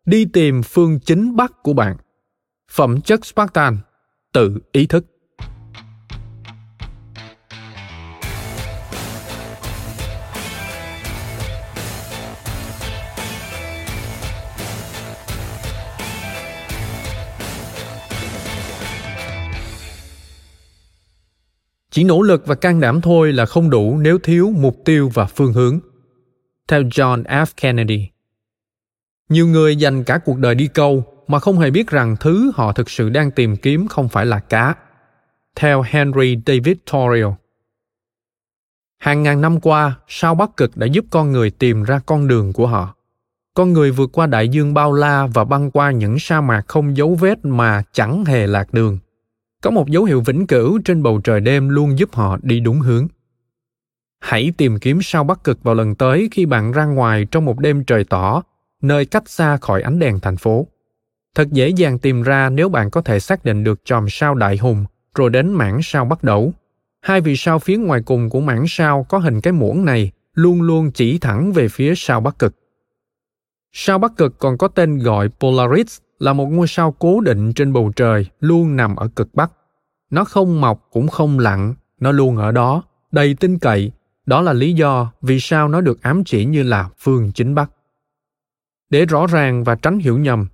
Đi 0.05 0.25
tìm 0.25 0.63
phương 0.63 1.01
chính 1.01 1.37
bắc 1.37 1.63
của 1.63 1.73
bạn. 1.73 1.97
Phẩm 2.71 3.01
chất 3.01 3.27
Spartan. 3.27 3.79
Tự 4.33 4.59
ý 4.73 4.87
thức. 4.87 5.07
Chỉ 21.91 22.05
nỗ 22.05 22.23
lực 22.23 22.47
và 22.47 22.55
can 22.55 22.81
đảm 22.81 23.01
thôi 23.01 23.33
là 23.33 23.47
không 23.47 23.71
đủ 23.71 23.99
nếu 23.99 24.19
thiếu 24.19 24.53
mục 24.57 24.77
tiêu 24.85 25.11
và 25.15 25.27
phương 25.27 25.53
hướng. 25.53 25.79
Theo 26.69 26.83
John 26.83 27.23
F. 27.23 27.47
Kennedy, 27.57 28.09
nhiều 29.29 29.47
người 29.47 29.77
dành 29.77 30.05
cả 30.05 30.19
cuộc 30.19 30.39
đời 30.39 30.55
đi 30.55 30.67
câu 30.67 31.05
mà 31.27 31.39
không 31.39 31.59
hề 31.59 31.71
biết 31.71 31.89
rằng 31.89 32.17
thứ 32.21 32.53
họ 32.55 32.73
thực 32.73 32.91
sự 32.91 33.11
đang 33.11 33.31
tìm 33.31 33.57
kiếm 33.57 33.89
không 33.89 34.09
phải 34.09 34.27
là 34.27 34.39
cá. 34.39 34.75
Theo 35.57 35.83
Henry 35.83 36.39
David 36.47 36.77
Thoreau. 36.87 37.37
Hàng 38.99 39.23
ngàn 39.23 39.41
năm 39.41 39.61
qua, 39.61 39.99
sao 40.09 40.35
Bắc 40.35 40.57
Cực 40.57 40.77
đã 40.77 40.87
giúp 40.87 41.05
con 41.11 41.33
người 41.33 41.51
tìm 41.51 41.83
ra 41.83 42.01
con 42.07 42.29
đường 42.29 42.53
của 42.53 42.67
họ. 42.67 42.95
Con 43.55 43.73
người 43.73 43.91
vượt 43.91 44.11
qua 44.13 44.27
đại 44.27 44.49
dương 44.49 44.75
bao 44.75 44.93
la 44.93 45.27
và 45.27 45.45
băng 45.45 45.71
qua 45.71 45.91
những 45.91 46.19
sa 46.19 46.41
mạc 46.41 46.63
không 46.69 46.97
dấu 46.97 47.15
vết 47.15 47.45
mà 47.45 47.83
chẳng 47.93 48.25
hề 48.25 48.47
lạc 48.47 48.73
đường. 48.73 48.99
Có 49.63 49.71
một 49.71 49.89
dấu 49.89 50.05
hiệu 50.05 50.21
vĩnh 50.21 50.47
cửu 50.47 50.79
trên 50.85 51.03
bầu 51.03 51.21
trời 51.25 51.41
đêm 51.41 51.69
luôn 51.69 51.99
giúp 51.99 52.15
họ 52.15 52.39
đi 52.43 52.61
đúng 52.61 52.81
hướng. 52.81 53.09
Hãy 54.21 54.53
tìm 54.57 54.79
kiếm 54.79 54.99
sao 55.03 55.25
Bắc 55.25 55.45
Cực 55.45 55.63
vào 55.63 55.75
lần 55.75 55.95
tới 55.95 56.29
khi 56.33 56.47
bạn 56.47 56.73
ra 56.73 56.85
ngoài 56.85 57.27
trong 57.31 57.45
một 57.45 57.59
đêm 57.59 57.85
trời 57.85 58.05
tỏ, 58.05 58.43
nơi 58.83 59.07
cách 59.07 59.29
xa 59.29 59.57
khỏi 59.57 59.83
ánh 59.83 59.99
đèn 59.99 60.21
thành 60.21 60.37
phố. 60.37 60.67
Thật 61.35 61.49
dễ 61.51 61.69
dàng 61.69 61.99
tìm 61.99 62.23
ra 62.23 62.51
nếu 62.51 62.69
bạn 62.69 62.91
có 62.91 63.03
thể 63.03 63.21
xác 63.21 63.45
định 63.45 63.65
được 63.65 63.85
chòm 63.85 64.07
sao 64.09 64.35
Đại 64.35 64.57
Hùng 64.57 64.85
rồi 65.15 65.31
đến 65.31 65.53
mảng 65.53 65.81
sao 65.83 66.05
Bắc 66.05 66.25
Đẩu. 66.25 66.53
Hai 67.01 67.21
vì 67.21 67.37
sao 67.37 67.59
phía 67.59 67.77
ngoài 67.77 68.01
cùng 68.05 68.31
của 68.31 68.41
mảng 68.41 68.65
sao 68.69 69.07
có 69.09 69.19
hình 69.19 69.41
cái 69.41 69.53
muỗng 69.53 69.85
này 69.85 70.11
luôn 70.35 70.63
luôn 70.63 70.91
chỉ 70.91 71.19
thẳng 71.19 71.53
về 71.53 71.69
phía 71.69 71.95
sao 71.97 72.21
Bắc 72.21 72.39
Cực. 72.39 72.55
Sao 73.73 73.99
Bắc 73.99 74.17
Cực 74.17 74.39
còn 74.39 74.59
có 74.59 74.69
tên 74.69 74.99
gọi 74.99 75.29
Polaris 75.41 75.99
là 76.21 76.33
một 76.33 76.47
ngôi 76.47 76.67
sao 76.69 76.93
cố 76.99 77.21
định 77.21 77.53
trên 77.53 77.73
bầu 77.73 77.93
trời 77.97 78.27
luôn 78.41 78.77
nằm 78.77 78.97
ở 78.97 79.09
cực 79.17 79.35
Bắc. 79.35 79.53
Nó 80.11 80.25
không 80.25 80.61
mọc 80.61 80.89
cũng 80.91 81.09
không 81.09 81.39
lặn, 81.39 81.75
nó 82.01 82.13
luôn 82.13 82.37
ở 82.37 82.53
đó, 82.53 82.83
đầy 83.13 83.35
tin 83.35 83.59
cậy. 83.59 83.93
Đó 84.27 84.43
là 84.43 84.53
lý 84.53 84.73
do 84.73 85.13
vì 85.23 85.41
sao 85.41 85.69
nó 85.69 85.81
được 85.81 86.03
ám 86.03 86.25
chỉ 86.25 86.45
như 86.45 86.63
là 86.63 86.91
phương 86.99 87.33
chính 87.35 87.55
Bắc. 87.55 87.71
Để 88.91 89.05
rõ 89.05 89.27
ràng 89.27 89.65
và 89.65 89.75
tránh 89.75 89.99
hiểu 89.99 90.19
nhầm, 90.19 90.47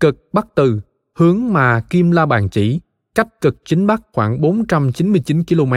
cực 0.00 0.28
Bắc 0.32 0.46
Từ, 0.54 0.80
hướng 1.14 1.52
mà 1.52 1.80
Kim 1.80 2.10
La 2.10 2.26
Bàn 2.26 2.48
chỉ, 2.48 2.80
cách 3.14 3.40
cực 3.40 3.56
chính 3.64 3.86
Bắc 3.86 4.02
khoảng 4.12 4.40
499 4.40 5.44
km. 5.44 5.72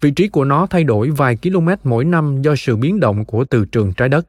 Vị 0.00 0.10
trí 0.10 0.28
của 0.28 0.44
nó 0.44 0.66
thay 0.66 0.84
đổi 0.84 1.10
vài 1.10 1.36
km 1.36 1.68
mỗi 1.84 2.04
năm 2.04 2.42
do 2.42 2.54
sự 2.56 2.76
biến 2.76 3.00
động 3.00 3.24
của 3.24 3.44
từ 3.44 3.64
trường 3.64 3.92
trái 3.92 4.08
đất. 4.08 4.26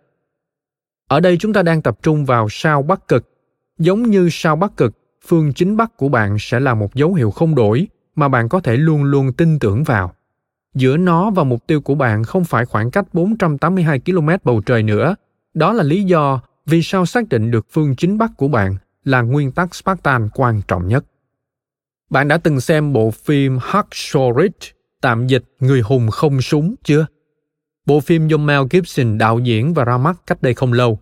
Ở 1.08 1.20
đây 1.20 1.38
chúng 1.38 1.54
ta 1.54 1.64
đang 1.64 1.82
tập 1.82 1.98
trung 2.02 2.26
vào 2.26 2.48
sao 2.50 2.82
Bắc 2.82 3.08
Cực. 3.08 3.37
Giống 3.78 4.04
như 4.04 4.30
sao 4.32 4.56
Bắc 4.56 4.78
Cực, 4.78 4.94
phương 5.28 5.54
chính 5.54 5.78
Bắc 5.78 5.98
của 5.98 6.10
bạn 6.10 6.38
sẽ 6.40 6.60
là 6.60 6.74
một 6.74 6.96
dấu 6.96 7.14
hiệu 7.14 7.32
không 7.32 7.56
đổi 7.56 7.88
mà 8.16 8.28
bạn 8.28 8.50
có 8.50 8.60
thể 8.60 8.78
luôn 8.78 9.04
luôn 9.04 9.34
tin 9.34 9.60
tưởng 9.60 9.84
vào. 9.84 10.14
Giữa 10.74 10.98
nó 10.98 11.30
và 11.30 11.44
mục 11.44 11.68
tiêu 11.68 11.82
của 11.82 11.96
bạn 11.96 12.24
không 12.24 12.44
phải 12.44 12.66
khoảng 12.66 12.92
cách 12.92 13.14
482 13.14 14.00
km 14.00 14.30
bầu 14.44 14.62
trời 14.62 14.84
nữa. 14.84 15.16
Đó 15.54 15.74
là 15.74 15.84
lý 15.84 16.04
do 16.04 16.42
vì 16.66 16.82
sao 16.82 17.06
xác 17.06 17.30
định 17.30 17.52
được 17.52 17.66
phương 17.72 17.96
chính 17.96 18.18
Bắc 18.18 18.32
của 18.38 18.48
bạn 18.48 18.76
là 19.04 19.22
nguyên 19.22 19.52
tắc 19.52 19.76
Spartan 19.76 20.30
quan 20.34 20.62
trọng 20.68 20.88
nhất. 20.88 21.06
Bạn 22.10 22.28
đã 22.28 22.38
từng 22.38 22.60
xem 22.60 22.94
bộ 22.94 23.12
phim 23.12 23.58
Hacksaw 23.58 24.42
Ridge, 24.42 24.72
tạm 25.02 25.28
dịch 25.28 25.44
Người 25.60 25.82
hùng 25.82 26.10
không 26.12 26.42
súng 26.42 26.76
chưa? 26.84 27.06
Bộ 27.86 28.00
phim 28.00 28.28
do 28.28 28.38
Mel 28.38 28.62
Gibson 28.72 29.18
đạo 29.18 29.40
diễn 29.40 29.74
và 29.74 29.86
ra 29.86 29.98
mắt 29.98 30.18
cách 30.28 30.42
đây 30.42 30.54
không 30.54 30.74
lâu. 30.74 31.00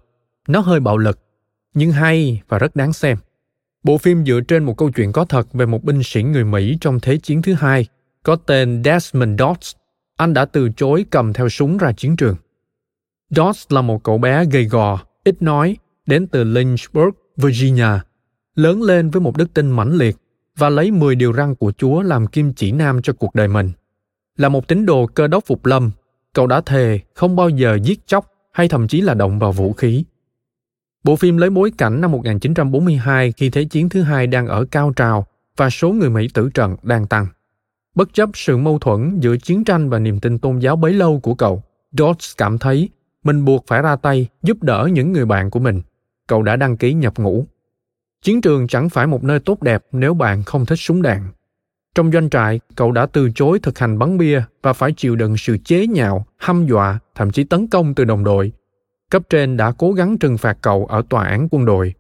Nó 0.48 0.60
hơi 0.60 0.80
bạo 0.80 0.98
lực, 0.98 1.20
nhưng 1.76 1.92
hay 1.92 2.42
và 2.48 2.60
rất 2.60 2.76
đáng 2.76 2.94
xem. 2.94 3.18
Bộ 3.84 3.98
phim 3.98 4.26
dựa 4.26 4.40
trên 4.48 4.64
một 4.64 4.78
câu 4.78 4.90
chuyện 4.92 5.12
có 5.12 5.26
thật 5.26 5.54
về 5.54 5.66
một 5.66 5.84
binh 5.84 6.04
sĩ 6.04 6.24
người 6.24 6.44
Mỹ 6.44 6.78
trong 6.82 7.00
Thế 7.00 7.18
chiến 7.18 7.42
thứ 7.42 7.54
hai, 7.54 7.88
có 8.24 8.36
tên 8.36 8.82
Desmond 8.86 9.40
Dods 9.40 9.76
Anh 10.18 10.34
đã 10.34 10.46
từ 10.46 10.70
chối 10.70 11.06
cầm 11.10 11.34
theo 11.34 11.50
súng 11.50 11.78
ra 11.78 11.92
chiến 11.92 12.16
trường. 12.16 12.36
Dods 13.30 13.66
là 13.70 13.82
một 13.82 14.04
cậu 14.04 14.18
bé 14.18 14.46
gầy 14.46 14.66
gò, 14.66 15.00
ít 15.24 15.42
nói, 15.42 15.78
đến 16.06 16.28
từ 16.28 16.44
Lynchburg, 16.44 17.10
Virginia, 17.38 18.00
lớn 18.56 18.82
lên 18.82 19.10
với 19.10 19.22
một 19.22 19.38
đức 19.38 19.54
tin 19.54 19.72
mãnh 19.72 19.98
liệt 19.98 20.16
và 20.58 20.70
lấy 20.70 20.92
10 20.92 21.16
điều 21.16 21.34
răn 21.34 21.56
của 21.56 21.72
Chúa 21.78 22.02
làm 22.02 22.28
kim 22.28 22.54
chỉ 22.54 22.72
nam 22.72 23.02
cho 23.02 23.14
cuộc 23.14 23.36
đời 23.36 23.48
mình. 23.48 23.72
Là 24.38 24.50
một 24.50 24.68
tín 24.68 24.86
đồ 24.86 25.08
cơ 25.08 25.28
đốc 25.28 25.46
phục 25.46 25.66
lâm, 25.66 25.92
cậu 26.34 26.48
đã 26.48 26.62
thề 26.62 27.00
không 27.14 27.36
bao 27.36 27.50
giờ 27.50 27.80
giết 27.84 28.08
chóc 28.08 28.32
hay 28.52 28.68
thậm 28.68 28.88
chí 28.88 29.02
là 29.02 29.14
động 29.14 29.40
vào 29.40 29.52
vũ 29.52 29.74
khí. 29.74 30.04
Bộ 31.06 31.16
phim 31.16 31.38
lấy 31.38 31.50
bối 31.50 31.72
cảnh 31.78 32.02
năm 32.02 32.12
1942 32.12 33.32
khi 33.32 33.50
Thế 33.50 33.64
chiến 33.64 33.90
thứ 33.90 34.02
hai 34.02 34.28
đang 34.28 34.48
ở 34.48 34.66
cao 34.72 34.94
trào 34.96 35.26
và 35.58 35.70
số 35.70 35.92
người 35.92 36.10
Mỹ 36.10 36.28
tử 36.34 36.50
trận 36.54 36.76
đang 36.84 37.08
tăng. 37.08 37.28
Bất 37.96 38.14
chấp 38.14 38.30
sự 38.34 38.58
mâu 38.58 38.80
thuẫn 38.80 39.20
giữa 39.20 39.38
chiến 39.38 39.64
tranh 39.64 39.90
và 39.90 40.00
niềm 40.00 40.20
tin 40.20 40.40
tôn 40.40 40.60
giáo 40.60 40.76
bấy 40.76 40.94
lâu 40.94 41.20
của 41.20 41.36
cậu, 41.36 41.64
Dodds 41.92 42.34
cảm 42.38 42.58
thấy 42.58 42.90
mình 43.24 43.46
buộc 43.46 43.64
phải 43.68 43.82
ra 43.82 43.96
tay 43.96 44.28
giúp 44.44 44.64
đỡ 44.64 44.90
những 44.92 45.12
người 45.12 45.26
bạn 45.26 45.50
của 45.50 45.60
mình. 45.60 45.82
Cậu 46.28 46.42
đã 46.42 46.56
đăng 46.56 46.78
ký 46.78 46.94
nhập 46.94 47.14
ngũ. 47.18 47.46
Chiến 48.22 48.42
trường 48.42 48.68
chẳng 48.68 48.90
phải 48.90 49.08
một 49.08 49.24
nơi 49.24 49.40
tốt 49.40 49.62
đẹp 49.62 49.86
nếu 49.92 50.14
bạn 50.14 50.44
không 50.44 50.66
thích 50.66 50.80
súng 50.80 51.02
đạn. 51.02 51.22
Trong 51.96 52.12
doanh 52.12 52.30
trại, 52.30 52.60
cậu 52.76 52.92
đã 52.92 53.06
từ 53.06 53.30
chối 53.36 53.60
thực 53.60 53.80
hành 53.80 54.00
bắn 54.00 54.18
bia 54.18 54.44
và 54.64 54.74
phải 54.74 54.92
chịu 54.92 55.16
đựng 55.16 55.38
sự 55.38 55.58
chế 55.66 55.88
nhạo, 55.88 56.26
hăm 56.38 56.66
dọa, 56.66 57.00
thậm 57.16 57.32
chí 57.32 57.44
tấn 57.44 57.68
công 57.68 57.96
từ 57.96 58.04
đồng 58.04 58.24
đội. 58.24 58.52
Cấp 59.12 59.24
trên 59.30 59.58
đã 59.58 59.72
cố 59.72 59.92
gắng 59.92 60.18
trừng 60.18 60.38
phạt 60.38 60.58
cậu 60.62 60.86
ở 60.86 61.02
tòa 61.10 61.24
án 61.24 61.48
quân 61.52 61.66
đội. 61.66 61.94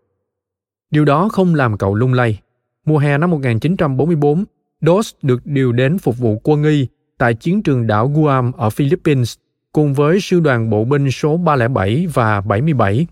Điều 0.91 1.05
đó 1.05 1.29
không 1.29 1.55
làm 1.55 1.77
cậu 1.77 1.95
lung 1.95 2.13
lay. 2.13 2.39
Mùa 2.85 2.97
hè 2.97 3.17
năm 3.17 3.31
1944, 3.31 4.45
Dos 4.81 5.13
được 5.21 5.45
điều 5.45 5.71
đến 5.71 5.97
phục 5.97 6.17
vụ 6.17 6.41
quân 6.43 6.63
y 6.63 6.87
tại 7.17 7.33
chiến 7.33 7.63
trường 7.63 7.87
đảo 7.87 8.07
Guam 8.15 8.51
ở 8.51 8.69
Philippines 8.69 9.35
cùng 9.71 9.93
với 9.93 10.19
sư 10.19 10.39
đoàn 10.39 10.69
bộ 10.69 10.85
binh 10.85 11.11
số 11.11 11.37
307 11.37 12.07
và 12.13 12.41
77. 12.41 13.07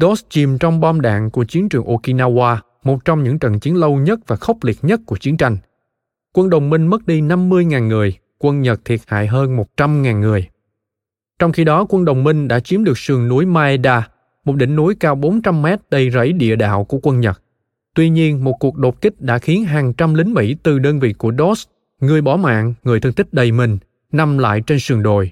Dos 0.00 0.24
chìm 0.28 0.58
trong 0.58 0.80
bom 0.80 1.00
đạn 1.00 1.30
của 1.30 1.44
chiến 1.44 1.68
trường 1.68 1.84
Okinawa, 1.84 2.56
một 2.84 3.04
trong 3.04 3.24
những 3.24 3.38
trận 3.38 3.60
chiến 3.60 3.76
lâu 3.76 3.96
nhất 3.96 4.20
và 4.26 4.36
khốc 4.36 4.64
liệt 4.64 4.78
nhất 4.82 5.00
của 5.06 5.16
chiến 5.16 5.36
tranh. 5.36 5.56
Quân 6.32 6.50
đồng 6.50 6.70
minh 6.70 6.86
mất 6.86 7.06
đi 7.06 7.20
50.000 7.20 7.86
người, 7.86 8.18
quân 8.38 8.62
Nhật 8.62 8.84
thiệt 8.84 9.00
hại 9.06 9.26
hơn 9.26 9.56
100.000 9.76 10.18
người. 10.18 10.48
Trong 11.38 11.52
khi 11.52 11.64
đó, 11.64 11.86
quân 11.88 12.04
đồng 12.04 12.24
minh 12.24 12.48
đã 12.48 12.60
chiếm 12.60 12.84
được 12.84 12.98
sườn 12.98 13.28
núi 13.28 13.46
Maeda, 13.46 14.08
một 14.44 14.56
đỉnh 14.56 14.76
núi 14.76 14.94
cao 15.00 15.14
400 15.14 15.62
mét 15.62 15.80
đầy 15.90 16.10
rẫy 16.10 16.32
địa 16.32 16.56
đạo 16.56 16.84
của 16.84 16.98
quân 17.02 17.20
Nhật. 17.20 17.42
Tuy 17.94 18.10
nhiên, 18.10 18.44
một 18.44 18.52
cuộc 18.60 18.76
đột 18.76 19.00
kích 19.00 19.20
đã 19.20 19.38
khiến 19.38 19.64
hàng 19.64 19.92
trăm 19.92 20.14
lính 20.14 20.34
Mỹ 20.34 20.56
từ 20.62 20.78
đơn 20.78 21.00
vị 21.00 21.12
của 21.12 21.32
DOS, 21.38 21.64
người 22.00 22.20
bỏ 22.20 22.36
mạng, 22.36 22.74
người 22.82 23.00
thương 23.00 23.12
tích 23.12 23.32
đầy 23.32 23.52
mình, 23.52 23.78
nằm 24.12 24.38
lại 24.38 24.60
trên 24.66 24.78
sườn 24.78 25.02
đồi. 25.02 25.30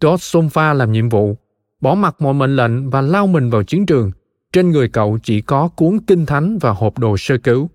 DOS 0.00 0.22
xông 0.22 0.48
pha 0.48 0.72
làm 0.72 0.92
nhiệm 0.92 1.08
vụ, 1.08 1.36
bỏ 1.80 1.94
mặc 1.94 2.16
mọi 2.18 2.34
mệnh 2.34 2.56
lệnh 2.56 2.90
và 2.90 3.00
lao 3.00 3.26
mình 3.26 3.50
vào 3.50 3.62
chiến 3.62 3.86
trường. 3.86 4.10
Trên 4.52 4.70
người 4.70 4.88
cậu 4.88 5.18
chỉ 5.22 5.40
có 5.40 5.68
cuốn 5.68 5.98
kinh 6.06 6.26
thánh 6.26 6.58
và 6.58 6.70
hộp 6.70 6.98
đồ 6.98 7.16
sơ 7.16 7.38
cứu. 7.38 7.70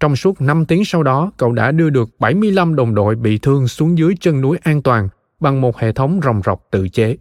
Trong 0.00 0.16
suốt 0.16 0.40
5 0.40 0.64
tiếng 0.64 0.84
sau 0.84 1.02
đó, 1.02 1.32
cậu 1.36 1.52
đã 1.52 1.72
đưa 1.72 1.90
được 1.90 2.10
75 2.18 2.76
đồng 2.76 2.94
đội 2.94 3.14
bị 3.14 3.38
thương 3.38 3.68
xuống 3.68 3.98
dưới 3.98 4.14
chân 4.20 4.40
núi 4.40 4.58
an 4.62 4.82
toàn 4.82 5.08
bằng 5.42 5.60
một 5.60 5.78
hệ 5.78 5.92
thống 5.92 6.20
rồng 6.24 6.40
rọc 6.44 6.66
tự 6.70 6.88
chế. 6.88 7.16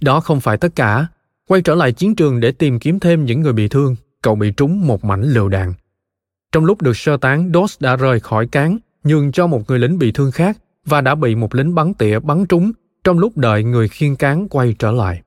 Đó 0.00 0.20
không 0.20 0.40
phải 0.40 0.56
tất 0.56 0.76
cả. 0.76 1.06
Quay 1.48 1.62
trở 1.62 1.74
lại 1.74 1.92
chiến 1.92 2.14
trường 2.14 2.40
để 2.40 2.52
tìm 2.52 2.78
kiếm 2.78 3.00
thêm 3.00 3.24
những 3.24 3.40
người 3.40 3.52
bị 3.52 3.68
thương, 3.68 3.96
cậu 4.22 4.34
bị 4.34 4.50
trúng 4.50 4.86
một 4.86 5.04
mảnh 5.04 5.22
lựu 5.22 5.48
đạn. 5.48 5.74
Trong 6.52 6.64
lúc 6.64 6.82
được 6.82 6.96
sơ 6.96 7.16
tán, 7.16 7.50
Dos 7.54 7.80
đã 7.80 7.96
rời 7.96 8.20
khỏi 8.20 8.46
cán, 8.46 8.78
nhường 9.04 9.32
cho 9.32 9.46
một 9.46 9.62
người 9.68 9.78
lính 9.78 9.98
bị 9.98 10.12
thương 10.12 10.30
khác 10.30 10.58
và 10.84 11.00
đã 11.00 11.14
bị 11.14 11.34
một 11.34 11.54
lính 11.54 11.74
bắn 11.74 11.94
tỉa 11.94 12.18
bắn 12.18 12.46
trúng 12.46 12.72
trong 13.04 13.18
lúc 13.18 13.36
đợi 13.36 13.64
người 13.64 13.88
khiên 13.88 14.16
cán 14.16 14.48
quay 14.48 14.74
trở 14.78 14.90
lại. 14.90 15.22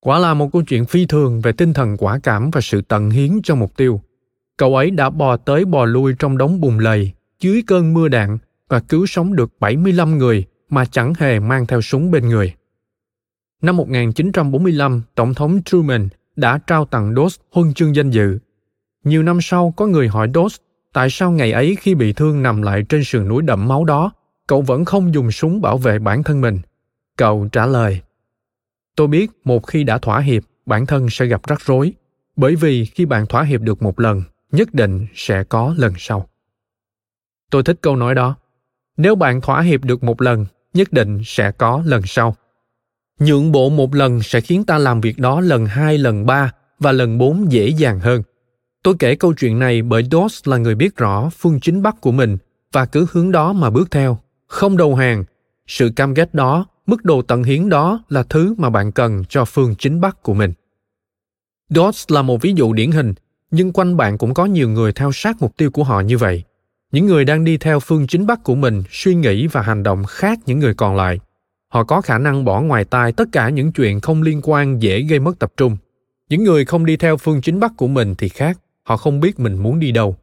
Quả 0.00 0.18
là 0.18 0.34
một 0.34 0.52
câu 0.52 0.62
chuyện 0.62 0.84
phi 0.84 1.06
thường 1.06 1.40
về 1.40 1.52
tinh 1.52 1.72
thần 1.72 1.96
quả 1.96 2.18
cảm 2.22 2.50
và 2.50 2.60
sự 2.60 2.80
tận 2.80 3.10
hiến 3.10 3.40
cho 3.42 3.54
mục 3.54 3.76
tiêu. 3.76 4.00
Cậu 4.56 4.76
ấy 4.76 4.90
đã 4.90 5.10
bò 5.10 5.36
tới 5.36 5.64
bò 5.64 5.84
lui 5.84 6.14
trong 6.18 6.38
đống 6.38 6.60
bùn 6.60 6.78
lầy, 6.78 7.12
dưới 7.40 7.62
cơn 7.66 7.94
mưa 7.94 8.08
đạn 8.08 8.38
và 8.68 8.80
cứu 8.80 9.06
sống 9.06 9.36
được 9.36 9.50
75 9.60 10.18
người 10.18 10.44
mà 10.68 10.84
chẳng 10.84 11.12
hề 11.18 11.40
mang 11.40 11.66
theo 11.66 11.80
súng 11.80 12.10
bên 12.10 12.28
người. 12.28 12.54
Năm 13.62 13.76
1945, 13.76 15.02
Tổng 15.14 15.34
thống 15.34 15.62
Truman 15.64 16.08
đã 16.36 16.58
trao 16.66 16.84
tặng 16.84 17.14
Doss 17.16 17.40
huân 17.52 17.74
chương 17.74 17.96
danh 17.96 18.10
dự. 18.10 18.38
Nhiều 19.04 19.22
năm 19.22 19.38
sau, 19.42 19.74
có 19.76 19.86
người 19.86 20.08
hỏi 20.08 20.30
Doss 20.34 20.56
tại 20.92 21.10
sao 21.10 21.30
ngày 21.30 21.52
ấy 21.52 21.76
khi 21.80 21.94
bị 21.94 22.12
thương 22.12 22.42
nằm 22.42 22.62
lại 22.62 22.82
trên 22.88 23.04
sườn 23.04 23.28
núi 23.28 23.42
đẫm 23.42 23.68
máu 23.68 23.84
đó, 23.84 24.12
cậu 24.46 24.62
vẫn 24.62 24.84
không 24.84 25.14
dùng 25.14 25.30
súng 25.30 25.60
bảo 25.60 25.78
vệ 25.78 25.98
bản 25.98 26.22
thân 26.22 26.40
mình. 26.40 26.60
Cậu 27.16 27.48
trả 27.52 27.66
lời, 27.66 28.00
Tôi 28.98 29.08
biết 29.08 29.30
một 29.44 29.66
khi 29.66 29.84
đã 29.84 29.98
thỏa 29.98 30.20
hiệp, 30.20 30.42
bản 30.66 30.86
thân 30.86 31.10
sẽ 31.10 31.26
gặp 31.26 31.40
rắc 31.48 31.60
rối, 31.60 31.92
bởi 32.36 32.56
vì 32.56 32.84
khi 32.84 33.06
bạn 33.06 33.26
thỏa 33.26 33.42
hiệp 33.42 33.60
được 33.60 33.82
một 33.82 34.00
lần, 34.00 34.22
nhất 34.52 34.74
định 34.74 35.06
sẽ 35.14 35.44
có 35.44 35.74
lần 35.78 35.92
sau. 35.98 36.28
Tôi 37.50 37.62
thích 37.62 37.78
câu 37.80 37.96
nói 37.96 38.14
đó. 38.14 38.36
Nếu 38.96 39.14
bạn 39.14 39.40
thỏa 39.40 39.60
hiệp 39.60 39.84
được 39.84 40.04
một 40.04 40.22
lần, 40.22 40.46
nhất 40.74 40.92
định 40.92 41.20
sẽ 41.24 41.52
có 41.52 41.82
lần 41.86 42.02
sau. 42.06 42.36
Nhượng 43.20 43.52
bộ 43.52 43.70
một 43.70 43.94
lần 43.94 44.22
sẽ 44.22 44.40
khiến 44.40 44.64
ta 44.64 44.78
làm 44.78 45.00
việc 45.00 45.18
đó 45.18 45.40
lần 45.40 45.66
hai, 45.66 45.98
lần 45.98 46.26
ba 46.26 46.52
và 46.78 46.92
lần 46.92 47.18
bốn 47.18 47.52
dễ 47.52 47.68
dàng 47.68 48.00
hơn. 48.00 48.22
Tôi 48.82 48.94
kể 48.98 49.14
câu 49.14 49.34
chuyện 49.34 49.58
này 49.58 49.82
bởi 49.82 50.08
Doss 50.10 50.48
là 50.48 50.56
người 50.56 50.74
biết 50.74 50.96
rõ 50.96 51.30
phương 51.38 51.60
chính 51.60 51.82
bắc 51.82 52.00
của 52.00 52.12
mình 52.12 52.38
và 52.72 52.86
cứ 52.86 53.06
hướng 53.12 53.32
đó 53.32 53.52
mà 53.52 53.70
bước 53.70 53.90
theo, 53.90 54.18
không 54.46 54.76
đầu 54.76 54.94
hàng. 54.94 55.24
Sự 55.66 55.90
cam 55.96 56.14
ghét 56.14 56.34
đó, 56.34 56.66
mức 56.86 57.04
độ 57.04 57.22
tận 57.22 57.42
hiến 57.42 57.68
đó 57.68 58.04
là 58.08 58.22
thứ 58.22 58.54
mà 58.58 58.70
bạn 58.70 58.92
cần 58.92 59.24
cho 59.28 59.44
phương 59.44 59.74
chính 59.78 60.00
bắc 60.00 60.22
của 60.22 60.34
mình. 60.34 60.52
Doss 61.68 62.10
là 62.10 62.22
một 62.22 62.42
ví 62.42 62.52
dụ 62.56 62.72
điển 62.72 62.90
hình, 62.90 63.14
nhưng 63.50 63.72
quanh 63.72 63.96
bạn 63.96 64.18
cũng 64.18 64.34
có 64.34 64.46
nhiều 64.46 64.68
người 64.68 64.92
theo 64.92 65.12
sát 65.12 65.36
mục 65.40 65.56
tiêu 65.56 65.70
của 65.70 65.84
họ 65.84 66.00
như 66.00 66.18
vậy. 66.18 66.44
Những 66.92 67.06
người 67.06 67.24
đang 67.24 67.44
đi 67.44 67.56
theo 67.56 67.80
phương 67.80 68.06
chính 68.06 68.26
bắc 68.26 68.44
của 68.44 68.54
mình 68.54 68.82
suy 68.90 69.14
nghĩ 69.14 69.46
và 69.46 69.62
hành 69.62 69.82
động 69.82 70.04
khác 70.04 70.38
những 70.46 70.58
người 70.58 70.74
còn 70.74 70.96
lại. 70.96 71.20
Họ 71.68 71.84
có 71.84 72.00
khả 72.00 72.18
năng 72.18 72.44
bỏ 72.44 72.60
ngoài 72.60 72.84
tai 72.84 73.12
tất 73.12 73.28
cả 73.32 73.48
những 73.48 73.72
chuyện 73.72 74.00
không 74.00 74.22
liên 74.22 74.40
quan 74.42 74.82
dễ 74.82 75.02
gây 75.02 75.18
mất 75.18 75.38
tập 75.38 75.52
trung. 75.56 75.76
Những 76.28 76.44
người 76.44 76.64
không 76.64 76.86
đi 76.86 76.96
theo 76.96 77.16
phương 77.16 77.40
chính 77.40 77.60
bắc 77.60 77.72
của 77.76 77.88
mình 77.88 78.14
thì 78.18 78.28
khác, 78.28 78.58
họ 78.82 78.96
không 78.96 79.20
biết 79.20 79.40
mình 79.40 79.56
muốn 79.56 79.78
đi 79.80 79.92
đâu. 79.92 80.16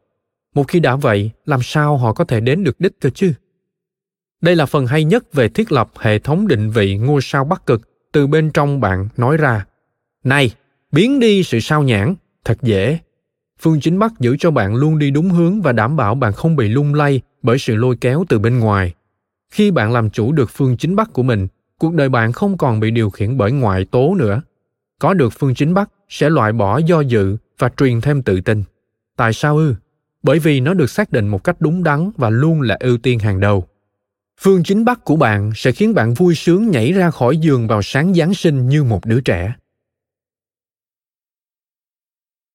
Một 0.54 0.68
khi 0.68 0.80
đã 0.80 0.96
vậy, 0.96 1.30
làm 1.44 1.60
sao 1.62 1.96
họ 1.96 2.12
có 2.12 2.24
thể 2.24 2.40
đến 2.40 2.64
được 2.64 2.80
đích 2.80 3.00
cơ 3.00 3.10
chứ? 3.10 3.32
Đây 4.40 4.56
là 4.56 4.66
phần 4.66 4.86
hay 4.86 5.04
nhất 5.04 5.32
về 5.32 5.48
thiết 5.48 5.72
lập 5.72 5.90
hệ 5.98 6.18
thống 6.18 6.48
định 6.48 6.70
vị 6.70 6.96
ngôi 6.96 7.20
sao 7.22 7.44
bắc 7.44 7.66
cực 7.66 8.12
từ 8.12 8.26
bên 8.26 8.50
trong 8.50 8.80
bạn 8.80 9.08
nói 9.16 9.36
ra. 9.36 9.66
Này, 10.24 10.50
biến 10.92 11.20
đi 11.20 11.42
sự 11.42 11.60
sao 11.60 11.82
nhãn 11.82 12.14
thật 12.44 12.58
dễ 12.62 12.98
phương 13.60 13.80
chính 13.80 13.98
bắc 13.98 14.20
giữ 14.20 14.36
cho 14.38 14.50
bạn 14.50 14.74
luôn 14.74 14.98
đi 14.98 15.10
đúng 15.10 15.30
hướng 15.30 15.62
và 15.62 15.72
đảm 15.72 15.96
bảo 15.96 16.14
bạn 16.14 16.32
không 16.32 16.56
bị 16.56 16.68
lung 16.68 16.94
lay 16.94 17.20
bởi 17.42 17.58
sự 17.58 17.76
lôi 17.76 17.96
kéo 18.00 18.24
từ 18.28 18.38
bên 18.38 18.58
ngoài. 18.58 18.94
Khi 19.50 19.70
bạn 19.70 19.92
làm 19.92 20.10
chủ 20.10 20.32
được 20.32 20.50
phương 20.50 20.76
chính 20.76 20.96
bắc 20.96 21.12
của 21.12 21.22
mình, 21.22 21.46
cuộc 21.78 21.94
đời 21.94 22.08
bạn 22.08 22.32
không 22.32 22.58
còn 22.58 22.80
bị 22.80 22.90
điều 22.90 23.10
khiển 23.10 23.36
bởi 23.36 23.52
ngoại 23.52 23.84
tố 23.84 24.14
nữa. 24.14 24.42
Có 24.98 25.14
được 25.14 25.32
phương 25.38 25.54
chính 25.54 25.74
bắc 25.74 25.90
sẽ 26.08 26.30
loại 26.30 26.52
bỏ 26.52 26.78
do 26.78 27.00
dự 27.00 27.36
và 27.58 27.70
truyền 27.76 28.00
thêm 28.00 28.22
tự 28.22 28.40
tin. 28.40 28.62
Tại 29.16 29.32
sao 29.32 29.56
ư? 29.56 29.74
Bởi 30.22 30.38
vì 30.38 30.60
nó 30.60 30.74
được 30.74 30.90
xác 30.90 31.12
định 31.12 31.28
một 31.28 31.44
cách 31.44 31.56
đúng 31.60 31.82
đắn 31.84 32.10
và 32.16 32.30
luôn 32.30 32.62
là 32.62 32.76
ưu 32.80 32.98
tiên 32.98 33.18
hàng 33.18 33.40
đầu. 33.40 33.66
Phương 34.40 34.62
chính 34.62 34.84
bắc 34.84 35.04
của 35.04 35.16
bạn 35.16 35.52
sẽ 35.54 35.72
khiến 35.72 35.94
bạn 35.94 36.14
vui 36.14 36.34
sướng 36.34 36.70
nhảy 36.70 36.92
ra 36.92 37.10
khỏi 37.10 37.36
giường 37.36 37.66
vào 37.66 37.82
sáng 37.82 38.14
giáng 38.14 38.34
sinh 38.34 38.68
như 38.68 38.84
một 38.84 39.06
đứa 39.06 39.20
trẻ 39.20 39.52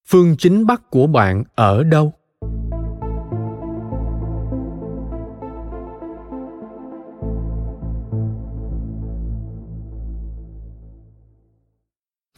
phương 0.06 0.36
chính 0.38 0.66
bắc 0.66 0.90
của 0.90 1.06
bạn 1.06 1.44
ở 1.54 1.84
đâu? 1.84 2.12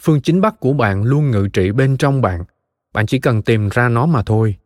Phương 0.00 0.20
chính 0.20 0.40
bắc 0.40 0.60
của 0.60 0.72
bạn 0.72 1.02
luôn 1.02 1.30
ngự 1.30 1.48
trị 1.52 1.72
bên 1.72 1.96
trong 1.96 2.22
bạn. 2.22 2.44
Bạn 2.94 3.06
chỉ 3.06 3.18
cần 3.18 3.42
tìm 3.42 3.68
ra 3.68 3.88
nó 3.88 4.06
mà 4.06 4.22
thôi. 4.22 4.56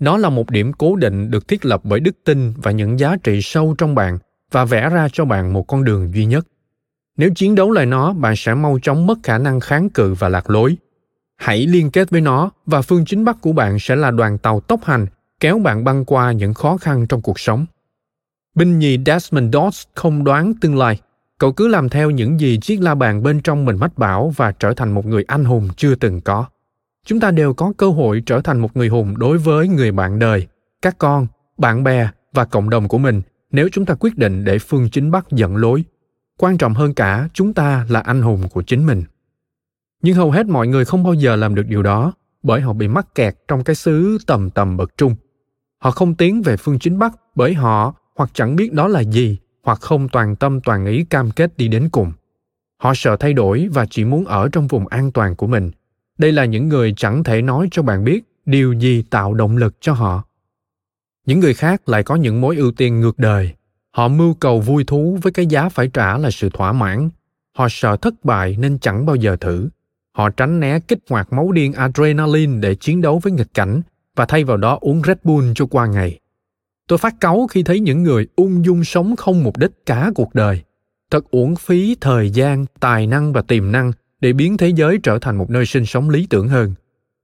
Nó 0.00 0.16
là 0.16 0.28
một 0.28 0.50
điểm 0.50 0.72
cố 0.72 0.96
định 0.96 1.30
được 1.30 1.48
thiết 1.48 1.64
lập 1.64 1.80
bởi 1.84 2.00
đức 2.00 2.16
tin 2.24 2.52
và 2.56 2.70
những 2.70 2.98
giá 2.98 3.16
trị 3.22 3.40
sâu 3.42 3.74
trong 3.78 3.94
bạn 3.94 4.18
và 4.50 4.64
vẽ 4.64 4.90
ra 4.90 5.08
cho 5.12 5.24
bạn 5.24 5.52
một 5.52 5.62
con 5.62 5.84
đường 5.84 6.14
duy 6.14 6.26
nhất. 6.26 6.46
Nếu 7.16 7.30
chiến 7.34 7.54
đấu 7.54 7.70
lại 7.70 7.86
nó, 7.86 8.12
bạn 8.12 8.36
sẽ 8.36 8.54
mau 8.54 8.78
chóng 8.82 9.06
mất 9.06 9.18
khả 9.22 9.38
năng 9.38 9.60
kháng 9.60 9.90
cự 9.90 10.14
và 10.14 10.28
lạc 10.28 10.50
lối 10.50 10.76
hãy 11.36 11.66
liên 11.66 11.90
kết 11.90 12.10
với 12.10 12.20
nó 12.20 12.50
và 12.66 12.82
phương 12.82 13.04
chính 13.04 13.24
bắc 13.24 13.40
của 13.40 13.52
bạn 13.52 13.78
sẽ 13.78 13.96
là 13.96 14.10
đoàn 14.10 14.38
tàu 14.38 14.60
tốc 14.60 14.84
hành, 14.84 15.06
kéo 15.40 15.58
bạn 15.58 15.84
băng 15.84 16.04
qua 16.04 16.32
những 16.32 16.54
khó 16.54 16.76
khăn 16.76 17.06
trong 17.06 17.22
cuộc 17.22 17.40
sống. 17.40 17.66
Binh 18.54 18.78
nhì 18.78 18.98
desmond 19.06 19.54
doss 19.54 19.86
không 19.94 20.24
đoán 20.24 20.54
tương 20.60 20.76
lai. 20.76 21.00
Cậu 21.38 21.52
cứ 21.52 21.68
làm 21.68 21.88
theo 21.88 22.10
những 22.10 22.40
gì 22.40 22.58
chiếc 22.62 22.80
la 22.80 22.94
bàn 22.94 23.22
bên 23.22 23.40
trong 23.40 23.64
mình 23.64 23.76
mách 23.76 23.98
bảo 23.98 24.32
và 24.36 24.52
trở 24.52 24.74
thành 24.74 24.92
một 24.92 25.06
người 25.06 25.24
anh 25.26 25.44
hùng 25.44 25.68
chưa 25.76 25.94
từng 25.94 26.20
có. 26.20 26.46
Chúng 27.06 27.20
ta 27.20 27.30
đều 27.30 27.54
có 27.54 27.72
cơ 27.76 27.90
hội 27.90 28.22
trở 28.26 28.40
thành 28.40 28.58
một 28.60 28.76
người 28.76 28.88
hùng 28.88 29.18
đối 29.18 29.38
với 29.38 29.68
người 29.68 29.92
bạn 29.92 30.18
đời, 30.18 30.46
các 30.82 30.98
con, 30.98 31.26
bạn 31.58 31.84
bè 31.84 32.08
và 32.32 32.44
cộng 32.44 32.70
đồng 32.70 32.88
của 32.88 32.98
mình 32.98 33.22
nếu 33.50 33.68
chúng 33.72 33.84
ta 33.84 33.94
quyết 33.94 34.18
định 34.18 34.44
để 34.44 34.58
phương 34.58 34.90
chính 34.90 35.10
bắc 35.10 35.26
dẫn 35.30 35.56
lối. 35.56 35.84
Quan 36.38 36.58
trọng 36.58 36.74
hơn 36.74 36.94
cả, 36.94 37.28
chúng 37.32 37.54
ta 37.54 37.86
là 37.88 38.00
anh 38.00 38.22
hùng 38.22 38.48
của 38.48 38.62
chính 38.62 38.86
mình 38.86 39.04
nhưng 40.06 40.14
hầu 40.14 40.30
hết 40.30 40.46
mọi 40.46 40.66
người 40.66 40.84
không 40.84 41.02
bao 41.02 41.14
giờ 41.14 41.36
làm 41.36 41.54
được 41.54 41.66
điều 41.66 41.82
đó, 41.82 42.12
bởi 42.42 42.60
họ 42.60 42.72
bị 42.72 42.88
mắc 42.88 43.14
kẹt 43.14 43.34
trong 43.48 43.64
cái 43.64 43.76
xứ 43.76 44.18
tầm 44.26 44.50
tầm 44.50 44.76
bậc 44.76 44.96
trung. 44.96 45.16
Họ 45.78 45.90
không 45.90 46.14
tiến 46.14 46.42
về 46.42 46.56
phương 46.56 46.78
chính 46.78 46.98
bắc 46.98 47.14
bởi 47.34 47.54
họ, 47.54 47.94
hoặc 48.16 48.30
chẳng 48.32 48.56
biết 48.56 48.72
đó 48.72 48.88
là 48.88 49.00
gì, 49.00 49.38
hoặc 49.62 49.80
không 49.80 50.08
toàn 50.08 50.36
tâm 50.36 50.60
toàn 50.60 50.86
ý 50.86 51.04
cam 51.04 51.30
kết 51.30 51.56
đi 51.56 51.68
đến 51.68 51.88
cùng. 51.92 52.12
Họ 52.78 52.92
sợ 52.94 53.16
thay 53.16 53.32
đổi 53.32 53.68
và 53.72 53.86
chỉ 53.90 54.04
muốn 54.04 54.24
ở 54.24 54.48
trong 54.52 54.66
vùng 54.66 54.86
an 54.86 55.12
toàn 55.12 55.36
của 55.36 55.46
mình. 55.46 55.70
Đây 56.18 56.32
là 56.32 56.44
những 56.44 56.68
người 56.68 56.94
chẳng 56.96 57.24
thể 57.24 57.42
nói 57.42 57.68
cho 57.70 57.82
bạn 57.82 58.04
biết 58.04 58.24
điều 58.44 58.72
gì 58.72 59.02
tạo 59.02 59.34
động 59.34 59.56
lực 59.56 59.76
cho 59.80 59.92
họ. 59.92 60.22
Những 61.26 61.40
người 61.40 61.54
khác 61.54 61.88
lại 61.88 62.02
có 62.02 62.16
những 62.16 62.40
mối 62.40 62.56
ưu 62.56 62.72
tiên 62.72 63.00
ngược 63.00 63.18
đời. 63.18 63.54
Họ 63.90 64.08
mưu 64.08 64.34
cầu 64.34 64.60
vui 64.60 64.84
thú 64.84 65.18
với 65.22 65.32
cái 65.32 65.46
giá 65.46 65.68
phải 65.68 65.88
trả 65.88 66.18
là 66.18 66.30
sự 66.30 66.50
thỏa 66.52 66.72
mãn. 66.72 67.10
Họ 67.56 67.66
sợ 67.70 67.96
thất 67.96 68.14
bại 68.24 68.56
nên 68.58 68.78
chẳng 68.78 69.06
bao 69.06 69.16
giờ 69.16 69.36
thử 69.36 69.68
họ 70.16 70.30
tránh 70.30 70.60
né 70.60 70.78
kích 70.78 70.98
hoạt 71.10 71.32
máu 71.32 71.52
điên 71.52 71.72
adrenaline 71.72 72.60
để 72.60 72.74
chiến 72.74 73.00
đấu 73.00 73.18
với 73.22 73.32
nghịch 73.32 73.54
cảnh 73.54 73.80
và 74.16 74.26
thay 74.26 74.44
vào 74.44 74.56
đó 74.56 74.78
uống 74.80 75.02
Red 75.06 75.16
Bull 75.24 75.52
cho 75.54 75.66
qua 75.66 75.86
ngày. 75.86 76.20
Tôi 76.88 76.98
phát 76.98 77.14
cáu 77.20 77.46
khi 77.50 77.62
thấy 77.62 77.80
những 77.80 78.02
người 78.02 78.26
ung 78.36 78.64
dung 78.64 78.84
sống 78.84 79.16
không 79.16 79.44
mục 79.44 79.56
đích 79.56 79.70
cả 79.86 80.10
cuộc 80.14 80.34
đời. 80.34 80.62
Thật 81.10 81.30
uổng 81.30 81.56
phí 81.56 81.96
thời 82.00 82.30
gian, 82.30 82.66
tài 82.80 83.06
năng 83.06 83.32
và 83.32 83.42
tiềm 83.42 83.72
năng 83.72 83.92
để 84.20 84.32
biến 84.32 84.56
thế 84.56 84.68
giới 84.68 84.98
trở 85.02 85.18
thành 85.18 85.36
một 85.36 85.50
nơi 85.50 85.66
sinh 85.66 85.86
sống 85.86 86.10
lý 86.10 86.26
tưởng 86.30 86.48
hơn. 86.48 86.74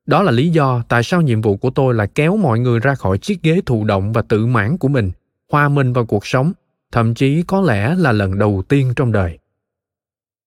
Đó 0.07 0.22
là 0.22 0.32
lý 0.32 0.49
do 0.49 0.82
tại 0.88 1.03
sao 1.03 1.20
nhiệm 1.20 1.40
vụ 1.40 1.57
của 1.57 1.70
tôi 1.70 1.95
là 1.95 2.07
kéo 2.07 2.36
mọi 2.36 2.59
người 2.59 2.80
ra 2.80 2.95
khỏi 2.95 3.18
chiếc 3.18 3.43
ghế 3.43 3.61
thụ 3.66 3.84
động 3.84 4.12
và 4.12 4.22
tự 4.22 4.47
mãn 4.47 4.78
của 4.78 4.88
mình, 4.88 5.11
hòa 5.53 5.68
mình 5.68 5.93
vào 5.93 6.07
cuộc 6.07 6.26
sống, 6.26 6.53
thậm 6.93 7.14
chí 7.14 7.43
có 7.43 7.61
lẽ 7.61 7.95
là 7.95 8.12
lần 8.12 8.38
đầu 8.38 8.62
tiên 8.68 8.93
trong 8.97 9.12
đời. 9.12 9.38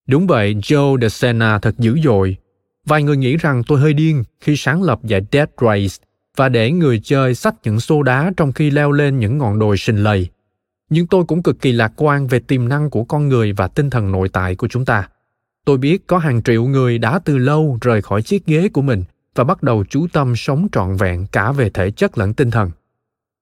Đúng 0.07 0.27
vậy, 0.27 0.55
Joe 0.55 1.01
de 1.01 1.09
Sena 1.09 1.59
thật 1.59 1.75
dữ 1.77 1.99
dội. 2.03 2.37
Vài 2.85 3.03
người 3.03 3.17
nghĩ 3.17 3.37
rằng 3.37 3.63
tôi 3.67 3.79
hơi 3.79 3.93
điên 3.93 4.23
khi 4.39 4.55
sáng 4.57 4.83
lập 4.83 4.99
giải 5.03 5.21
Dead 5.31 5.49
Race 5.61 6.05
và 6.35 6.49
để 6.49 6.71
người 6.71 7.01
chơi 7.03 7.35
xách 7.35 7.55
những 7.63 7.79
xô 7.79 8.03
đá 8.03 8.31
trong 8.37 8.51
khi 8.51 8.71
leo 8.71 8.91
lên 8.91 9.19
những 9.19 9.37
ngọn 9.37 9.59
đồi 9.59 9.77
sình 9.77 10.03
lầy. 10.03 10.27
Nhưng 10.89 11.07
tôi 11.07 11.23
cũng 11.27 11.43
cực 11.43 11.61
kỳ 11.61 11.71
lạc 11.71 11.93
quan 11.95 12.27
về 12.27 12.39
tiềm 12.39 12.69
năng 12.69 12.89
của 12.89 13.03
con 13.03 13.29
người 13.29 13.53
và 13.53 13.67
tinh 13.67 13.89
thần 13.89 14.11
nội 14.11 14.29
tại 14.29 14.55
của 14.55 14.67
chúng 14.67 14.85
ta. 14.85 15.09
Tôi 15.65 15.77
biết 15.77 16.07
có 16.07 16.17
hàng 16.17 16.43
triệu 16.43 16.65
người 16.65 16.97
đã 16.97 17.19
từ 17.19 17.37
lâu 17.37 17.77
rời 17.81 18.01
khỏi 18.01 18.21
chiếc 18.21 18.45
ghế 18.45 18.69
của 18.69 18.81
mình 18.81 19.03
và 19.35 19.43
bắt 19.43 19.63
đầu 19.63 19.85
chú 19.89 20.07
tâm 20.13 20.35
sống 20.35 20.67
trọn 20.71 20.95
vẹn 20.95 21.25
cả 21.31 21.51
về 21.51 21.69
thể 21.69 21.91
chất 21.91 22.17
lẫn 22.17 22.33
tinh 22.33 22.51
thần. 22.51 22.71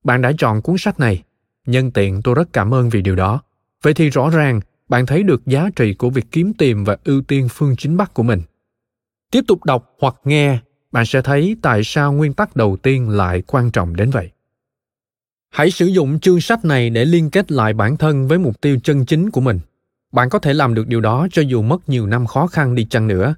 Bạn 0.03 0.21
đã 0.21 0.31
chọn 0.37 0.61
cuốn 0.61 0.77
sách 0.77 0.99
này. 0.99 1.23
Nhân 1.65 1.91
tiện 1.91 2.21
tôi 2.21 2.35
rất 2.35 2.53
cảm 2.53 2.73
ơn 2.73 2.89
vì 2.89 3.01
điều 3.01 3.15
đó. 3.15 3.41
Vậy 3.81 3.93
thì 3.93 4.09
rõ 4.09 4.29
ràng 4.29 4.59
bạn 4.93 5.05
thấy 5.05 5.23
được 5.23 5.45
giá 5.45 5.69
trị 5.75 5.93
của 5.93 6.09
việc 6.09 6.25
kiếm 6.31 6.53
tìm 6.53 6.83
và 6.83 6.97
ưu 7.03 7.21
tiên 7.21 7.47
phương 7.51 7.75
chính 7.75 7.97
bắc 7.97 8.13
của 8.13 8.23
mình. 8.23 8.41
Tiếp 9.31 9.41
tục 9.47 9.63
đọc 9.63 9.95
hoặc 9.99 10.15
nghe, 10.23 10.59
bạn 10.91 11.05
sẽ 11.05 11.21
thấy 11.21 11.55
tại 11.61 11.81
sao 11.83 12.13
nguyên 12.13 12.33
tắc 12.33 12.55
đầu 12.55 12.77
tiên 12.77 13.09
lại 13.09 13.43
quan 13.47 13.71
trọng 13.71 13.95
đến 13.95 14.09
vậy. 14.09 14.29
Hãy 15.49 15.71
sử 15.71 15.85
dụng 15.85 16.19
chương 16.19 16.41
sách 16.41 16.65
này 16.65 16.89
để 16.89 17.05
liên 17.05 17.29
kết 17.29 17.51
lại 17.51 17.73
bản 17.73 17.97
thân 17.97 18.27
với 18.27 18.37
mục 18.37 18.61
tiêu 18.61 18.77
chân 18.83 19.05
chính 19.05 19.29
của 19.29 19.41
mình. 19.41 19.59
Bạn 20.11 20.29
có 20.29 20.39
thể 20.39 20.53
làm 20.53 20.73
được 20.73 20.87
điều 20.87 21.01
đó 21.01 21.27
cho 21.31 21.41
dù 21.41 21.61
mất 21.61 21.89
nhiều 21.89 22.07
năm 22.07 22.25
khó 22.25 22.47
khăn 22.47 22.75
đi 22.75 22.85
chăng 22.89 23.07
nữa. 23.07 23.35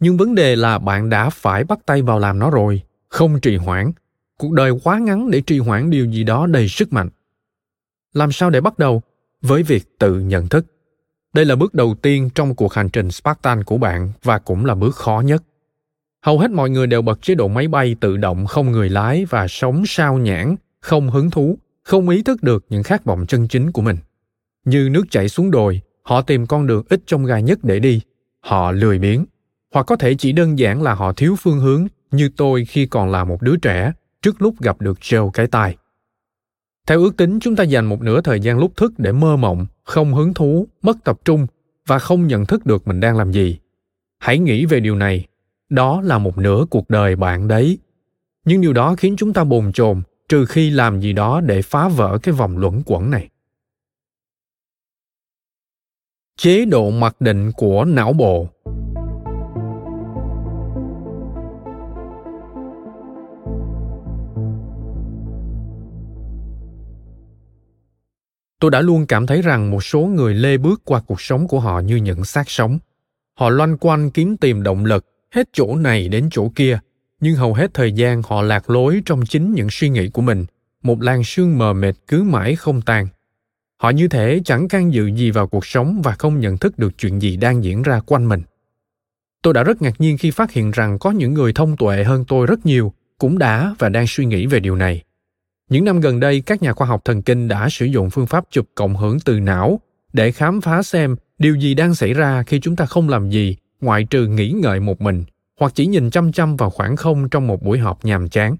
Nhưng 0.00 0.16
vấn 0.16 0.34
đề 0.34 0.56
là 0.56 0.78
bạn 0.78 1.10
đã 1.10 1.30
phải 1.30 1.64
bắt 1.64 1.78
tay 1.86 2.02
vào 2.02 2.18
làm 2.18 2.38
nó 2.38 2.50
rồi, 2.50 2.82
không 3.08 3.40
trì 3.40 3.56
hoãn. 3.56 3.92
Cuộc 4.38 4.52
đời 4.52 4.72
quá 4.84 4.98
ngắn 4.98 5.30
để 5.30 5.40
trì 5.40 5.58
hoãn 5.58 5.90
điều 5.90 6.06
gì 6.06 6.24
đó 6.24 6.46
đầy 6.46 6.68
sức 6.68 6.92
mạnh. 6.92 7.08
Làm 8.12 8.32
sao 8.32 8.50
để 8.50 8.60
bắt 8.60 8.78
đầu? 8.78 9.02
Với 9.40 9.62
việc 9.62 9.98
tự 9.98 10.20
nhận 10.20 10.48
thức 10.48 10.66
đây 11.32 11.44
là 11.44 11.56
bước 11.56 11.74
đầu 11.74 11.94
tiên 12.02 12.30
trong 12.34 12.54
cuộc 12.54 12.74
hành 12.74 12.88
trình 12.88 13.10
Spartan 13.10 13.64
của 13.64 13.78
bạn 13.78 14.12
và 14.22 14.38
cũng 14.38 14.64
là 14.64 14.74
bước 14.74 14.96
khó 14.96 15.22
nhất. 15.24 15.42
Hầu 16.24 16.38
hết 16.38 16.50
mọi 16.50 16.70
người 16.70 16.86
đều 16.86 17.02
bật 17.02 17.22
chế 17.22 17.34
độ 17.34 17.48
máy 17.48 17.68
bay 17.68 17.96
tự 18.00 18.16
động 18.16 18.46
không 18.46 18.72
người 18.72 18.88
lái 18.88 19.24
và 19.24 19.48
sống 19.48 19.82
sao 19.86 20.18
nhãn, 20.18 20.56
không 20.80 21.10
hứng 21.10 21.30
thú, 21.30 21.58
không 21.82 22.08
ý 22.08 22.22
thức 22.22 22.42
được 22.42 22.64
những 22.68 22.82
khát 22.82 23.04
vọng 23.04 23.26
chân 23.26 23.48
chính 23.48 23.72
của 23.72 23.82
mình. 23.82 23.96
Như 24.64 24.88
nước 24.92 25.04
chảy 25.10 25.28
xuống 25.28 25.50
đồi, 25.50 25.80
họ 26.02 26.22
tìm 26.22 26.46
con 26.46 26.66
đường 26.66 26.84
ít 26.88 27.00
trong 27.06 27.24
gai 27.24 27.42
nhất 27.42 27.58
để 27.62 27.78
đi. 27.78 28.00
Họ 28.40 28.72
lười 28.72 28.98
biếng. 28.98 29.24
Hoặc 29.74 29.86
có 29.86 29.96
thể 29.96 30.14
chỉ 30.14 30.32
đơn 30.32 30.58
giản 30.58 30.82
là 30.82 30.94
họ 30.94 31.12
thiếu 31.12 31.36
phương 31.38 31.60
hướng 31.60 31.86
như 32.10 32.30
tôi 32.36 32.64
khi 32.64 32.86
còn 32.86 33.10
là 33.10 33.24
một 33.24 33.42
đứa 33.42 33.56
trẻ 33.56 33.92
trước 34.22 34.42
lúc 34.42 34.60
gặp 34.60 34.80
được 34.80 34.98
Joe 35.00 35.30
cái 35.30 35.46
tai. 35.46 35.76
Theo 36.86 37.00
ước 37.00 37.16
tính, 37.16 37.38
chúng 37.40 37.56
ta 37.56 37.64
dành 37.64 37.86
một 37.86 38.02
nửa 38.02 38.20
thời 38.20 38.40
gian 38.40 38.58
lúc 38.58 38.76
thức 38.76 38.92
để 38.98 39.12
mơ 39.12 39.36
mộng, 39.36 39.66
không 39.84 40.14
hứng 40.14 40.34
thú, 40.34 40.66
mất 40.82 40.96
tập 41.04 41.18
trung 41.24 41.46
và 41.86 41.98
không 41.98 42.26
nhận 42.26 42.46
thức 42.46 42.66
được 42.66 42.88
mình 42.88 43.00
đang 43.00 43.16
làm 43.16 43.32
gì. 43.32 43.58
Hãy 44.18 44.38
nghĩ 44.38 44.66
về 44.66 44.80
điều 44.80 44.96
này. 44.96 45.26
Đó 45.68 46.00
là 46.00 46.18
một 46.18 46.38
nửa 46.38 46.64
cuộc 46.70 46.90
đời 46.90 47.16
bạn 47.16 47.48
đấy. 47.48 47.78
Nhưng 48.44 48.60
điều 48.60 48.72
đó 48.72 48.94
khiến 48.94 49.14
chúng 49.18 49.32
ta 49.32 49.44
bồn 49.44 49.72
chồn 49.72 50.02
trừ 50.28 50.46
khi 50.46 50.70
làm 50.70 51.00
gì 51.00 51.12
đó 51.12 51.40
để 51.40 51.62
phá 51.62 51.88
vỡ 51.88 52.18
cái 52.22 52.34
vòng 52.34 52.58
luẩn 52.58 52.82
quẩn 52.86 53.10
này. 53.10 53.28
Chế 56.36 56.64
độ 56.64 56.90
mặc 56.90 57.20
định 57.20 57.52
của 57.56 57.84
não 57.84 58.12
bộ 58.12 58.48
tôi 68.62 68.70
đã 68.70 68.80
luôn 68.80 69.06
cảm 69.06 69.26
thấy 69.26 69.42
rằng 69.42 69.70
một 69.70 69.84
số 69.84 70.00
người 70.00 70.34
lê 70.34 70.56
bước 70.56 70.82
qua 70.84 71.00
cuộc 71.00 71.20
sống 71.20 71.48
của 71.48 71.60
họ 71.60 71.80
như 71.80 71.96
những 71.96 72.24
xác 72.24 72.50
sống. 72.50 72.78
Họ 73.34 73.50
loanh 73.50 73.78
quanh 73.78 74.10
kiếm 74.10 74.36
tìm 74.36 74.62
động 74.62 74.84
lực, 74.84 75.06
hết 75.34 75.48
chỗ 75.52 75.76
này 75.76 76.08
đến 76.08 76.28
chỗ 76.30 76.52
kia. 76.54 76.78
Nhưng 77.20 77.34
hầu 77.34 77.54
hết 77.54 77.74
thời 77.74 77.92
gian 77.92 78.22
họ 78.28 78.42
lạc 78.42 78.70
lối 78.70 79.02
trong 79.06 79.26
chính 79.26 79.54
những 79.54 79.68
suy 79.70 79.88
nghĩ 79.88 80.08
của 80.08 80.22
mình, 80.22 80.44
một 80.82 81.02
làn 81.02 81.24
sương 81.24 81.58
mờ 81.58 81.72
mịt 81.72 81.94
cứ 82.06 82.22
mãi 82.22 82.56
không 82.56 82.82
tan. 82.82 83.06
Họ 83.76 83.90
như 83.90 84.08
thể 84.08 84.40
chẳng 84.44 84.68
can 84.68 84.92
dự 84.92 85.06
gì 85.06 85.30
vào 85.30 85.46
cuộc 85.46 85.66
sống 85.66 86.02
và 86.04 86.12
không 86.12 86.40
nhận 86.40 86.58
thức 86.58 86.78
được 86.78 86.98
chuyện 86.98 87.22
gì 87.22 87.36
đang 87.36 87.64
diễn 87.64 87.82
ra 87.82 88.00
quanh 88.00 88.28
mình. 88.28 88.42
Tôi 89.42 89.54
đã 89.54 89.62
rất 89.62 89.82
ngạc 89.82 90.00
nhiên 90.00 90.18
khi 90.18 90.30
phát 90.30 90.52
hiện 90.52 90.70
rằng 90.70 90.98
có 90.98 91.10
những 91.10 91.34
người 91.34 91.52
thông 91.52 91.76
tuệ 91.76 92.04
hơn 92.04 92.24
tôi 92.28 92.46
rất 92.46 92.66
nhiều, 92.66 92.92
cũng 93.18 93.38
đã 93.38 93.74
và 93.78 93.88
đang 93.88 94.06
suy 94.08 94.24
nghĩ 94.24 94.46
về 94.46 94.60
điều 94.60 94.76
này 94.76 95.02
những 95.72 95.84
năm 95.84 96.00
gần 96.00 96.20
đây, 96.20 96.40
các 96.40 96.62
nhà 96.62 96.72
khoa 96.72 96.86
học 96.86 97.04
thần 97.04 97.22
kinh 97.22 97.48
đã 97.48 97.68
sử 97.68 97.86
dụng 97.86 98.10
phương 98.10 98.26
pháp 98.26 98.44
chụp 98.50 98.66
cộng 98.74 98.96
hưởng 98.96 99.20
từ 99.20 99.40
não 99.40 99.80
để 100.12 100.32
khám 100.32 100.60
phá 100.60 100.82
xem 100.82 101.16
điều 101.38 101.54
gì 101.54 101.74
đang 101.74 101.94
xảy 101.94 102.14
ra 102.14 102.42
khi 102.42 102.60
chúng 102.60 102.76
ta 102.76 102.86
không 102.86 103.08
làm 103.08 103.30
gì, 103.30 103.56
ngoại 103.80 104.04
trừ 104.04 104.26
nghĩ 104.26 104.50
ngợi 104.50 104.80
một 104.80 105.00
mình, 105.00 105.24
hoặc 105.60 105.72
chỉ 105.74 105.86
nhìn 105.86 106.10
chăm 106.10 106.32
chăm 106.32 106.56
vào 106.56 106.70
khoảng 106.70 106.96
không 106.96 107.28
trong 107.28 107.46
một 107.46 107.62
buổi 107.62 107.78
họp 107.78 108.04
nhàm 108.04 108.28
chán. 108.28 108.56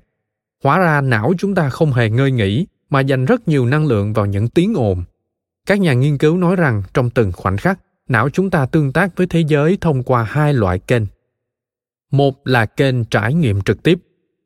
Hóa 0.65 0.79
ra 0.79 1.01
não 1.01 1.33
chúng 1.39 1.55
ta 1.55 1.71
không 1.71 1.93
hề 1.93 2.11
ngơi 2.11 2.31
nghỉ, 2.31 2.67
mà 2.91 3.01
dành 3.01 3.25
rất 3.25 3.49
nhiều 3.49 3.67
năng 3.67 3.87
lượng 3.87 4.13
vào 4.13 4.27
những 4.27 4.49
tiếng 4.49 4.75
ồn. 4.75 5.05
Các 5.67 5.81
nhà 5.81 5.93
nghiên 5.93 6.19
cứu 6.19 6.37
nói 6.37 6.57
rằng 6.57 6.83
trong 6.95 7.11
từng 7.11 7.33
khoảnh 7.33 7.57
khắc, 7.57 7.79
não 8.09 8.31
chúng 8.31 8.51
ta 8.51 8.67
tương 8.67 8.93
tác 8.93 9.17
với 9.17 9.27
thế 9.27 9.45
giới 9.49 9.79
thông 9.81 10.03
qua 10.03 10.23
hai 10.23 10.55
loại 10.55 10.79
kênh. 10.79 11.03
Một 12.11 12.35
là 12.45 12.67
kênh 12.67 13.05
trải 13.05 13.35
nghiệm 13.35 13.61
trực 13.61 13.83
tiếp 13.83 13.99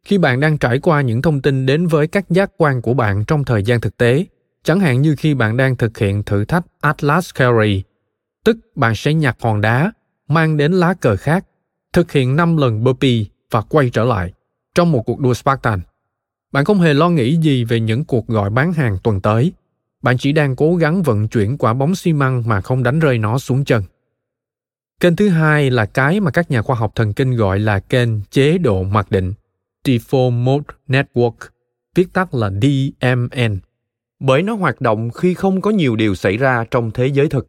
khi 0.07 0.19
bạn 0.19 0.41
đang 0.41 0.59
trải 0.59 0.79
qua 0.79 1.01
những 1.01 1.23
thông 1.23 1.43
tin 1.43 1.67
đến 1.67 1.87
với 1.87 2.07
các 2.07 2.31
giác 2.31 2.51
quan 2.57 2.83
của 2.83 2.95
bạn 2.95 3.25
trong 3.25 3.45
thời 3.45 3.63
gian 3.63 3.81
thực 3.81 3.97
tế 3.97 4.27
chẳng 4.65 4.81
hạn 4.81 5.03
như 5.03 5.15
khi 5.19 5.35
bạn 5.35 5.57
đang 5.57 5.77
thực 5.77 5.99
hiện 5.99 6.23
thử 6.23 6.45
thách 6.45 6.65
atlas 6.81 7.35
carry 7.35 7.83
tức 8.45 8.57
bạn 8.75 8.95
sẽ 8.95 9.15
nhặt 9.15 9.37
hòn 9.41 9.61
đá 9.61 9.93
mang 10.29 10.57
đến 10.57 10.73
lá 10.73 10.95
cờ 10.95 11.17
khác 11.17 11.45
thực 11.93 12.13
hiện 12.13 12.37
5 12.37 12.57
lần 12.57 12.85
burpee 12.85 13.25
và 13.51 13.61
quay 13.61 13.91
trở 13.91 14.05
lại 14.05 14.33
trong 14.75 14.93
một 14.93 15.03
cuộc 15.07 15.21
đua 15.21 15.35
Spartan. 15.35 15.81
Bạn 16.53 16.65
không 16.65 16.81
hề 16.81 16.95
lo 16.95 17.09
nghĩ 17.09 17.37
gì 17.37 17.65
về 17.65 17.81
những 17.81 18.05
cuộc 18.05 18.27
gọi 18.27 18.51
bán 18.51 18.73
hàng 18.73 18.99
tuần 19.03 19.21
tới. 19.21 19.53
Bạn 20.03 20.19
chỉ 20.19 20.33
đang 20.33 20.57
cố 20.57 20.77
gắng 20.77 21.03
vận 21.03 21.29
chuyển 21.29 21.59
quả 21.59 21.75
bóng 21.75 21.95
xi 21.95 22.13
măng 22.13 22.43
mà 22.47 22.61
không 22.61 22.83
đánh 22.83 22.99
rơi 22.99 23.19
nó 23.19 23.39
xuống 23.39 23.65
chân. 23.65 23.83
Kênh 25.01 25.17
thứ 25.17 25.29
hai 25.29 25.71
là 25.71 25.87
cái 25.87 26.21
mà 26.21 26.31
các 26.31 26.51
nhà 26.51 26.63
khoa 26.63 26.77
học 26.77 26.93
thần 26.95 27.13
kinh 27.13 27.37
gọi 27.37 27.59
là 27.59 27.81
kênh 27.81 28.09
chế 28.31 28.59
độ 28.59 28.83
mặc 28.83 29.11
định, 29.11 29.33
Default 29.87 30.31
Mode 30.31 30.75
Network, 30.89 31.37
viết 31.95 32.13
tắt 32.13 32.35
là 32.35 32.51
DMN. 32.51 33.59
Bởi 34.21 34.43
nó 34.43 34.55
hoạt 34.55 34.81
động 34.81 35.11
khi 35.11 35.35
không 35.35 35.61
có 35.61 35.71
nhiều 35.71 35.97
điều 35.97 36.15
xảy 36.15 36.37
ra 36.37 36.65
trong 36.71 36.91
thế 36.91 37.07
giới 37.07 37.29
thực. 37.29 37.47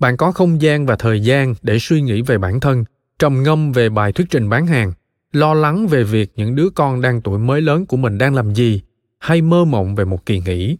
Bạn 0.00 0.16
có 0.16 0.32
không 0.32 0.62
gian 0.62 0.86
và 0.86 0.96
thời 0.96 1.20
gian 1.20 1.54
để 1.62 1.78
suy 1.80 2.00
nghĩ 2.00 2.22
về 2.22 2.38
bản 2.38 2.60
thân, 2.60 2.84
trầm 3.18 3.42
ngâm 3.42 3.72
về 3.72 3.88
bài 3.88 4.12
thuyết 4.12 4.26
trình 4.30 4.48
bán 4.48 4.66
hàng, 4.66 4.92
lo 5.32 5.54
lắng 5.54 5.86
về 5.86 6.04
việc 6.04 6.32
những 6.36 6.54
đứa 6.54 6.68
con 6.74 7.00
đang 7.00 7.20
tuổi 7.20 7.38
mới 7.38 7.60
lớn 7.60 7.86
của 7.86 7.96
mình 7.96 8.18
đang 8.18 8.34
làm 8.34 8.54
gì, 8.54 8.82
hay 9.18 9.42
mơ 9.42 9.64
mộng 9.64 9.94
về 9.94 10.04
một 10.04 10.26
kỳ 10.26 10.40
nghỉ. 10.40 10.78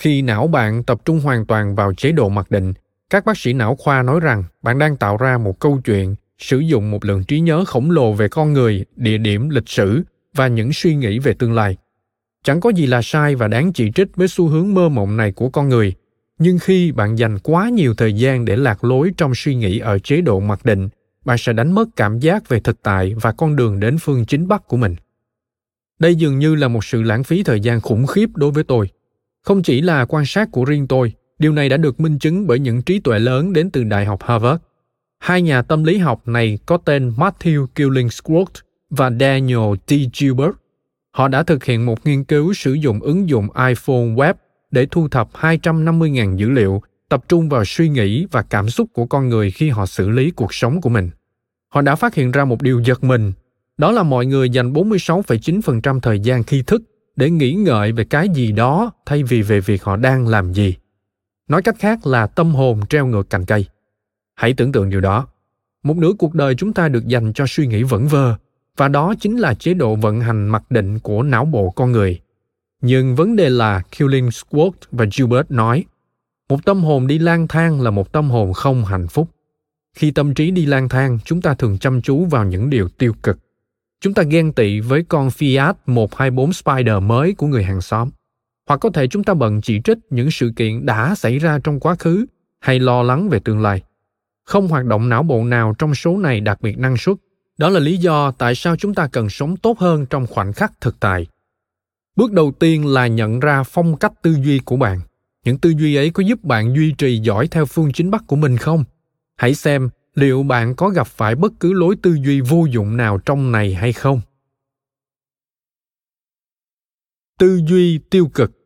Khi 0.00 0.22
não 0.22 0.46
bạn 0.46 0.84
tập 0.84 1.00
trung 1.04 1.20
hoàn 1.20 1.46
toàn 1.46 1.74
vào 1.74 1.94
chế 1.94 2.12
độ 2.12 2.28
mặc 2.28 2.50
định, 2.50 2.72
các 3.10 3.24
bác 3.24 3.38
sĩ 3.38 3.52
não 3.52 3.76
khoa 3.76 4.02
nói 4.02 4.20
rằng 4.20 4.44
bạn 4.62 4.78
đang 4.78 4.96
tạo 4.96 5.16
ra 5.16 5.38
một 5.38 5.60
câu 5.60 5.80
chuyện 5.84 6.14
sử 6.38 6.58
dụng 6.58 6.90
một 6.90 7.04
lượng 7.04 7.24
trí 7.24 7.40
nhớ 7.40 7.64
khổng 7.64 7.90
lồ 7.90 8.12
về 8.12 8.28
con 8.28 8.52
người 8.52 8.84
địa 8.96 9.18
điểm 9.18 9.48
lịch 9.48 9.68
sử 9.68 10.02
và 10.34 10.48
những 10.48 10.72
suy 10.72 10.94
nghĩ 10.94 11.18
về 11.18 11.34
tương 11.34 11.54
lai. 11.54 11.76
Chẳng 12.44 12.60
có 12.60 12.70
gì 12.70 12.86
là 12.86 13.02
sai 13.02 13.34
và 13.34 13.48
đáng 13.48 13.72
chỉ 13.72 13.90
trích 13.94 14.16
với 14.16 14.28
xu 14.28 14.48
hướng 14.48 14.74
mơ 14.74 14.88
mộng 14.88 15.16
này 15.16 15.32
của 15.32 15.48
con 15.48 15.68
người. 15.68 15.94
Nhưng 16.38 16.58
khi 16.58 16.92
bạn 16.92 17.18
dành 17.18 17.38
quá 17.38 17.68
nhiều 17.68 17.94
thời 17.94 18.12
gian 18.12 18.44
để 18.44 18.56
lạc 18.56 18.84
lối 18.84 19.10
trong 19.16 19.34
suy 19.34 19.54
nghĩ 19.54 19.78
ở 19.78 19.98
chế 19.98 20.20
độ 20.20 20.40
mặc 20.40 20.64
định, 20.64 20.88
bạn 21.24 21.38
sẽ 21.38 21.52
đánh 21.52 21.72
mất 21.72 21.88
cảm 21.96 22.18
giác 22.18 22.48
về 22.48 22.60
thực 22.60 22.82
tại 22.82 23.14
và 23.20 23.32
con 23.32 23.56
đường 23.56 23.80
đến 23.80 23.96
phương 24.00 24.24
chính 24.24 24.48
bắc 24.48 24.68
của 24.68 24.76
mình. 24.76 24.96
Đây 25.98 26.14
dường 26.14 26.38
như 26.38 26.54
là 26.54 26.68
một 26.68 26.84
sự 26.84 27.02
lãng 27.02 27.24
phí 27.24 27.42
thời 27.42 27.60
gian 27.60 27.80
khủng 27.80 28.06
khiếp 28.06 28.28
đối 28.34 28.50
với 28.50 28.64
tôi. 28.64 28.88
Không 29.42 29.62
chỉ 29.62 29.80
là 29.80 30.04
quan 30.04 30.24
sát 30.26 30.48
của 30.52 30.64
riêng 30.64 30.86
tôi, 30.86 31.12
điều 31.38 31.52
này 31.52 31.68
đã 31.68 31.76
được 31.76 32.00
minh 32.00 32.18
chứng 32.18 32.46
bởi 32.46 32.58
những 32.58 32.82
trí 32.82 33.00
tuệ 33.00 33.18
lớn 33.18 33.52
đến 33.52 33.70
từ 33.70 33.84
đại 33.84 34.04
học 34.04 34.22
harvard. 34.22 34.62
Hai 35.18 35.42
nhà 35.42 35.62
tâm 35.62 35.84
lý 35.84 35.98
học 35.98 36.28
này 36.28 36.58
có 36.66 36.76
tên 36.76 37.12
matthew 37.16 37.66
killingsworth 37.74 38.62
và 38.94 39.10
daniel 39.10 39.74
t 39.86 39.90
gilbert 40.14 40.52
họ 41.14 41.28
đã 41.28 41.42
thực 41.42 41.64
hiện 41.64 41.86
một 41.86 42.06
nghiên 42.06 42.24
cứu 42.24 42.52
sử 42.52 42.72
dụng 42.72 43.00
ứng 43.00 43.28
dụng 43.28 43.48
iphone 43.68 44.14
web 44.14 44.34
để 44.70 44.86
thu 44.90 45.08
thập 45.08 45.28
250.000 45.32 46.36
dữ 46.36 46.50
liệu 46.50 46.82
tập 47.08 47.24
trung 47.28 47.48
vào 47.48 47.64
suy 47.64 47.88
nghĩ 47.88 48.26
và 48.30 48.42
cảm 48.42 48.70
xúc 48.70 48.88
của 48.92 49.06
con 49.06 49.28
người 49.28 49.50
khi 49.50 49.70
họ 49.70 49.86
xử 49.86 50.08
lý 50.08 50.30
cuộc 50.30 50.54
sống 50.54 50.80
của 50.80 50.88
mình. 50.88 51.10
Họ 51.68 51.80
đã 51.80 51.94
phát 51.94 52.14
hiện 52.14 52.30
ra 52.30 52.44
một 52.44 52.62
điều 52.62 52.80
giật 52.80 53.04
mình, 53.04 53.32
đó 53.78 53.92
là 53.92 54.02
mọi 54.02 54.26
người 54.26 54.50
dành 54.50 54.72
46,9% 54.72 56.00
thời 56.00 56.20
gian 56.20 56.44
khi 56.44 56.62
thức 56.62 56.82
để 57.16 57.30
nghĩ 57.30 57.52
ngợi 57.52 57.92
về 57.92 58.04
cái 58.04 58.28
gì 58.28 58.52
đó 58.52 58.92
thay 59.06 59.22
vì 59.22 59.42
về 59.42 59.60
việc 59.60 59.84
họ 59.84 59.96
đang 59.96 60.28
làm 60.28 60.52
gì. 60.52 60.74
Nói 61.48 61.62
cách 61.62 61.76
khác 61.78 62.06
là 62.06 62.26
tâm 62.26 62.54
hồn 62.54 62.80
treo 62.86 63.06
ngược 63.06 63.30
cành 63.30 63.44
cây. 63.44 63.66
Hãy 64.34 64.54
tưởng 64.54 64.72
tượng 64.72 64.90
điều 64.90 65.00
đó. 65.00 65.26
Một 65.82 65.96
nửa 65.96 66.12
cuộc 66.18 66.34
đời 66.34 66.54
chúng 66.54 66.72
ta 66.72 66.88
được 66.88 67.06
dành 67.06 67.32
cho 67.32 67.46
suy 67.48 67.66
nghĩ 67.66 67.82
vẩn 67.82 68.08
vơ, 68.08 68.36
và 68.76 68.88
đó 68.88 69.14
chính 69.20 69.36
là 69.36 69.54
chế 69.54 69.74
độ 69.74 69.96
vận 69.96 70.20
hành 70.20 70.48
mặc 70.48 70.62
định 70.70 70.98
của 70.98 71.22
não 71.22 71.44
bộ 71.44 71.70
con 71.70 71.92
người. 71.92 72.20
Nhưng 72.80 73.14
vấn 73.14 73.36
đề 73.36 73.50
là 73.50 73.82
Killingsworth 73.90 74.70
và 74.90 75.06
Gilbert 75.12 75.50
nói, 75.50 75.84
một 76.48 76.64
tâm 76.64 76.82
hồn 76.82 77.06
đi 77.06 77.18
lang 77.18 77.48
thang 77.48 77.80
là 77.80 77.90
một 77.90 78.12
tâm 78.12 78.30
hồn 78.30 78.52
không 78.52 78.84
hạnh 78.84 79.08
phúc. 79.08 79.28
Khi 79.96 80.10
tâm 80.10 80.34
trí 80.34 80.50
đi 80.50 80.66
lang 80.66 80.88
thang, 80.88 81.18
chúng 81.24 81.42
ta 81.42 81.54
thường 81.54 81.78
chăm 81.78 82.02
chú 82.02 82.24
vào 82.24 82.44
những 82.44 82.70
điều 82.70 82.88
tiêu 82.88 83.12
cực. 83.22 83.38
Chúng 84.00 84.14
ta 84.14 84.22
ghen 84.22 84.52
tị 84.52 84.80
với 84.80 85.02
con 85.02 85.28
Fiat 85.28 85.74
124 85.86 86.52
Spider 86.52 87.02
mới 87.02 87.34
của 87.34 87.46
người 87.46 87.64
hàng 87.64 87.80
xóm. 87.80 88.10
Hoặc 88.68 88.76
có 88.76 88.90
thể 88.90 89.06
chúng 89.06 89.24
ta 89.24 89.34
bận 89.34 89.60
chỉ 89.60 89.80
trích 89.84 89.98
những 90.10 90.30
sự 90.30 90.52
kiện 90.56 90.86
đã 90.86 91.14
xảy 91.14 91.38
ra 91.38 91.58
trong 91.64 91.80
quá 91.80 91.94
khứ 91.94 92.26
hay 92.60 92.78
lo 92.78 93.02
lắng 93.02 93.28
về 93.28 93.38
tương 93.38 93.62
lai. 93.62 93.82
Không 94.44 94.68
hoạt 94.68 94.84
động 94.84 95.08
não 95.08 95.22
bộ 95.22 95.44
nào 95.44 95.74
trong 95.78 95.94
số 95.94 96.18
này 96.18 96.40
đặc 96.40 96.60
biệt 96.60 96.78
năng 96.78 96.96
suất. 96.96 97.16
Đó 97.58 97.68
là 97.70 97.80
lý 97.80 97.96
do 97.96 98.30
tại 98.30 98.54
sao 98.54 98.76
chúng 98.76 98.94
ta 98.94 99.08
cần 99.12 99.30
sống 99.30 99.56
tốt 99.56 99.78
hơn 99.78 100.06
trong 100.06 100.26
khoảnh 100.26 100.52
khắc 100.52 100.80
thực 100.80 101.00
tại. 101.00 101.26
Bước 102.16 102.32
đầu 102.32 102.52
tiên 102.58 102.86
là 102.86 103.06
nhận 103.06 103.40
ra 103.40 103.62
phong 103.62 103.96
cách 103.96 104.12
tư 104.22 104.36
duy 104.44 104.58
của 104.58 104.76
bạn. 104.76 105.00
Những 105.44 105.58
tư 105.58 105.70
duy 105.70 105.94
ấy 105.94 106.10
có 106.10 106.22
giúp 106.22 106.44
bạn 106.44 106.74
duy 106.74 106.94
trì 106.98 107.18
giỏi 107.18 107.48
theo 107.48 107.66
phương 107.66 107.92
chính 107.92 108.10
bắc 108.10 108.26
của 108.26 108.36
mình 108.36 108.56
không? 108.56 108.84
Hãy 109.36 109.54
xem 109.54 109.90
liệu 110.14 110.42
bạn 110.42 110.74
có 110.76 110.88
gặp 110.88 111.06
phải 111.06 111.34
bất 111.34 111.52
cứ 111.60 111.72
lối 111.72 111.96
tư 112.02 112.14
duy 112.24 112.40
vô 112.40 112.66
dụng 112.70 112.96
nào 112.96 113.18
trong 113.18 113.52
này 113.52 113.74
hay 113.74 113.92
không. 113.92 114.20
Tư 117.38 117.60
duy 117.68 117.98
tiêu 118.10 118.30
cực. 118.34 118.63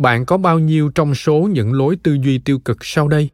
Bạn 0.00 0.26
có 0.26 0.36
bao 0.36 0.58
nhiêu 0.58 0.90
trong 0.94 1.14
số 1.14 1.48
những 1.52 1.72
lối 1.72 1.96
tư 2.02 2.14
duy 2.22 2.38
tiêu 2.38 2.58
cực 2.58 2.78
sau 2.80 3.08
đây? 3.08 3.30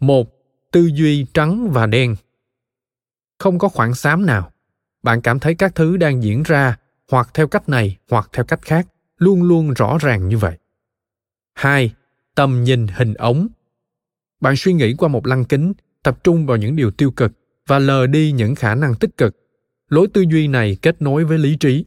Một, 0.00 0.28
tư 0.72 0.90
duy 0.94 1.26
trắng 1.34 1.70
và 1.70 1.86
đen. 1.86 2.16
Không 3.38 3.58
có 3.58 3.68
khoảng 3.68 3.94
xám 3.94 4.26
nào. 4.26 4.52
Bạn 5.02 5.20
cảm 5.22 5.38
thấy 5.38 5.54
các 5.54 5.74
thứ 5.74 5.96
đang 5.96 6.22
diễn 6.22 6.42
ra 6.42 6.76
hoặc 7.10 7.30
theo 7.34 7.48
cách 7.48 7.68
này 7.68 7.96
hoặc 8.10 8.30
theo 8.32 8.44
cách 8.44 8.62
khác, 8.62 8.86
luôn 9.16 9.42
luôn 9.42 9.74
rõ 9.74 9.98
ràng 10.00 10.28
như 10.28 10.38
vậy. 10.38 10.58
Hai, 11.54 11.94
tầm 12.34 12.64
nhìn 12.64 12.86
hình 12.86 13.14
ống. 13.14 13.48
Bạn 14.40 14.54
suy 14.56 14.72
nghĩ 14.72 14.94
qua 14.98 15.08
một 15.08 15.26
lăng 15.26 15.44
kính, 15.44 15.72
tập 16.02 16.24
trung 16.24 16.46
vào 16.46 16.56
những 16.56 16.76
điều 16.76 16.90
tiêu 16.90 17.10
cực 17.10 17.32
và 17.66 17.78
lờ 17.78 18.06
đi 18.06 18.32
những 18.32 18.54
khả 18.54 18.74
năng 18.74 18.94
tích 18.94 19.16
cực. 19.16 19.36
Lối 19.88 20.08
tư 20.14 20.24
duy 20.30 20.48
này 20.48 20.76
kết 20.82 21.02
nối 21.02 21.24
với 21.24 21.38
lý 21.38 21.56
trí. 21.56 21.84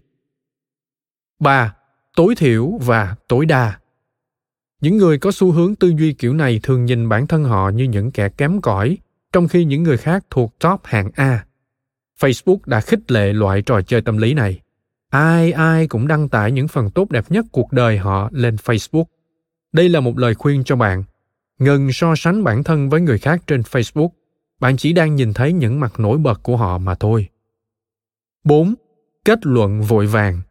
Ba 1.39 1.75
tối 2.15 2.35
thiểu 2.35 2.71
và 2.81 3.15
tối 3.27 3.45
đa. 3.45 3.79
Những 4.81 4.97
người 4.97 5.17
có 5.17 5.31
xu 5.31 5.51
hướng 5.51 5.75
tư 5.75 5.93
duy 5.97 6.13
kiểu 6.13 6.33
này 6.33 6.59
thường 6.63 6.85
nhìn 6.85 7.09
bản 7.09 7.27
thân 7.27 7.43
họ 7.43 7.69
như 7.69 7.83
những 7.83 8.11
kẻ 8.11 8.29
kém 8.29 8.61
cỏi, 8.61 8.97
trong 9.31 9.47
khi 9.47 9.65
những 9.65 9.83
người 9.83 9.97
khác 9.97 10.25
thuộc 10.29 10.59
top 10.59 10.79
hạng 10.83 11.09
a. 11.15 11.45
Facebook 12.19 12.57
đã 12.65 12.81
khích 12.81 13.11
lệ 13.11 13.33
loại 13.33 13.61
trò 13.61 13.81
chơi 13.81 14.01
tâm 14.01 14.17
lý 14.17 14.33
này. 14.33 14.59
Ai 15.09 15.51
ai 15.51 15.87
cũng 15.87 16.07
đăng 16.07 16.29
tải 16.29 16.51
những 16.51 16.67
phần 16.67 16.89
tốt 16.89 17.09
đẹp 17.09 17.25
nhất 17.29 17.45
cuộc 17.51 17.71
đời 17.71 17.97
họ 17.97 18.29
lên 18.31 18.55
facebook. 18.55 19.05
Đây 19.71 19.89
là 19.89 19.99
một 19.99 20.17
lời 20.17 20.35
khuyên 20.35 20.63
cho 20.63 20.75
bạn. 20.75 21.03
Ngừng 21.59 21.91
so 21.91 22.13
sánh 22.17 22.43
bản 22.43 22.63
thân 22.63 22.89
với 22.89 23.01
người 23.01 23.17
khác 23.17 23.41
trên 23.47 23.61
facebook. 23.61 24.09
Bạn 24.59 24.77
chỉ 24.77 24.93
đang 24.93 25.15
nhìn 25.15 25.33
thấy 25.33 25.53
những 25.53 25.79
mặt 25.79 25.99
nổi 25.99 26.17
bật 26.17 26.43
của 26.43 26.57
họ 26.57 26.77
mà 26.77 26.95
thôi. 26.95 27.27
4. 28.43 28.73
Kết 29.25 29.39
luận 29.45 29.81
vội 29.81 30.07
vàng. 30.07 30.41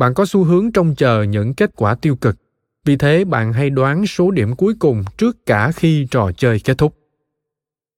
Bạn 0.00 0.14
có 0.14 0.26
xu 0.26 0.44
hướng 0.44 0.72
trông 0.72 0.94
chờ 0.94 1.22
những 1.22 1.54
kết 1.54 1.70
quả 1.76 1.94
tiêu 1.94 2.16
cực 2.16 2.36
vì 2.84 2.96
thế 2.96 3.24
bạn 3.24 3.52
hay 3.52 3.70
đoán 3.70 4.06
số 4.06 4.30
điểm 4.30 4.56
cuối 4.56 4.74
cùng 4.78 5.04
trước 5.16 5.46
cả 5.46 5.72
khi 5.72 6.06
trò 6.10 6.30
chơi 6.36 6.60
kết 6.64 6.78
thúc. 6.78 6.94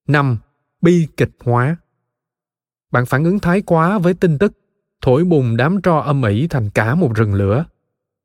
5. 0.08 0.38
Bi 0.80 1.06
kịch 1.16 1.30
hóa 1.44 1.76
Bạn 2.92 3.06
phản 3.06 3.24
ứng 3.24 3.38
thái 3.38 3.62
quá 3.62 3.98
với 3.98 4.14
tin 4.14 4.38
tức, 4.38 4.52
thổi 5.00 5.24
bùng 5.24 5.56
đám 5.56 5.82
tro 5.82 5.98
âm 5.98 6.22
ỉ 6.22 6.46
thành 6.46 6.70
cả 6.70 6.94
một 6.94 7.14
rừng 7.14 7.34
lửa. 7.34 7.64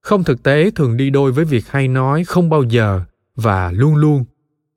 Không 0.01 0.23
thực 0.23 0.43
tế 0.43 0.71
thường 0.71 0.97
đi 0.97 1.09
đôi 1.09 1.31
với 1.31 1.45
việc 1.45 1.67
hay 1.67 1.87
nói 1.87 2.23
không 2.23 2.49
bao 2.49 2.63
giờ 2.63 3.01
và 3.35 3.71
luôn 3.71 3.95
luôn. 3.95 4.25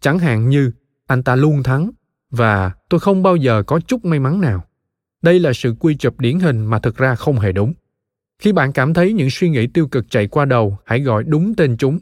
Chẳng 0.01 0.19
hạn 0.19 0.49
như 0.49 0.73
anh 1.07 1.23
ta 1.23 1.37
luôn 1.37 1.63
thắng 1.63 1.91
và 2.31 2.73
tôi 2.89 3.01
không 3.01 3.23
bao 3.23 3.37
giờ 3.37 3.63
có 3.63 3.81
chút 3.81 4.05
may 4.05 4.19
mắn 4.19 4.41
nào. 4.41 4.65
Đây 5.23 5.39
là 5.39 5.53
sự 5.53 5.75
quy 5.81 5.97
chụp 5.97 6.21
điển 6.21 6.41
hình 6.41 6.67
mà 6.67 6.79
thực 6.79 6.97
ra 6.97 7.15
không 7.15 7.39
hề 7.39 7.53
đúng 7.53 7.75
khi 8.41 8.53
bạn 8.53 8.73
cảm 8.73 8.95
thấy 8.95 9.13
những 9.13 9.31
suy 9.31 9.49
nghĩ 9.49 9.67
tiêu 9.67 9.87
cực 9.87 10.11
chạy 10.11 10.27
qua 10.27 10.45
đầu, 10.45 10.79
hãy 10.85 11.01
gọi 11.01 11.25
đúng 11.25 11.55
tên 11.55 11.77
chúng. 11.77 11.99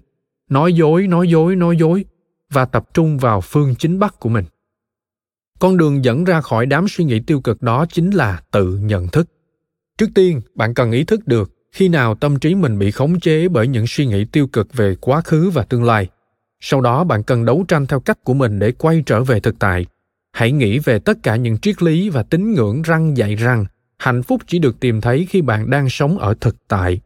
Nói 0.50 0.72
dối 0.72 1.06
nói 1.06 1.28
dối 1.28 1.56
nói 1.56 1.76
dối. 1.76 2.04
Và 2.50 2.64
tập 2.64 2.84
trung 2.94 3.18
vào 3.18 3.40
phương 3.40 3.74
chính 3.74 3.98
bắc 3.98 4.20
của 4.20 4.28
mình. 4.28 4.44
Con 5.58 5.76
đường 5.76 6.04
dẫn 6.04 6.24
ra 6.24 6.40
khỏi 6.40 6.66
đám 6.66 6.88
suy 6.88 7.04
nghĩ 7.04 7.20
tiêu 7.20 7.40
cực 7.40 7.62
đó 7.62 7.86
chính 7.92 8.10
là 8.10 8.40
tự 8.50 8.78
nhận 8.82 9.08
thức. 9.08 9.28
Trước 9.98 10.10
tiên, 10.14 10.40
bạn 10.54 10.74
cần 10.74 10.90
ý 10.90 11.04
thức 11.04 11.26
được 11.26 11.50
khi 11.72 11.88
nào 11.88 12.14
tâm 12.14 12.38
trí 12.38 12.54
mình 12.54 12.78
bị 12.78 12.90
khống 12.90 13.20
chế 13.20 13.48
bởi 13.48 13.68
những 13.68 13.86
suy 13.86 14.06
nghĩ 14.06 14.24
tiêu 14.24 14.46
cực 14.46 14.74
về 14.74 14.96
quá 15.00 15.20
khứ 15.20 15.50
và 15.50 15.62
tương 15.62 15.84
lai. 15.84 16.08
Sau 16.60 16.80
đó, 16.80 17.04
bạn 17.04 17.22
cần 17.22 17.44
đấu 17.44 17.64
tranh 17.68 17.86
theo 17.86 18.00
cách 18.00 18.24
của 18.24 18.34
mình 18.34 18.58
để 18.58 18.72
quay 18.72 19.02
trở 19.06 19.24
về 19.24 19.40
thực 19.40 19.58
tại. 19.58 19.86
Hãy 20.32 20.52
nghĩ 20.52 20.78
về 20.78 20.98
tất 20.98 21.18
cả 21.22 21.36
những 21.36 21.58
triết 21.58 21.82
lý 21.82 22.08
và 22.08 22.22
tín 22.22 22.54
ngưỡng 22.54 22.82
răng 22.82 23.16
dạy 23.16 23.34
rằng 23.34 23.64
hạnh 23.98 24.22
phúc 24.22 24.42
chỉ 24.46 24.58
được 24.58 24.80
tìm 24.80 25.00
thấy 25.00 25.26
khi 25.30 25.42
bạn 25.42 25.70
đang 25.70 25.88
sống 25.88 26.18
ở 26.18 26.34
thực 26.40 26.56
tại. 26.68 27.00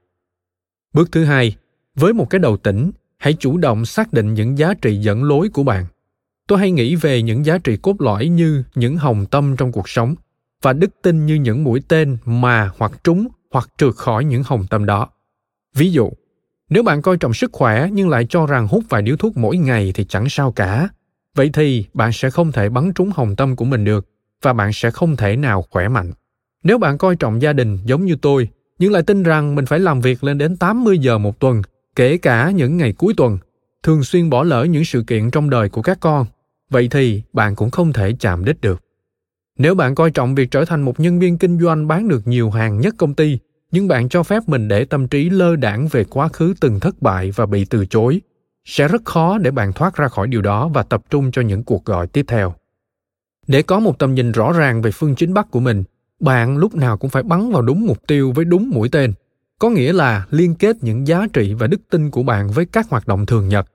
Bước 0.93 1.13
thứ 1.13 1.25
hai, 1.25 1.57
với 1.95 2.13
một 2.13 2.31
cái 2.31 2.39
đầu 2.39 2.57
tỉnh, 2.57 2.91
hãy 3.19 3.33
chủ 3.39 3.59
động 3.59 3.85
xác 3.85 4.13
định 4.13 4.35
những 4.35 4.59
giá 4.59 4.75
trị 4.75 4.97
dẫn 4.97 5.25
lối 5.25 5.49
của 5.49 5.63
bạn. 5.63 5.87
Tôi 6.47 6.59
hay 6.59 6.71
nghĩ 6.71 6.97
về 6.97 7.23
những 7.23 7.47
giá 7.47 7.59
trị 7.59 7.77
cốt 7.83 8.01
lõi 8.01 8.29
như 8.29 8.63
những 8.75 8.97
hồng 8.97 9.27
tâm 9.27 9.57
trong 9.57 9.73
cuộc 9.73 9.89
sống 9.89 10.15
và 10.63 10.73
đức 10.73 10.91
tin 11.03 11.27
như 11.27 11.35
những 11.35 11.65
mũi 11.65 11.81
tên 11.89 12.19
mà 12.25 12.71
hoặc 12.79 12.93
trúng 13.05 13.29
hoặc 13.51 13.69
trượt 13.79 13.95
khỏi 13.95 14.25
những 14.25 14.43
hồng 14.47 14.67
tâm 14.71 14.87
đó. 14.87 15.09
Ví 15.75 15.93
dụ, 15.93 16.11
nếu 16.69 16.83
bạn 16.83 17.03
coi 17.03 17.17
trọng 17.17 17.35
sức 17.35 17.53
khỏe 17.53 17.89
nhưng 17.93 18.09
lại 18.09 18.27
cho 18.29 18.47
rằng 18.47 18.69
hút 18.69 18.85
vài 18.89 19.03
điếu 19.03 19.17
thuốc 19.17 19.37
mỗi 19.37 19.57
ngày 19.57 19.93
thì 19.95 20.05
chẳng 20.05 20.29
sao 20.29 20.53
cả, 20.53 20.89
vậy 21.35 21.51
thì 21.53 21.85
bạn 21.95 22.13
sẽ 22.13 22.31
không 22.31 22.53
thể 22.53 22.69
bắn 22.69 22.93
trúng 22.93 23.11
hồng 23.15 23.37
tâm 23.37 23.57
của 23.57 23.65
mình 23.65 23.85
được 23.85 24.07
và 24.43 24.53
bạn 24.53 24.73
sẽ 24.73 24.91
không 24.91 25.17
thể 25.17 25.37
nào 25.37 25.65
khỏe 25.71 25.89
mạnh. 25.89 26.13
Nếu 26.63 26.79
bạn 26.79 26.99
coi 26.99 27.17
trọng 27.17 27.43
gia 27.43 27.53
đình 27.53 27.79
giống 27.85 28.05
như 28.05 28.17
tôi, 28.23 28.49
nhưng 28.79 28.93
lại 28.93 29.03
tin 29.03 29.23
rằng 29.23 29.55
mình 29.55 29.67
phải 29.67 29.79
làm 29.81 30.01
việc 30.01 30.25
lên 30.25 30.39
đến 30.39 30.57
80 30.57 30.99
giờ 30.99 31.19
một 31.19 31.41
tuần, 31.41 31.63
kể 31.97 32.19
cả 32.19 32.51
những 32.51 32.77
ngày 32.77 32.93
cuối 32.93 33.15
tuần, 33.17 33.39
thường 33.83 34.05
xuyên 34.05 34.31
bỏ 34.31 34.45
lỡ 34.45 34.65
những 34.65 34.85
sự 34.85 35.05
kiện 35.07 35.31
trong 35.31 35.51
đời 35.51 35.69
của 35.69 35.83
các 35.83 35.99
con, 36.01 36.27
vậy 36.71 36.89
thì 36.91 37.23
bạn 37.33 37.55
cũng 37.55 37.71
không 37.71 37.93
thể 37.93 38.13
chạm 38.21 38.45
đích 38.45 38.61
được. 38.61 38.83
Nếu 39.59 39.75
bạn 39.75 39.95
coi 39.95 40.11
trọng 40.11 40.35
việc 40.35 40.51
trở 40.51 40.65
thành 40.65 40.83
một 40.83 41.01
nhân 41.01 41.19
viên 41.19 41.39
kinh 41.39 41.61
doanh 41.61 41.89
bán 41.89 42.09
được 42.09 42.27
nhiều 42.27 42.51
hàng 42.51 42.81
nhất 42.81 42.95
công 42.99 43.15
ty, 43.15 43.39
nhưng 43.71 43.89
bạn 43.89 44.09
cho 44.09 44.23
phép 44.23 44.43
mình 44.47 44.69
để 44.69 44.85
tâm 44.85 45.09
trí 45.09 45.31
lơ 45.31 45.57
đảng 45.57 45.89
về 45.89 46.05
quá 46.05 46.29
khứ 46.29 46.55
từng 46.61 46.81
thất 46.81 47.03
bại 47.03 47.31
và 47.31 47.47
bị 47.47 47.65
từ 47.65 47.87
chối, 47.87 48.21
sẽ 48.65 48.89
rất 48.89 49.05
khó 49.05 49.39
để 49.39 49.51
bạn 49.51 49.73
thoát 49.73 49.97
ra 49.97 50.09
khỏi 50.09 50.27
điều 50.27 50.43
đó 50.43 50.69
và 50.69 50.83
tập 50.83 51.03
trung 51.11 51.31
cho 51.31 51.43
những 51.43 51.65
cuộc 51.65 51.85
gọi 51.85 52.07
tiếp 52.07 52.25
theo 52.29 52.55
để 53.47 53.63
có 53.63 53.81
một 53.81 53.99
tầm 53.99 54.15
nhìn 54.15 54.33
rõ 54.33 54.53
ràng 54.53 54.83
về 54.83 54.91
phương 54.91 55.15
chính 55.15 55.35
bắc 55.35 55.51
của 55.51 55.61
mình 55.61 55.85
bạn 56.23 56.57
lúc 56.57 56.75
nào 56.75 56.99
cũng 56.99 57.11
phải 57.11 57.23
bắn 57.23 57.53
vào 57.53 57.63
đúng 57.63 57.87
mục 57.87 57.99
tiêu 58.07 58.33
với 58.33 58.45
đúng 58.45 58.71
mũi 58.71 58.89
tên. 58.93 59.13
Có 59.59 59.71
nghĩa 59.71 59.93
là 59.93 60.27
liên 60.31 60.55
kết 60.55 60.77
những 60.81 61.07
giá 61.07 61.27
trị 61.33 61.55
và 61.55 61.67
đức 61.67 61.81
tin 61.91 62.11
của 62.11 62.23
bạn 62.23 62.51
với 62.51 62.67
các 62.67 62.91
hoạt 62.91 63.07
động 63.07 63.27
thường 63.27 63.49
nhật. 63.49 63.67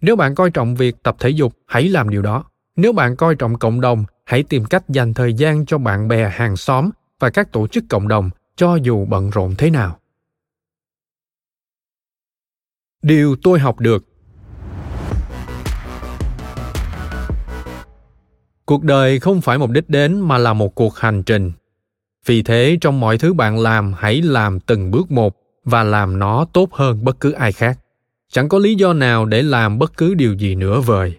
Nếu 0.00 0.16
bạn 0.16 0.34
coi 0.34 0.50
trọng 0.50 0.74
việc 0.74 0.96
tập 1.02 1.16
thể 1.18 1.30
dục, 1.30 1.52
hãy 1.66 1.88
làm 1.88 2.10
điều 2.10 2.22
đó. 2.22 2.44
Nếu 2.76 2.92
bạn 2.92 3.16
coi 3.16 3.34
trọng 3.34 3.58
cộng 3.58 3.80
đồng, 3.80 4.04
hãy 4.24 4.42
tìm 4.42 4.64
cách 4.64 4.88
dành 4.88 5.14
thời 5.14 5.34
gian 5.34 5.66
cho 5.66 5.78
bạn 5.78 6.08
bè, 6.08 6.28
hàng 6.28 6.56
xóm 6.56 6.90
và 7.20 7.30
các 7.30 7.52
tổ 7.52 7.66
chức 7.66 7.84
cộng 7.88 8.08
đồng, 8.08 8.30
cho 8.56 8.76
dù 8.76 9.04
bận 9.04 9.30
rộn 9.30 9.54
thế 9.58 9.70
nào. 9.70 9.98
Điều 13.02 13.36
tôi 13.42 13.58
học 13.58 13.80
được. 13.80 14.04
Cuộc 18.64 18.82
đời 18.82 19.20
không 19.20 19.40
phải 19.40 19.58
một 19.58 19.70
đích 19.70 19.90
đến 19.90 20.20
mà 20.20 20.38
là 20.38 20.52
một 20.52 20.74
cuộc 20.74 20.96
hành 20.96 21.22
trình 21.22 21.52
vì 22.28 22.42
thế 22.42 22.78
trong 22.80 23.00
mọi 23.00 23.18
thứ 23.18 23.32
bạn 23.32 23.58
làm 23.58 23.92
hãy 23.92 24.22
làm 24.22 24.60
từng 24.60 24.90
bước 24.90 25.10
một 25.10 25.36
và 25.64 25.82
làm 25.82 26.18
nó 26.18 26.46
tốt 26.52 26.72
hơn 26.72 27.04
bất 27.04 27.20
cứ 27.20 27.32
ai 27.32 27.52
khác. 27.52 27.78
Chẳng 28.32 28.48
có 28.48 28.58
lý 28.58 28.74
do 28.74 28.92
nào 28.92 29.24
để 29.24 29.42
làm 29.42 29.78
bất 29.78 29.96
cứ 29.96 30.14
điều 30.14 30.34
gì 30.34 30.54
nữa 30.54 30.80
vời. 30.80 31.18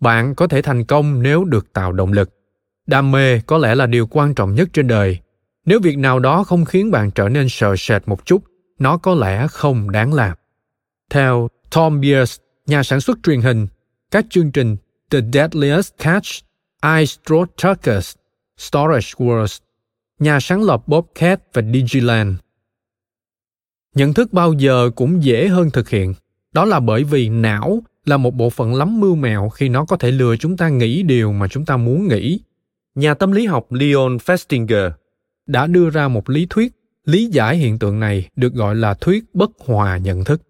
Bạn 0.00 0.34
có 0.34 0.46
thể 0.46 0.62
thành 0.62 0.84
công 0.84 1.22
nếu 1.22 1.44
được 1.44 1.72
tạo 1.72 1.92
động 1.92 2.12
lực. 2.12 2.30
Đam 2.86 3.10
mê 3.10 3.40
có 3.40 3.58
lẽ 3.58 3.74
là 3.74 3.86
điều 3.86 4.06
quan 4.06 4.34
trọng 4.34 4.54
nhất 4.54 4.68
trên 4.72 4.88
đời. 4.88 5.18
Nếu 5.66 5.80
việc 5.80 5.98
nào 5.98 6.18
đó 6.18 6.44
không 6.44 6.64
khiến 6.64 6.90
bạn 6.90 7.10
trở 7.10 7.28
nên 7.28 7.48
sợ 7.48 7.74
sệt 7.78 8.02
một 8.06 8.26
chút 8.26 8.42
nó 8.78 8.96
có 8.96 9.14
lẽ 9.14 9.46
không 9.48 9.90
đáng 9.90 10.12
làm. 10.12 10.36
Theo 11.10 11.48
tom 11.70 12.00
Beers, 12.00 12.38
nhà 12.66 12.82
sản 12.82 13.00
xuất 13.00 13.18
truyền 13.22 13.40
hình 13.40 13.66
các 14.10 14.26
chương 14.30 14.52
trình 14.52 14.76
The 15.10 15.18
Deadliest 15.32 15.92
Catch 15.98 16.26
ice 16.98 17.12
Tuckers, 17.62 18.14
Storage 18.58 19.08
Wars, 19.16 19.58
nhà 20.18 20.40
sáng 20.40 20.62
lập 20.62 20.88
Bobcat 20.88 21.40
và 21.52 21.62
Digiland. 21.72 22.34
Nhận 23.94 24.14
thức 24.14 24.32
bao 24.32 24.52
giờ 24.52 24.90
cũng 24.96 25.24
dễ 25.24 25.48
hơn 25.48 25.70
thực 25.70 25.88
hiện. 25.88 26.14
Đó 26.52 26.64
là 26.64 26.80
bởi 26.80 27.04
vì 27.04 27.28
não 27.28 27.82
là 28.04 28.16
một 28.16 28.34
bộ 28.34 28.50
phận 28.50 28.74
lắm 28.74 29.00
mưu 29.00 29.14
mẹo 29.14 29.48
khi 29.48 29.68
nó 29.68 29.84
có 29.84 29.96
thể 29.96 30.10
lừa 30.10 30.36
chúng 30.36 30.56
ta 30.56 30.68
nghĩ 30.68 31.02
điều 31.02 31.32
mà 31.32 31.48
chúng 31.48 31.64
ta 31.64 31.76
muốn 31.76 32.08
nghĩ. 32.08 32.40
Nhà 32.94 33.14
tâm 33.14 33.32
lý 33.32 33.46
học 33.46 33.72
Leon 33.72 34.16
Festinger 34.16 34.90
đã 35.46 35.66
đưa 35.66 35.90
ra 35.90 36.08
một 36.08 36.30
lý 36.30 36.46
thuyết, 36.50 36.72
lý 37.04 37.26
giải 37.26 37.56
hiện 37.56 37.78
tượng 37.78 38.00
này 38.00 38.28
được 38.36 38.54
gọi 38.54 38.74
là 38.74 38.94
thuyết 38.94 39.24
bất 39.34 39.50
hòa 39.58 39.96
nhận 39.96 40.24
thức. 40.24 40.42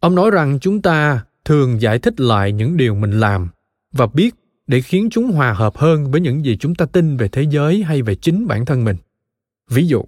Ông 0.00 0.14
nói 0.14 0.30
rằng 0.30 0.58
chúng 0.60 0.82
ta 0.82 1.24
thường 1.44 1.80
giải 1.80 1.98
thích 1.98 2.20
lại 2.20 2.52
những 2.52 2.76
điều 2.76 2.94
mình 2.94 3.20
làm 3.20 3.48
và 3.92 4.06
biết 4.06 4.34
để 4.66 4.80
khiến 4.80 5.08
chúng 5.10 5.32
hòa 5.32 5.52
hợp 5.52 5.76
hơn 5.76 6.10
với 6.10 6.20
những 6.20 6.44
gì 6.44 6.56
chúng 6.56 6.74
ta 6.74 6.86
tin 6.86 7.16
về 7.16 7.28
thế 7.28 7.42
giới 7.42 7.82
hay 7.82 8.02
về 8.02 8.14
chính 8.14 8.46
bản 8.46 8.64
thân 8.64 8.84
mình 8.84 8.96
ví 9.70 9.86
dụ 9.86 10.04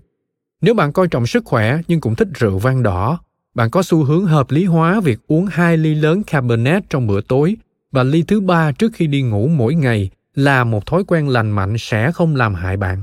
nếu 0.60 0.74
bạn 0.74 0.92
coi 0.92 1.08
trọng 1.08 1.26
sức 1.26 1.44
khỏe 1.44 1.78
nhưng 1.88 2.00
cũng 2.00 2.14
thích 2.14 2.28
rượu 2.34 2.58
vang 2.58 2.82
đỏ 2.82 3.18
bạn 3.54 3.70
có 3.70 3.82
xu 3.82 4.04
hướng 4.04 4.26
hợp 4.26 4.50
lý 4.50 4.64
hóa 4.64 5.00
việc 5.00 5.18
uống 5.26 5.46
hai 5.46 5.76
ly 5.76 5.94
lớn 5.94 6.22
cabernet 6.22 6.90
trong 6.90 7.06
bữa 7.06 7.20
tối 7.20 7.56
và 7.92 8.02
ly 8.02 8.22
thứ 8.22 8.40
ba 8.40 8.72
trước 8.72 8.92
khi 8.94 9.06
đi 9.06 9.22
ngủ 9.22 9.48
mỗi 9.48 9.74
ngày 9.74 10.10
là 10.34 10.64
một 10.64 10.86
thói 10.86 11.04
quen 11.04 11.28
lành 11.28 11.50
mạnh 11.50 11.76
sẽ 11.78 12.12
không 12.12 12.36
làm 12.36 12.54
hại 12.54 12.76
bạn. 12.76 13.02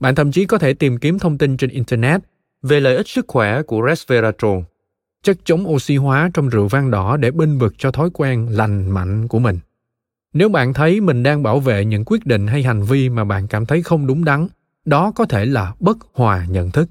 Bạn 0.00 0.14
thậm 0.14 0.32
chí 0.32 0.46
có 0.46 0.58
thể 0.58 0.74
tìm 0.74 0.98
kiếm 0.98 1.18
thông 1.18 1.38
tin 1.38 1.56
trên 1.56 1.70
Internet 1.70 2.20
về 2.62 2.80
lợi 2.80 2.96
ích 2.96 3.08
sức 3.08 3.24
khỏe 3.28 3.62
của 3.62 3.86
resveratrol, 3.88 4.58
chất 5.22 5.36
chống 5.44 5.68
oxy 5.68 5.96
hóa 5.96 6.30
trong 6.34 6.48
rượu 6.48 6.68
vang 6.68 6.90
đỏ 6.90 7.16
để 7.16 7.30
binh 7.30 7.58
vực 7.58 7.74
cho 7.78 7.90
thói 7.90 8.10
quen 8.14 8.48
lành 8.50 8.90
mạnh 8.90 9.28
của 9.28 9.38
mình 9.38 9.58
nếu 10.34 10.48
bạn 10.48 10.74
thấy 10.74 11.00
mình 11.00 11.22
đang 11.22 11.42
bảo 11.42 11.60
vệ 11.60 11.84
những 11.84 12.04
quyết 12.06 12.26
định 12.26 12.46
hay 12.46 12.62
hành 12.62 12.82
vi 12.82 13.08
mà 13.08 13.24
bạn 13.24 13.48
cảm 13.48 13.66
thấy 13.66 13.82
không 13.82 14.06
đúng 14.06 14.24
đắn, 14.24 14.46
đó 14.84 15.12
có 15.14 15.24
thể 15.24 15.44
là 15.46 15.74
bất 15.80 15.98
hòa 16.12 16.46
nhận 16.50 16.70
thức. 16.70 16.90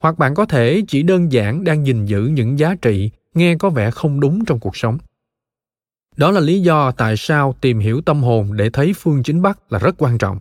Hoặc 0.00 0.18
bạn 0.18 0.34
có 0.34 0.44
thể 0.44 0.82
chỉ 0.88 1.02
đơn 1.02 1.32
giản 1.32 1.64
đang 1.64 1.86
gìn 1.86 2.04
giữ 2.04 2.22
những 2.22 2.58
giá 2.58 2.74
trị, 2.82 3.10
nghe 3.34 3.56
có 3.56 3.70
vẻ 3.70 3.90
không 3.90 4.20
đúng 4.20 4.44
trong 4.44 4.60
cuộc 4.60 4.76
sống. 4.76 4.98
Đó 6.16 6.30
là 6.30 6.40
lý 6.40 6.60
do 6.60 6.90
tại 6.90 7.16
sao 7.16 7.54
tìm 7.60 7.78
hiểu 7.78 8.00
tâm 8.00 8.22
hồn 8.22 8.56
để 8.56 8.70
thấy 8.70 8.92
phương 8.96 9.22
chính 9.22 9.42
bắc 9.42 9.72
là 9.72 9.78
rất 9.78 9.94
quan 9.98 10.18
trọng. 10.18 10.40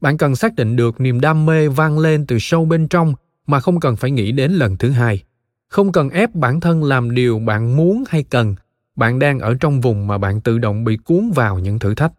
Bạn 0.00 0.18
cần 0.18 0.36
xác 0.36 0.54
định 0.54 0.76
được 0.76 1.00
niềm 1.00 1.20
đam 1.20 1.46
mê 1.46 1.68
vang 1.68 1.98
lên 1.98 2.26
từ 2.26 2.38
sâu 2.38 2.64
bên 2.64 2.88
trong 2.88 3.14
mà 3.46 3.60
không 3.60 3.80
cần 3.80 3.96
phải 3.96 4.10
nghĩ 4.10 4.32
đến 4.32 4.52
lần 4.52 4.76
thứ 4.76 4.90
hai. 4.90 5.22
Không 5.68 5.92
cần 5.92 6.10
ép 6.10 6.34
bản 6.34 6.60
thân 6.60 6.84
làm 6.84 7.14
điều 7.14 7.38
bạn 7.38 7.76
muốn 7.76 8.04
hay 8.08 8.22
cần 8.22 8.54
bạn 8.96 9.18
đang 9.18 9.38
ở 9.38 9.54
trong 9.60 9.80
vùng 9.80 10.06
mà 10.06 10.18
bạn 10.18 10.40
tự 10.40 10.58
động 10.58 10.84
bị 10.84 10.96
cuốn 10.96 11.30
vào 11.34 11.58
những 11.58 11.78
thử 11.78 11.94
thách. 11.94 12.12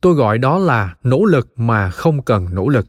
Tôi 0.00 0.14
gọi 0.14 0.38
đó 0.38 0.58
là 0.58 0.96
nỗ 1.02 1.24
lực 1.24 1.52
mà 1.56 1.90
không 1.90 2.22
cần 2.22 2.48
nỗ 2.52 2.68
lực. 2.68 2.86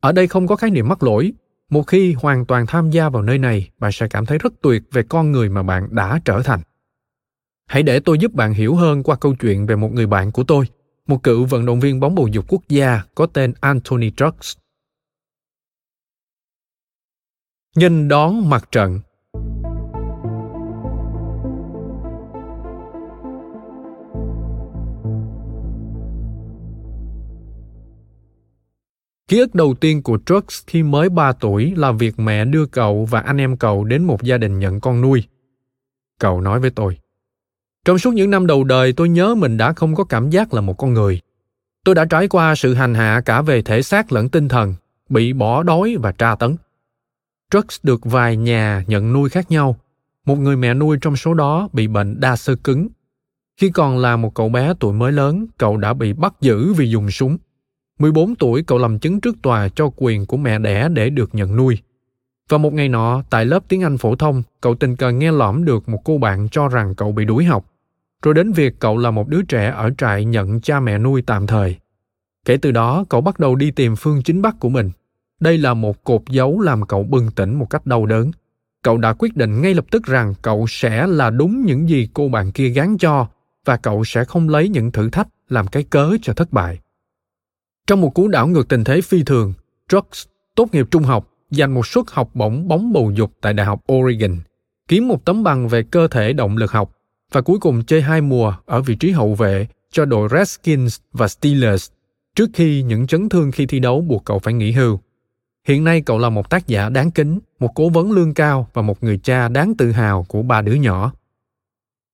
Ở 0.00 0.12
đây 0.12 0.26
không 0.26 0.46
có 0.46 0.56
khái 0.56 0.70
niệm 0.70 0.88
mắc 0.88 1.02
lỗi. 1.02 1.32
Một 1.70 1.82
khi 1.82 2.12
hoàn 2.12 2.46
toàn 2.46 2.66
tham 2.66 2.90
gia 2.90 3.08
vào 3.08 3.22
nơi 3.22 3.38
này, 3.38 3.70
bạn 3.78 3.92
sẽ 3.92 4.08
cảm 4.08 4.26
thấy 4.26 4.38
rất 4.38 4.52
tuyệt 4.62 4.82
về 4.92 5.02
con 5.02 5.32
người 5.32 5.48
mà 5.48 5.62
bạn 5.62 5.88
đã 5.90 6.20
trở 6.24 6.42
thành. 6.42 6.60
Hãy 7.66 7.82
để 7.82 8.00
tôi 8.00 8.18
giúp 8.18 8.32
bạn 8.32 8.52
hiểu 8.52 8.74
hơn 8.74 9.02
qua 9.02 9.16
câu 9.16 9.34
chuyện 9.34 9.66
về 9.66 9.76
một 9.76 9.92
người 9.92 10.06
bạn 10.06 10.32
của 10.32 10.44
tôi, 10.44 10.64
một 11.06 11.22
cựu 11.22 11.44
vận 11.44 11.66
động 11.66 11.80
viên 11.80 12.00
bóng 12.00 12.14
bầu 12.14 12.28
dục 12.28 12.44
quốc 12.48 12.62
gia 12.68 13.02
có 13.14 13.26
tên 13.26 13.52
Anthony 13.60 14.10
Trucks. 14.10 14.56
Nhìn 17.76 18.08
đón 18.08 18.48
mặt 18.50 18.68
trận. 18.72 19.00
Ký 29.30 29.38
ức 29.38 29.54
đầu 29.54 29.74
tiên 29.74 30.02
của 30.02 30.18
Trucks 30.26 30.62
khi 30.66 30.82
mới 30.82 31.08
3 31.08 31.32
tuổi 31.32 31.72
là 31.76 31.92
việc 31.92 32.18
mẹ 32.18 32.44
đưa 32.44 32.66
cậu 32.66 33.04
và 33.04 33.20
anh 33.20 33.36
em 33.36 33.56
cậu 33.56 33.84
đến 33.84 34.04
một 34.04 34.22
gia 34.22 34.38
đình 34.38 34.58
nhận 34.58 34.80
con 34.80 35.00
nuôi. 35.00 35.24
Cậu 36.18 36.40
nói 36.40 36.60
với 36.60 36.70
tôi, 36.70 36.98
trong 37.84 37.98
suốt 37.98 38.14
những 38.14 38.30
năm 38.30 38.46
đầu 38.46 38.64
đời 38.64 38.92
tôi 38.92 39.08
nhớ 39.08 39.34
mình 39.34 39.56
đã 39.56 39.72
không 39.72 39.94
có 39.94 40.04
cảm 40.04 40.30
giác 40.30 40.54
là 40.54 40.60
một 40.60 40.72
con 40.72 40.94
người. 40.94 41.20
Tôi 41.84 41.94
đã 41.94 42.04
trải 42.04 42.28
qua 42.28 42.54
sự 42.54 42.74
hành 42.74 42.94
hạ 42.94 43.22
cả 43.24 43.42
về 43.42 43.62
thể 43.62 43.82
xác 43.82 44.12
lẫn 44.12 44.28
tinh 44.28 44.48
thần, 44.48 44.74
bị 45.08 45.32
bỏ 45.32 45.62
đói 45.62 45.96
và 46.00 46.12
tra 46.12 46.34
tấn. 46.34 46.56
Trucks 47.50 47.78
được 47.82 48.00
vài 48.04 48.36
nhà 48.36 48.84
nhận 48.86 49.12
nuôi 49.12 49.28
khác 49.28 49.50
nhau. 49.50 49.76
Một 50.26 50.36
người 50.36 50.56
mẹ 50.56 50.74
nuôi 50.74 50.98
trong 51.00 51.16
số 51.16 51.34
đó 51.34 51.68
bị 51.72 51.86
bệnh 51.86 52.20
đa 52.20 52.36
sơ 52.36 52.56
cứng. 52.64 52.88
Khi 53.60 53.70
còn 53.70 53.98
là 53.98 54.16
một 54.16 54.34
cậu 54.34 54.48
bé 54.48 54.74
tuổi 54.80 54.92
mới 54.92 55.12
lớn, 55.12 55.46
cậu 55.58 55.76
đã 55.76 55.94
bị 55.94 56.12
bắt 56.12 56.34
giữ 56.40 56.72
vì 56.72 56.90
dùng 56.90 57.10
súng. 57.10 57.38
14 58.00 58.34
tuổi 58.34 58.62
cậu 58.62 58.78
làm 58.78 58.98
chứng 58.98 59.20
trước 59.20 59.36
tòa 59.42 59.68
cho 59.68 59.90
quyền 59.96 60.26
của 60.26 60.36
mẹ 60.36 60.58
đẻ 60.58 60.88
để 60.88 61.10
được 61.10 61.34
nhận 61.34 61.56
nuôi. 61.56 61.78
Và 62.48 62.58
một 62.58 62.72
ngày 62.72 62.88
nọ, 62.88 63.22
tại 63.30 63.44
lớp 63.44 63.64
tiếng 63.68 63.82
Anh 63.82 63.98
phổ 63.98 64.14
thông, 64.14 64.42
cậu 64.60 64.74
tình 64.74 64.96
cờ 64.96 65.10
nghe 65.10 65.32
lõm 65.32 65.64
được 65.64 65.88
một 65.88 66.00
cô 66.04 66.18
bạn 66.18 66.48
cho 66.48 66.68
rằng 66.68 66.94
cậu 66.94 67.12
bị 67.12 67.24
đuổi 67.24 67.44
học. 67.44 67.66
rồi 68.22 68.34
đến 68.34 68.52
việc 68.52 68.74
cậu 68.78 68.96
là 68.96 69.10
một 69.10 69.28
đứa 69.28 69.42
trẻ 69.42 69.70
ở 69.76 69.90
trại 69.98 70.24
nhận 70.24 70.60
cha 70.60 70.80
mẹ 70.80 70.98
nuôi 70.98 71.22
tạm 71.22 71.46
thời. 71.46 71.76
Kể 72.44 72.56
từ 72.56 72.70
đó, 72.70 73.04
cậu 73.08 73.20
bắt 73.20 73.38
đầu 73.38 73.56
đi 73.56 73.70
tìm 73.70 73.96
phương 73.96 74.22
chính 74.22 74.42
bắc 74.42 74.60
của 74.60 74.68
mình. 74.68 74.90
Đây 75.40 75.58
là 75.58 75.74
một 75.74 76.04
cột 76.04 76.22
dấu 76.28 76.60
làm 76.60 76.86
cậu 76.86 77.02
bừng 77.02 77.30
tỉnh 77.30 77.54
một 77.54 77.70
cách 77.70 77.86
đau 77.86 78.06
đớn. 78.06 78.30
Cậu 78.82 78.98
đã 78.98 79.12
quyết 79.12 79.36
định 79.36 79.62
ngay 79.62 79.74
lập 79.74 79.84
tức 79.90 80.04
rằng 80.04 80.34
cậu 80.42 80.66
sẽ 80.68 81.06
là 81.06 81.30
đúng 81.30 81.64
những 81.66 81.88
gì 81.88 82.08
cô 82.14 82.28
bạn 82.28 82.52
kia 82.52 82.68
gán 82.68 82.98
cho 82.98 83.26
và 83.64 83.76
cậu 83.76 84.04
sẽ 84.04 84.24
không 84.24 84.48
lấy 84.48 84.68
những 84.68 84.92
thử 84.92 85.10
thách 85.10 85.28
làm 85.48 85.66
cái 85.66 85.82
cớ 85.82 86.16
cho 86.22 86.32
thất 86.32 86.52
bại. 86.52 86.78
Trong 87.90 88.00
một 88.00 88.14
cú 88.14 88.28
đảo 88.28 88.46
ngược 88.46 88.68
tình 88.68 88.84
thế 88.84 89.00
phi 89.00 89.22
thường, 89.22 89.52
Drugs 89.88 90.26
tốt 90.54 90.68
nghiệp 90.72 90.86
trung 90.90 91.02
học, 91.02 91.28
giành 91.50 91.74
một 91.74 91.86
suất 91.86 92.04
học 92.08 92.30
bổng 92.34 92.68
bóng 92.68 92.92
bầu 92.92 93.10
dục 93.10 93.32
tại 93.40 93.52
Đại 93.52 93.66
học 93.66 93.80
Oregon, 93.92 94.36
kiếm 94.88 95.08
một 95.08 95.24
tấm 95.24 95.42
bằng 95.42 95.68
về 95.68 95.82
cơ 95.82 96.08
thể 96.08 96.32
động 96.32 96.56
lực 96.56 96.72
học 96.72 96.92
và 97.32 97.40
cuối 97.40 97.58
cùng 97.58 97.84
chơi 97.84 98.02
hai 98.02 98.20
mùa 98.20 98.54
ở 98.66 98.82
vị 98.82 98.94
trí 98.94 99.10
hậu 99.10 99.34
vệ 99.34 99.66
cho 99.92 100.04
đội 100.04 100.28
Redskins 100.32 101.00
và 101.12 101.28
Steelers 101.28 101.90
trước 102.36 102.50
khi 102.54 102.82
những 102.82 103.06
chấn 103.06 103.28
thương 103.28 103.52
khi 103.52 103.66
thi 103.66 103.78
đấu 103.78 104.00
buộc 104.00 104.24
cậu 104.24 104.38
phải 104.38 104.54
nghỉ 104.54 104.72
hưu. 104.72 105.00
Hiện 105.68 105.84
nay 105.84 106.02
cậu 106.06 106.18
là 106.18 106.28
một 106.30 106.50
tác 106.50 106.66
giả 106.66 106.88
đáng 106.88 107.10
kính, 107.10 107.38
một 107.60 107.70
cố 107.74 107.88
vấn 107.88 108.12
lương 108.12 108.34
cao 108.34 108.68
và 108.72 108.82
một 108.82 109.04
người 109.04 109.18
cha 109.18 109.48
đáng 109.48 109.74
tự 109.78 109.92
hào 109.92 110.26
của 110.28 110.42
ba 110.42 110.62
đứa 110.62 110.74
nhỏ. 110.74 111.12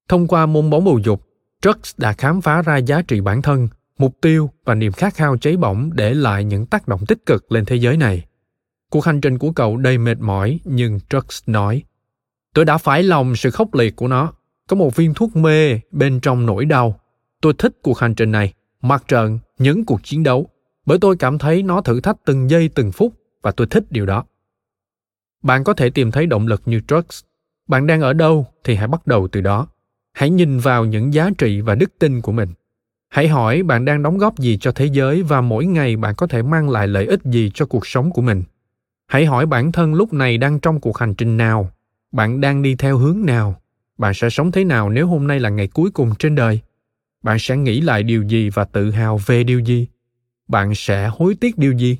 Thông 0.08 0.28
qua 0.28 0.46
môn 0.46 0.70
bóng 0.70 0.84
bầu 0.84 0.98
dục, 0.98 1.22
Trucks 1.62 1.94
đã 1.98 2.12
khám 2.12 2.40
phá 2.40 2.62
ra 2.62 2.76
giá 2.76 3.02
trị 3.02 3.20
bản 3.20 3.42
thân, 3.42 3.68
mục 3.98 4.16
tiêu 4.20 4.50
và 4.64 4.74
niềm 4.74 4.92
khát 4.92 5.14
khao 5.14 5.36
cháy 5.36 5.56
bỏng 5.56 5.90
để 5.94 6.14
lại 6.14 6.44
những 6.44 6.66
tác 6.66 6.88
động 6.88 7.06
tích 7.08 7.26
cực 7.26 7.52
lên 7.52 7.64
thế 7.64 7.76
giới 7.76 7.96
này. 7.96 8.26
Cuộc 8.90 9.04
hành 9.04 9.20
trình 9.20 9.38
của 9.38 9.52
cậu 9.52 9.76
đầy 9.76 9.98
mệt 9.98 10.20
mỏi 10.20 10.60
nhưng 10.64 11.00
Trux 11.08 11.42
nói 11.46 11.82
Tôi 12.54 12.64
đã 12.64 12.78
phải 12.78 13.02
lòng 13.02 13.36
sự 13.36 13.50
khốc 13.50 13.74
liệt 13.74 13.96
của 13.96 14.08
nó. 14.08 14.32
Có 14.68 14.76
một 14.76 14.96
viên 14.96 15.14
thuốc 15.14 15.36
mê 15.36 15.80
bên 15.90 16.20
trong 16.20 16.46
nỗi 16.46 16.64
đau. 16.64 17.00
Tôi 17.40 17.54
thích 17.58 17.72
cuộc 17.82 17.98
hành 17.98 18.14
trình 18.14 18.32
này, 18.32 18.52
mặt 18.82 19.04
trận, 19.08 19.38
những 19.58 19.84
cuộc 19.84 20.00
chiến 20.02 20.22
đấu, 20.22 20.46
bởi 20.86 20.98
tôi 21.00 21.16
cảm 21.16 21.38
thấy 21.38 21.62
nó 21.62 21.80
thử 21.80 22.00
thách 22.00 22.16
từng 22.24 22.50
giây 22.50 22.68
từng 22.68 22.92
phút 22.92 23.14
và 23.42 23.52
tôi 23.52 23.66
thích 23.66 23.84
điều 23.90 24.06
đó. 24.06 24.24
Bạn 25.42 25.64
có 25.64 25.72
thể 25.72 25.90
tìm 25.90 26.10
thấy 26.10 26.26
động 26.26 26.46
lực 26.46 26.62
như 26.66 26.80
Trux. 26.88 27.24
Bạn 27.68 27.86
đang 27.86 28.00
ở 28.00 28.12
đâu 28.12 28.46
thì 28.64 28.74
hãy 28.74 28.88
bắt 28.88 29.06
đầu 29.06 29.28
từ 29.32 29.40
đó. 29.40 29.66
Hãy 30.12 30.30
nhìn 30.30 30.58
vào 30.58 30.84
những 30.84 31.14
giá 31.14 31.30
trị 31.38 31.60
và 31.60 31.74
đức 31.74 31.98
tin 31.98 32.20
của 32.20 32.32
mình. 32.32 32.48
Hãy 33.16 33.28
hỏi 33.28 33.62
bạn 33.62 33.84
đang 33.84 34.02
đóng 34.02 34.18
góp 34.18 34.38
gì 34.38 34.58
cho 34.60 34.72
thế 34.72 34.86
giới 34.86 35.22
và 35.22 35.40
mỗi 35.40 35.66
ngày 35.66 35.96
bạn 35.96 36.14
có 36.14 36.26
thể 36.26 36.42
mang 36.42 36.70
lại 36.70 36.88
lợi 36.88 37.06
ích 37.06 37.20
gì 37.24 37.50
cho 37.54 37.66
cuộc 37.66 37.86
sống 37.86 38.10
của 38.10 38.22
mình. 38.22 38.42
Hãy 39.06 39.26
hỏi 39.26 39.46
bản 39.46 39.72
thân 39.72 39.94
lúc 39.94 40.12
này 40.12 40.38
đang 40.38 40.60
trong 40.60 40.80
cuộc 40.80 40.98
hành 40.98 41.14
trình 41.14 41.36
nào, 41.36 41.70
bạn 42.12 42.40
đang 42.40 42.62
đi 42.62 42.74
theo 42.74 42.98
hướng 42.98 43.26
nào, 43.26 43.60
bạn 43.98 44.14
sẽ 44.14 44.30
sống 44.30 44.52
thế 44.52 44.64
nào 44.64 44.90
nếu 44.90 45.06
hôm 45.06 45.26
nay 45.26 45.40
là 45.40 45.48
ngày 45.48 45.68
cuối 45.68 45.90
cùng 45.90 46.14
trên 46.18 46.34
đời. 46.34 46.60
Bạn 47.22 47.38
sẽ 47.38 47.56
nghĩ 47.56 47.80
lại 47.80 48.02
điều 48.02 48.22
gì 48.22 48.50
và 48.50 48.64
tự 48.64 48.90
hào 48.90 49.20
về 49.26 49.44
điều 49.44 49.60
gì? 49.60 49.86
Bạn 50.48 50.74
sẽ 50.74 51.10
hối 51.12 51.34
tiếc 51.40 51.58
điều 51.58 51.72
gì? 51.72 51.98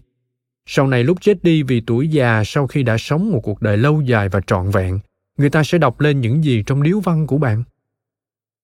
Sau 0.67 0.87
này 0.87 1.05
lúc 1.05 1.19
chết 1.21 1.45
đi 1.45 1.63
vì 1.63 1.81
tuổi 1.81 2.09
già 2.09 2.43
sau 2.45 2.67
khi 2.67 2.83
đã 2.83 2.99
sống 2.99 3.33
một 3.33 3.41
cuộc 3.41 3.63
đời 3.63 3.77
lâu 3.77 4.01
dài 4.01 4.29
và 4.29 4.41
trọn 4.47 4.71
vẹn, 4.71 4.99
người 5.39 5.51
ta 5.51 5.63
sẽ 5.63 5.79
đọc 5.79 6.01
lên 6.01 6.21
những 6.21 6.45
gì 6.45 6.63
trong 6.67 6.83
điếu 6.83 7.01
văn 7.01 7.27
của 7.27 7.39
bạn. 7.39 7.63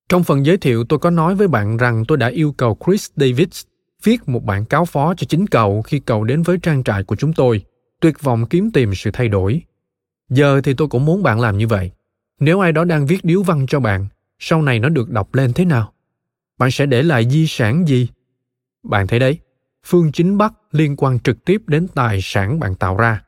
Trong 0.09 0.25
phần 0.25 0.47
giới 0.47 0.57
thiệu 0.57 0.85
tôi 0.85 0.99
có 0.99 1.11
nói 1.11 1.35
với 1.35 1.49
bạn 1.49 1.77
rằng 1.77 2.05
tôi 2.09 2.19
đã 2.19 2.29
yêu 2.29 2.53
cầu 2.53 2.79
Chris 2.87 3.11
Davis 3.17 3.63
viết 4.03 4.29
một 4.29 4.45
bản 4.45 4.65
cáo 4.65 4.85
phó 4.85 5.15
cho 5.15 5.25
chính 5.29 5.47
cậu 5.47 5.83
khi 5.83 6.01
cậu 6.01 6.25
đến 6.25 6.43
với 6.43 6.59
trang 6.63 6.85
trại 6.85 7.03
của 7.05 7.17
chúng 7.17 7.33
tôi, 7.33 7.65
tuyệt 8.01 8.23
vọng 8.23 8.47
kiếm 8.47 8.71
tìm 8.71 8.95
sự 8.95 9.11
thay 9.13 9.29
đổi. 9.29 9.63
Giờ 10.29 10.61
thì 10.65 10.75
tôi 10.75 10.89
cũng 10.89 11.05
muốn 11.05 11.23
bạn 11.23 11.41
làm 11.41 11.59
như 11.59 11.67
vậy. 11.67 11.91
Nếu 12.41 12.61
ai 12.61 12.73
đó 12.73 12.85
đang 12.85 13.07
viết 13.07 13.25
điếu 13.25 13.43
văn 13.43 13.67
cho 13.69 13.81
bạn, 13.81 14.07
sau 14.39 14.63
này 14.63 14.79
nó 14.79 14.89
được 14.89 15.11
đọc 15.11 15.35
lên 15.35 15.53
thế 15.53 15.65
nào? 15.65 15.93
Bạn 16.59 16.71
sẽ 16.71 16.87
để 16.87 17.03
lại 17.03 17.31
di 17.31 17.47
sản 17.47 17.89
gì? 17.89 18.09
Bạn 18.83 19.07
thấy 19.07 19.19
đấy, 19.19 19.39
phương 19.85 20.13
chính 20.13 20.39
bắc 20.39 20.53
liên 20.73 20.97
quan 20.97 21.19
trực 21.19 21.45
tiếp 21.45 21.63
đến 21.67 21.89
tài 21.95 22.19
sản 22.23 22.61
bạn 22.61 22.75
tạo 22.75 22.97
ra. 22.97 23.23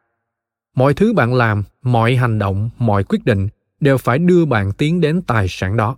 Mọi 0.75 0.95
thứ 0.95 1.13
bạn 1.13 1.35
làm, 1.35 1.63
mọi 1.83 2.17
hành 2.17 2.39
động, 2.39 2.71
mọi 2.79 3.05
quyết 3.05 3.25
định 3.25 3.49
đều 3.81 3.99
phải 3.99 4.19
đưa 4.19 4.45
bạn 4.45 4.73
tiến 4.73 5.01
đến 5.01 5.23
tài 5.23 5.47
sản 5.49 5.77
đó. 5.77 5.97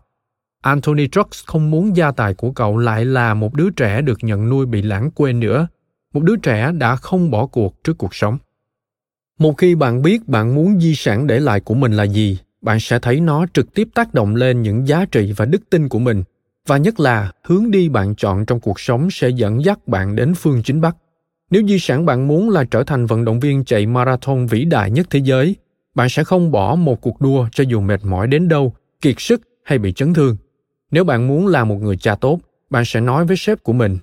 Anthony 0.67 1.09
Trucks 1.09 1.45
không 1.47 1.71
muốn 1.71 1.97
gia 1.97 2.11
tài 2.11 2.35
của 2.35 2.51
cậu 2.51 2.79
lại 2.79 3.05
là 3.05 3.35
một 3.35 3.55
đứa 3.55 3.71
trẻ 3.71 4.03
được 4.03 4.19
nhận 4.23 4.49
nuôi 4.49 4.67
bị 4.67 4.83
lãng 4.83 5.11
quên 5.15 5.41
nữa, 5.41 5.69
một 6.13 6.23
đứa 6.23 6.37
trẻ 6.37 6.73
đã 6.73 6.97
không 6.97 7.31
bỏ 7.31 7.47
cuộc 7.47 7.85
trước 7.85 7.99
cuộc 7.99 8.15
sống. 8.15 8.39
Một 9.39 9.59
khi 9.59 9.75
bạn 9.75 10.03
biết 10.03 10.29
bạn 10.29 10.55
muốn 10.55 10.81
di 10.81 10.95
sản 10.95 11.27
để 11.27 11.41
lại 11.41 11.61
của 11.61 11.75
mình 11.75 11.93
là 11.93 12.03
gì, 12.03 12.39
bạn 12.61 12.81
sẽ 12.81 12.99
thấy 12.99 13.21
nó 13.21 13.47
trực 13.53 13.75
tiếp 13.75 13.89
tác 13.95 14.15
động 14.15 14.37
lên 14.37 14.63
những 14.63 14.89
giá 14.89 15.05
trị 15.05 15.33
và 15.37 15.45
đức 15.45 15.63
tin 15.71 15.89
của 15.89 15.99
mình 15.99 16.23
và 16.67 16.77
nhất 16.77 17.01
là 17.01 17.33
hướng 17.45 17.71
đi 17.71 17.89
bạn 17.89 18.15
chọn 18.15 18.47
trong 18.47 18.61
cuộc 18.61 18.81
sống 18.81 19.11
sẽ 19.11 19.29
dẫn 19.29 19.65
dắt 19.65 19.89
bạn 19.89 20.17
đến 20.17 20.35
phương 20.35 20.63
chính 20.63 20.81
bắc. 20.81 20.97
Nếu 21.51 21.63
di 21.67 21.79
sản 21.79 22.07
bạn 22.07 22.29
muốn 22.29 22.51
là 22.51 22.65
trở 22.65 22.83
thành 22.85 23.07
vận 23.07 23.25
động 23.25 23.41
viên 23.41 23.65
chạy 23.65 23.87
marathon 23.87 24.47
vĩ 24.47 24.65
đại 24.65 24.91
nhất 24.91 25.07
thế 25.11 25.19
giới, 25.19 25.57
bạn 25.95 26.09
sẽ 26.09 26.25
không 26.25 26.51
bỏ 26.51 26.75
một 26.75 27.01
cuộc 27.01 27.21
đua 27.21 27.49
cho 27.53 27.65
dù 27.69 27.81
mệt 27.81 28.05
mỏi 28.05 28.27
đến 28.27 28.49
đâu, 28.49 28.75
kiệt 29.01 29.15
sức 29.19 29.43
hay 29.65 29.79
bị 29.79 29.93
chấn 29.93 30.15
thương. 30.15 30.37
Nếu 30.91 31.05
bạn 31.05 31.27
muốn 31.27 31.47
là 31.47 31.65
một 31.65 31.77
người 31.83 31.97
cha 31.97 32.15
tốt, 32.15 32.41
bạn 32.71 32.85
sẽ 32.87 33.01
nói 33.01 33.25
với 33.25 33.37
sếp 33.37 33.63
của 33.63 33.73
mình, 33.73 33.99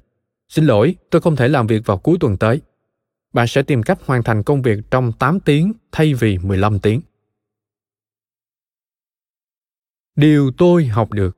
xin 0.50 0.66
lỗi, 0.66 0.96
tôi 1.10 1.22
không 1.22 1.36
thể 1.36 1.48
làm 1.48 1.68
việc 1.68 1.86
vào 1.86 1.98
cuối 1.98 2.18
tuần 2.20 2.38
tới. 2.38 2.62
Bạn 3.34 3.48
sẽ 3.48 3.64
tìm 3.64 3.84
cách 3.84 4.00
hoàn 4.06 4.24
thành 4.24 4.44
công 4.44 4.62
việc 4.62 4.80
trong 4.92 5.12
8 5.12 5.40
tiếng 5.40 5.74
thay 5.92 6.14
vì 6.14 6.38
15 6.38 6.80
tiếng. 6.80 7.02
Điều 10.16 10.52
tôi 10.58 10.86
học 10.86 11.12
được 11.12 11.38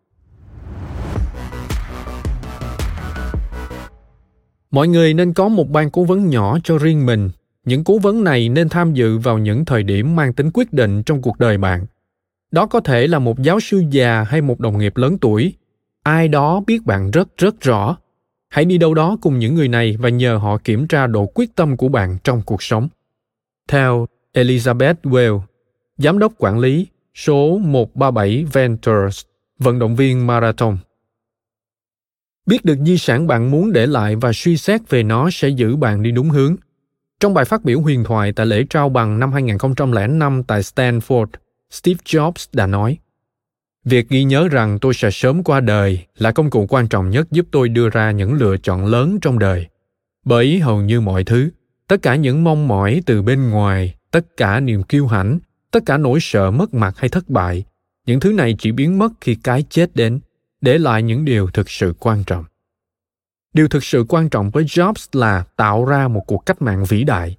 Mọi 4.71 4.87
người 4.87 5.13
nên 5.13 5.33
có 5.33 5.47
một 5.47 5.69
ban 5.69 5.91
cố 5.91 6.03
vấn 6.03 6.29
nhỏ 6.29 6.57
cho 6.63 6.77
riêng 6.77 7.05
mình. 7.05 7.29
Những 7.65 7.83
cố 7.83 7.99
vấn 7.99 8.23
này 8.23 8.49
nên 8.49 8.69
tham 8.69 8.93
dự 8.93 9.17
vào 9.17 9.37
những 9.37 9.65
thời 9.65 9.83
điểm 9.83 10.15
mang 10.15 10.33
tính 10.33 10.51
quyết 10.53 10.73
định 10.73 11.03
trong 11.03 11.21
cuộc 11.21 11.39
đời 11.39 11.57
bạn 11.57 11.85
đó 12.51 12.65
có 12.65 12.79
thể 12.79 13.07
là 13.07 13.19
một 13.19 13.41
giáo 13.41 13.59
sư 13.59 13.83
già 13.89 14.23
hay 14.23 14.41
một 14.41 14.59
đồng 14.59 14.77
nghiệp 14.77 14.97
lớn 14.97 15.17
tuổi 15.21 15.53
ai 16.03 16.27
đó 16.27 16.63
biết 16.67 16.85
bạn 16.85 17.11
rất 17.11 17.37
rất 17.37 17.61
rõ 17.61 17.97
hãy 18.49 18.65
đi 18.65 18.77
đâu 18.77 18.93
đó 18.93 19.17
cùng 19.21 19.39
những 19.39 19.55
người 19.55 19.67
này 19.67 19.97
và 19.99 20.09
nhờ 20.09 20.37
họ 20.37 20.57
kiểm 20.57 20.87
tra 20.87 21.07
độ 21.07 21.25
quyết 21.25 21.55
tâm 21.55 21.77
của 21.77 21.87
bạn 21.87 22.17
trong 22.23 22.41
cuộc 22.45 22.63
sống 22.63 22.89
theo 23.67 24.07
elizabeth 24.33 24.95
well 25.03 25.39
giám 25.97 26.19
đốc 26.19 26.33
quản 26.37 26.59
lý 26.59 26.87
số 27.15 27.57
137 27.57 28.45
Ventures, 28.53 29.21
vận 29.59 29.79
động 29.79 29.95
viên 29.95 30.27
marathon. 30.27 30.77
Biết 32.45 32.65
được 32.65 32.77
di 32.85 32.97
sản 32.97 33.27
bạn 33.27 33.51
muốn 33.51 33.73
để 33.73 33.87
lại 33.87 34.15
và 34.15 34.31
suy 34.33 34.57
xét 34.57 34.89
về 34.89 35.03
nó 35.03 35.29
sẽ 35.31 35.49
giữ 35.49 35.75
bạn 35.75 36.03
đi 36.03 36.11
đúng 36.11 36.29
hướng. 36.29 36.55
Trong 37.19 37.33
bài 37.33 37.45
phát 37.45 37.63
biểu 37.63 37.81
huyền 37.81 38.03
thoại 38.03 38.31
tại 38.31 38.45
lễ 38.45 38.65
trao 38.69 38.89
bằng 38.89 39.19
năm 39.19 39.33
2005 39.33 40.43
tại 40.43 40.61
Stanford, 40.61 41.25
Steve 41.75 41.99
Jobs 42.05 42.45
đã 42.53 42.67
nói, 42.67 42.97
Việc 43.85 44.09
ghi 44.09 44.23
nhớ 44.23 44.47
rằng 44.47 44.79
tôi 44.79 44.93
sẽ 44.93 45.09
sớm 45.11 45.43
qua 45.43 45.59
đời 45.59 46.05
là 46.17 46.31
công 46.31 46.49
cụ 46.49 46.65
quan 46.69 46.87
trọng 46.87 47.09
nhất 47.09 47.27
giúp 47.31 47.45
tôi 47.51 47.69
đưa 47.69 47.89
ra 47.89 48.11
những 48.11 48.33
lựa 48.33 48.57
chọn 48.57 48.85
lớn 48.85 49.17
trong 49.21 49.39
đời. 49.39 49.67
Bởi 50.25 50.59
hầu 50.59 50.81
như 50.81 51.01
mọi 51.01 51.23
thứ, 51.23 51.49
tất 51.87 52.01
cả 52.01 52.15
những 52.15 52.43
mong 52.43 52.67
mỏi 52.67 53.01
từ 53.05 53.21
bên 53.21 53.49
ngoài, 53.49 53.95
tất 54.11 54.37
cả 54.37 54.59
niềm 54.59 54.83
kiêu 54.83 55.07
hãnh, 55.07 55.39
tất 55.71 55.83
cả 55.85 55.97
nỗi 55.97 56.19
sợ 56.21 56.51
mất 56.51 56.73
mặt 56.73 56.97
hay 56.97 57.09
thất 57.09 57.29
bại, 57.29 57.63
những 58.05 58.19
thứ 58.19 58.31
này 58.31 58.55
chỉ 58.59 58.71
biến 58.71 58.97
mất 58.97 59.11
khi 59.21 59.35
cái 59.35 59.63
chết 59.69 59.95
đến, 59.95 60.19
để 60.61 60.77
lại 60.77 61.03
những 61.03 61.25
điều 61.25 61.47
thực 61.47 61.69
sự 61.69 61.93
quan 61.99 62.23
trọng. 62.23 62.45
Điều 63.53 63.67
thực 63.67 63.83
sự 63.83 64.05
quan 64.09 64.29
trọng 64.29 64.49
với 64.49 64.63
Jobs 64.63 65.19
là 65.19 65.43
tạo 65.55 65.85
ra 65.85 66.07
một 66.07 66.23
cuộc 66.27 66.45
cách 66.45 66.61
mạng 66.61 66.85
vĩ 66.89 67.03
đại. 67.03 67.37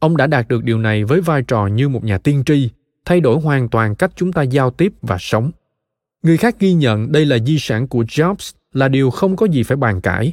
Ông 0.00 0.16
đã 0.16 0.26
đạt 0.26 0.48
được 0.48 0.64
điều 0.64 0.78
này 0.78 1.04
với 1.04 1.20
vai 1.20 1.42
trò 1.42 1.66
như 1.66 1.88
một 1.88 2.04
nhà 2.04 2.18
tiên 2.18 2.42
tri 2.46 2.70
thay 3.04 3.20
đổi 3.20 3.40
hoàn 3.40 3.68
toàn 3.68 3.94
cách 3.94 4.12
chúng 4.16 4.32
ta 4.32 4.42
giao 4.42 4.70
tiếp 4.70 4.92
và 5.02 5.16
sống. 5.20 5.50
Người 6.22 6.36
khác 6.36 6.56
ghi 6.58 6.72
nhận 6.72 7.12
đây 7.12 7.24
là 7.24 7.38
di 7.38 7.56
sản 7.58 7.88
của 7.88 8.02
jobs 8.02 8.52
là 8.72 8.88
điều 8.88 9.10
không 9.10 9.36
có 9.36 9.46
gì 9.46 9.62
phải 9.62 9.76
bàn 9.76 10.00
cãi. 10.00 10.32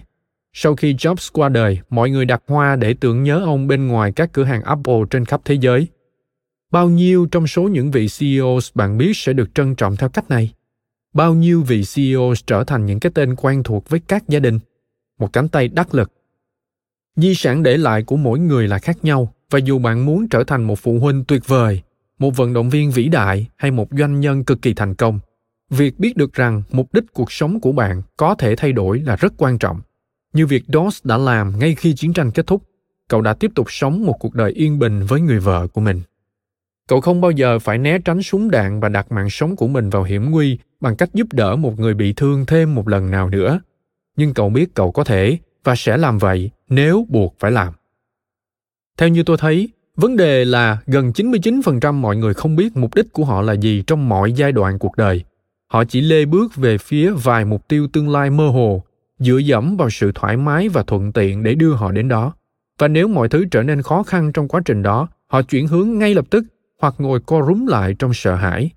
Sau 0.54 0.76
khi 0.76 0.94
jobs 0.94 1.30
qua 1.34 1.50
đời, 1.50 1.80
mọi 1.90 2.10
người 2.10 2.26
đặt 2.26 2.44
hoa 2.48 2.76
để 2.76 2.94
tưởng 2.94 3.24
nhớ 3.24 3.42
ông 3.46 3.68
bên 3.68 3.88
ngoài 3.88 4.12
các 4.12 4.30
cửa 4.34 4.44
hàng 4.44 4.64
apple 4.64 5.00
trên 5.10 5.26
khắp 5.26 5.42
thế 5.46 5.56
giới. 5.56 5.88
Bao 6.72 6.90
nhiêu 6.90 7.28
trong 7.32 7.48
số 7.48 7.64
những 7.64 7.92
vị 7.92 8.08
ceos 8.20 8.70
bạn 8.76 8.98
biết 8.98 9.12
sẽ 9.16 9.34
được 9.34 9.56
trân 9.56 9.76
trọng 9.76 9.96
theo 9.96 10.10
cách 10.10 10.30
này? 10.30 10.54
Bao 11.14 11.34
nhiêu 11.34 11.64
vị 11.68 11.84
ceo 11.96 12.34
trở 12.46 12.64
thành 12.64 12.86
những 12.86 13.00
cái 13.00 13.12
tên 13.16 13.36
quen 13.36 13.64
thuộc 13.64 13.90
với 13.90 14.00
các 14.08 14.24
gia 14.28 14.40
đình? 14.40 14.60
Một 15.20 15.34
cánh 15.34 15.48
tay 15.48 15.68
đắc 15.68 15.96
lực. 15.96 16.12
Di 17.16 17.36
sản 17.36 17.64
để 17.64 17.78
lại 17.78 18.04
của 18.04 18.18
mỗi 18.18 18.40
người 18.40 18.68
là 18.68 18.80
khác 18.80 18.98
nhau, 19.04 19.34
và 19.50 19.60
dù 19.60 19.80
bạn 19.80 20.06
muốn 20.06 20.28
trở 20.30 20.44
thành 20.44 20.64
một 20.64 20.80
phụ 20.80 21.00
huynh 21.00 21.24
tuyệt 21.28 21.48
vời 21.48 21.82
một 22.22 22.38
vận 22.38 22.54
động 22.54 22.70
viên 22.70 22.92
vĩ 22.92 23.10
đại 23.10 23.48
hay 23.56 23.72
một 23.72 23.88
doanh 23.92 24.20
nhân 24.20 24.44
cực 24.44 24.62
kỳ 24.62 24.74
thành 24.74 24.96
công. 24.96 25.20
Việc 25.70 26.00
biết 26.00 26.18
được 26.18 26.34
rằng 26.34 26.64
mục 26.72 26.94
đích 26.94 27.04
cuộc 27.14 27.32
sống 27.32 27.60
của 27.60 27.72
bạn 27.72 28.02
có 28.18 28.36
thể 28.36 28.56
thay 28.56 28.72
đổi 28.72 29.00
là 29.00 29.16
rất 29.16 29.34
quan 29.38 29.58
trọng. 29.58 29.82
Như 30.34 30.48
việc 30.48 30.64
Doss 30.68 31.06
đã 31.06 31.18
làm 31.18 31.60
ngay 31.60 31.76
khi 31.76 31.94
chiến 31.96 32.14
tranh 32.14 32.32
kết 32.32 32.48
thúc 32.48 32.64
cậu 33.08 33.22
đã 33.22 33.34
tiếp 33.34 33.52
tục 33.56 33.68
sống 33.70 34.06
một 34.06 34.16
cuộc 34.20 34.36
đời 34.36 34.52
yên 34.52 34.80
bình 34.80 35.06
với 35.08 35.22
người 35.22 35.40
vợ 35.40 35.68
của 35.68 35.82
mình. 35.82 36.02
Cậu 36.88 37.02
không 37.02 37.22
bao 37.22 37.32
giờ 37.32 37.60
phải 37.60 37.78
né 37.78 38.00
tránh 38.00 38.24
súng 38.24 38.52
đạn 38.52 38.80
và 38.80 38.90
đặt 38.90 39.12
mạng 39.12 39.30
sống 39.30 39.56
của 39.56 39.68
mình 39.68 39.90
vào 39.90 40.04
hiểm 40.04 40.32
nguy 40.32 40.58
bằng 40.82 40.96
cách 40.96 41.10
giúp 41.14 41.28
đỡ 41.34 41.56
một 41.56 41.80
người 41.80 41.94
bị 41.94 42.14
thương 42.14 42.46
thêm 42.46 42.76
một 42.76 42.88
lần 42.88 43.12
nào 43.12 43.30
nữa. 43.30 43.60
Nhưng 44.18 44.34
cậu 44.34 44.50
biết 44.50 44.74
cậu 44.74 44.92
có 44.92 45.04
thể 45.04 45.38
và 45.64 45.76
sẽ 45.76 45.98
làm 45.98 46.18
vậy 46.18 46.50
nếu 46.70 47.06
buộc 47.10 47.36
phải 47.40 47.52
làm. 47.52 47.74
Theo 48.98 49.10
như 49.10 49.24
tôi 49.24 49.38
thấy, 49.38 49.70
vấn 49.96 50.18
đề 50.18 50.46
là 50.46 50.78
gần 50.86 51.12
99% 51.12 51.94
mọi 51.94 52.16
người 52.16 52.34
không 52.34 52.56
biết 52.56 52.78
mục 52.78 52.96
đích 52.96 53.14
của 53.14 53.26
họ 53.26 53.42
là 53.42 53.54
gì 53.54 53.84
trong 53.88 54.10
mọi 54.10 54.34
giai 54.34 54.52
đoạn 54.52 54.80
cuộc 54.80 54.98
đời. 54.98 55.24
Họ 55.68 55.84
chỉ 55.84 56.02
lê 56.02 56.26
bước 56.26 56.56
về 56.56 56.78
phía 56.78 57.12
vài 57.12 57.46
mục 57.46 57.68
tiêu 57.68 57.88
tương 57.94 58.10
lai 58.10 58.30
mơ 58.30 58.48
hồ, 58.48 58.84
dựa 59.20 59.38
dẫm 59.38 59.78
vào 59.78 59.90
sự 59.90 60.12
thoải 60.16 60.38
mái 60.38 60.70
và 60.70 60.84
thuận 60.84 61.12
tiện 61.12 61.44
để 61.44 61.56
đưa 61.56 61.74
họ 61.74 61.92
đến 61.92 62.08
đó. 62.08 62.34
Và 62.78 62.88
nếu 62.88 63.08
mọi 63.08 63.30
thứ 63.30 63.46
trở 63.52 63.64
nên 63.64 63.82
khó 63.82 64.04
khăn 64.04 64.32
trong 64.32 64.48
quá 64.48 64.62
trình 64.66 64.84
đó, 64.84 65.08
họ 65.28 65.42
chuyển 65.42 65.68
hướng 65.68 66.00
ngay 66.00 66.16
lập 66.16 66.26
tức 66.30 66.44
hoặc 66.80 66.96
ngồi 66.98 67.20
co 67.20 67.42
rúm 67.48 67.66
lại 67.66 67.96
trong 68.00 68.14
sợ 68.14 68.36
hãi. 68.36 68.70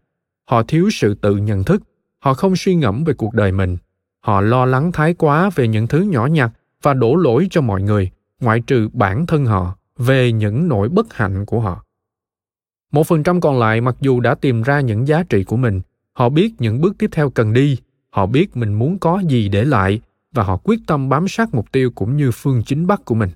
Họ 0.44 0.62
thiếu 0.62 0.90
sự 0.90 1.14
tự 1.14 1.36
nhận 1.36 1.64
thức, 1.64 1.82
họ 2.18 2.34
không 2.34 2.56
suy 2.56 2.74
ngẫm 2.74 3.04
về 3.04 3.14
cuộc 3.14 3.34
đời 3.34 3.52
mình. 3.52 3.76
Họ 4.20 4.40
lo 4.40 4.66
lắng 4.66 4.92
thái 4.92 5.14
quá 5.14 5.50
về 5.54 5.68
những 5.68 5.86
thứ 5.86 6.00
nhỏ 6.00 6.26
nhặt 6.26 6.50
và 6.82 6.94
đổ 6.94 7.16
lỗi 7.16 7.46
cho 7.50 7.60
mọi 7.60 7.82
người, 7.82 8.10
ngoại 8.40 8.60
trừ 8.60 8.88
bản 8.92 9.26
thân 9.26 9.46
họ, 9.46 9.76
về 9.98 10.32
những 10.32 10.68
nỗi 10.68 10.88
bất 10.88 11.14
hạnh 11.14 11.46
của 11.46 11.60
họ. 11.60 11.84
Một 12.92 13.06
phần 13.06 13.22
trăm 13.22 13.40
còn 13.40 13.58
lại 13.58 13.80
mặc 13.80 13.96
dù 14.00 14.20
đã 14.20 14.34
tìm 14.34 14.62
ra 14.62 14.80
những 14.80 15.08
giá 15.08 15.22
trị 15.22 15.44
của 15.44 15.56
mình, 15.56 15.80
họ 16.12 16.28
biết 16.28 16.54
những 16.58 16.80
bước 16.80 16.94
tiếp 16.98 17.10
theo 17.12 17.30
cần 17.30 17.52
đi, 17.52 17.78
họ 18.10 18.26
biết 18.26 18.56
mình 18.56 18.72
muốn 18.72 18.98
có 18.98 19.22
gì 19.28 19.48
để 19.48 19.64
lại 19.64 20.00
và 20.32 20.42
họ 20.42 20.56
quyết 20.64 20.80
tâm 20.86 21.08
bám 21.08 21.28
sát 21.28 21.54
mục 21.54 21.72
tiêu 21.72 21.90
cũng 21.94 22.16
như 22.16 22.30
phương 22.30 22.62
chính 22.66 22.86
bắc 22.86 23.04
của 23.04 23.14
mình. 23.14 23.30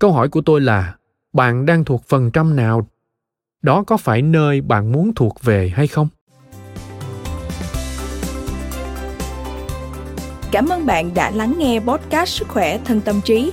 Câu 0.00 0.12
hỏi 0.12 0.28
của 0.28 0.40
tôi 0.40 0.60
là, 0.60 0.96
bạn 1.32 1.66
đang 1.66 1.84
thuộc 1.84 2.04
phần 2.08 2.30
trăm 2.30 2.56
nào? 2.56 2.88
Đó 3.62 3.84
có 3.86 3.96
phải 3.96 4.22
nơi 4.22 4.60
bạn 4.60 4.92
muốn 4.92 5.14
thuộc 5.14 5.42
về 5.42 5.72
hay 5.74 5.86
không? 5.86 6.08
Cảm 10.50 10.68
ơn 10.68 10.86
bạn 10.86 11.14
đã 11.14 11.30
lắng 11.30 11.54
nghe 11.58 11.80
podcast 11.80 12.28
Sức 12.28 12.48
khỏe 12.48 12.78
thân 12.84 13.00
tâm 13.00 13.20
trí. 13.24 13.52